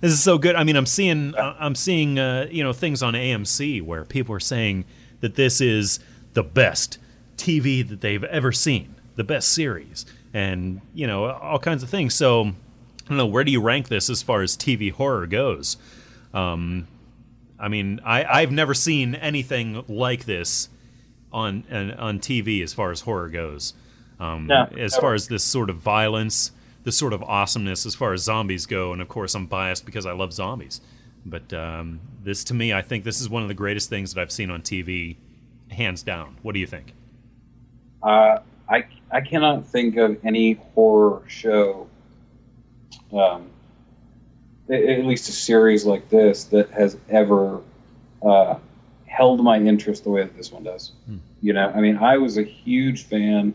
[0.00, 0.56] this is so good.
[0.56, 4.40] I mean, I'm seeing I'm seeing uh, you know things on AMC where people are
[4.40, 4.84] saying
[5.20, 6.00] that this is
[6.34, 6.98] the best
[7.36, 12.14] TV that they've ever seen, the best series, and you know all kinds of things.
[12.14, 15.76] So I don't know where do you rank this as far as TV horror goes.
[16.32, 16.86] Um,
[17.58, 20.68] I mean, I, I've never seen anything like this
[21.32, 21.64] on
[21.98, 23.74] on TV as far as horror goes.
[24.18, 26.52] Um, no, as far as this sort of violence
[26.84, 28.92] this sort of awesomeness as far as zombies go.
[28.92, 30.80] And of course, I'm biased because I love zombies.
[31.24, 34.20] But um, this, to me, I think this is one of the greatest things that
[34.20, 35.16] I've seen on TV,
[35.70, 36.36] hands down.
[36.42, 36.94] What do you think?
[38.02, 38.38] Uh,
[38.68, 41.88] I I cannot think of any horror show,
[43.12, 43.50] um,
[44.70, 47.60] at least a series like this, that has ever
[48.22, 48.56] uh,
[49.06, 50.92] held my interest the way that this one does.
[51.06, 51.16] Hmm.
[51.40, 53.52] You know, I mean, I was a huge fan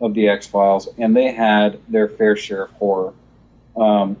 [0.00, 3.12] of the X Files, and they had their fair share of horror.
[3.76, 4.16] Um,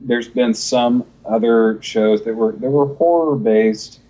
[0.00, 4.00] there's been some other shows that were that were horror based,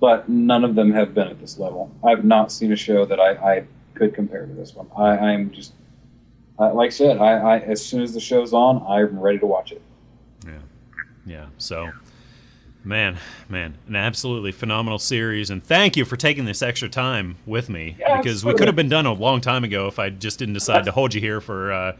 [0.00, 1.90] but none of them have been at this level.
[2.04, 3.64] I've not seen a show that I, I
[3.96, 4.88] could compare to this one.
[4.96, 5.72] I, I'm just
[6.58, 9.46] uh, like I said, I, I as soon as the show's on, I'm ready to
[9.46, 9.82] watch it.
[10.46, 10.52] Yeah,
[11.26, 11.46] yeah.
[11.58, 11.90] So
[12.86, 13.18] Man,
[13.48, 17.96] man, an absolutely phenomenal series, and thank you for taking this extra time with me
[17.98, 20.54] yeah, because we could have been done a long time ago if I just didn't
[20.54, 21.96] decide to hold you here for, uh,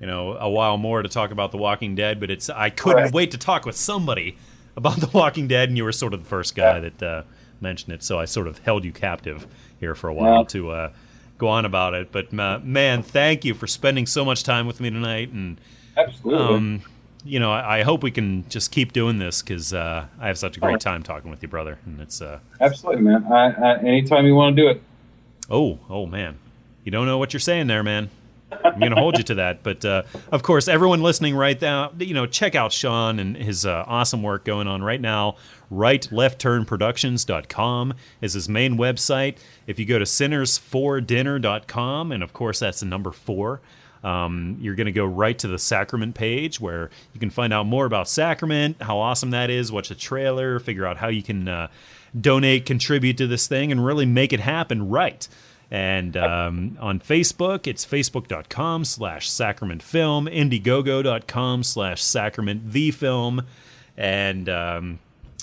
[0.00, 2.20] you know, a while more to talk about The Walking Dead.
[2.20, 3.12] But it's I couldn't right.
[3.12, 4.38] wait to talk with somebody
[4.76, 6.80] about The Walking Dead, and you were sort of the first guy yeah.
[6.90, 7.22] that uh,
[7.60, 9.48] mentioned it, so I sort of held you captive
[9.80, 10.44] here for a while yeah.
[10.44, 10.92] to uh,
[11.44, 12.10] go on about it.
[12.10, 15.60] But uh, man, thank you for spending so much time with me tonight, and
[15.96, 16.56] absolutely.
[16.56, 16.82] Um,
[17.26, 20.36] you know, I, I, hope we can just keep doing this because uh, I have
[20.36, 21.78] such a great time talking with you, brother.
[21.86, 23.24] And it's uh, absolutely, man.
[23.32, 24.82] I, I, anytime you want to do it.
[25.48, 26.38] Oh, oh, man,
[26.84, 28.10] you don't know what you're saying there, man.
[28.64, 29.62] I'm going to hold you to that.
[29.62, 33.66] But uh, of course, everyone listening right now, you know, check out Shaun and his
[33.66, 35.36] uh, awesome work going on right now.
[35.72, 39.38] RightLeftTurnProductions.com is his main website.
[39.66, 43.60] If you go to SinnersForDinner.com, and of course, that's the number four.
[44.04, 47.66] Um, you're going to go right to the Sacrament page where you can find out
[47.66, 51.48] more about Sacrament, how awesome that is, watch a trailer, figure out how you can
[51.48, 51.68] uh,
[52.18, 55.26] donate, contribute to this thing, and really make it happen right.
[55.74, 63.44] And um, on Facebook, it's facebook.com slash sacramentfilm, indiegogo.com slash sacrament the film.
[63.96, 65.00] And um,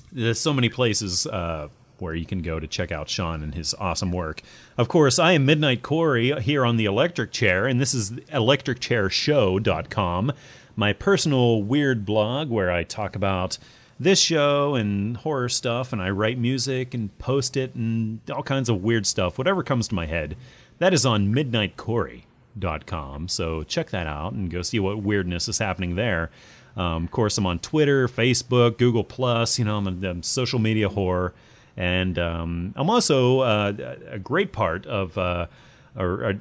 [0.09, 1.67] there's so many places uh,
[1.99, 4.41] where you can go to check out Shaun and his awesome work.
[4.77, 10.31] Of course, I am Midnight Corey here on the Electric Chair, and this is electricchairshow.com,
[10.77, 13.57] my personal weird blog where I talk about
[14.01, 18.67] this show and horror stuff, and I write music and post it and all kinds
[18.67, 20.35] of weird stuff, whatever comes to my head.
[20.79, 25.95] That is on midnightcorey.com, so check that out and go see what weirdness is happening
[25.95, 26.31] there.
[26.75, 29.59] Um, of course, I'm on Twitter, Facebook, Google Plus.
[29.59, 31.33] You know, I'm a, social media whore.
[31.77, 35.47] And um, I'm also uh, a great part of, uh,
[35.95, 36.33] or, or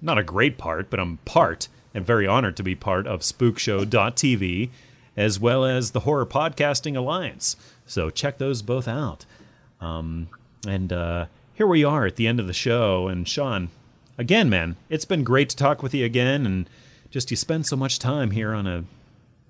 [0.00, 4.70] not a great part, but I'm part and very honored to be part of spookshow.tv
[5.16, 7.56] as well as the Horror Podcasting Alliance.
[7.86, 9.26] So check those both out.
[9.80, 10.28] Um,
[10.66, 13.08] and uh, here we are at the end of the show.
[13.08, 13.68] And Shaun,
[14.16, 16.46] again, man, it's been great to talk with you again.
[16.46, 16.68] And
[17.12, 18.84] just you spend so much time here on a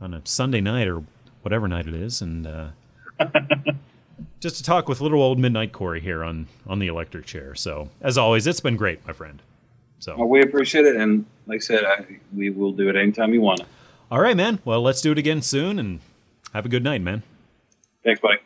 [0.00, 1.04] on a Sunday night or
[1.42, 2.68] whatever night it is, and uh,
[4.40, 7.54] just to talk with little old Midnight Corey here on on the electric chair.
[7.54, 9.40] So as always, it's been great, my friend.
[10.00, 12.04] So Well, we appreciate it, and like I said, I,
[12.36, 13.62] we will do it anytime you want.
[14.12, 14.60] All right, man.
[14.62, 16.00] Well, let's do it again soon, and
[16.52, 17.22] have a good night, man.
[18.04, 18.36] Thanks, buddy.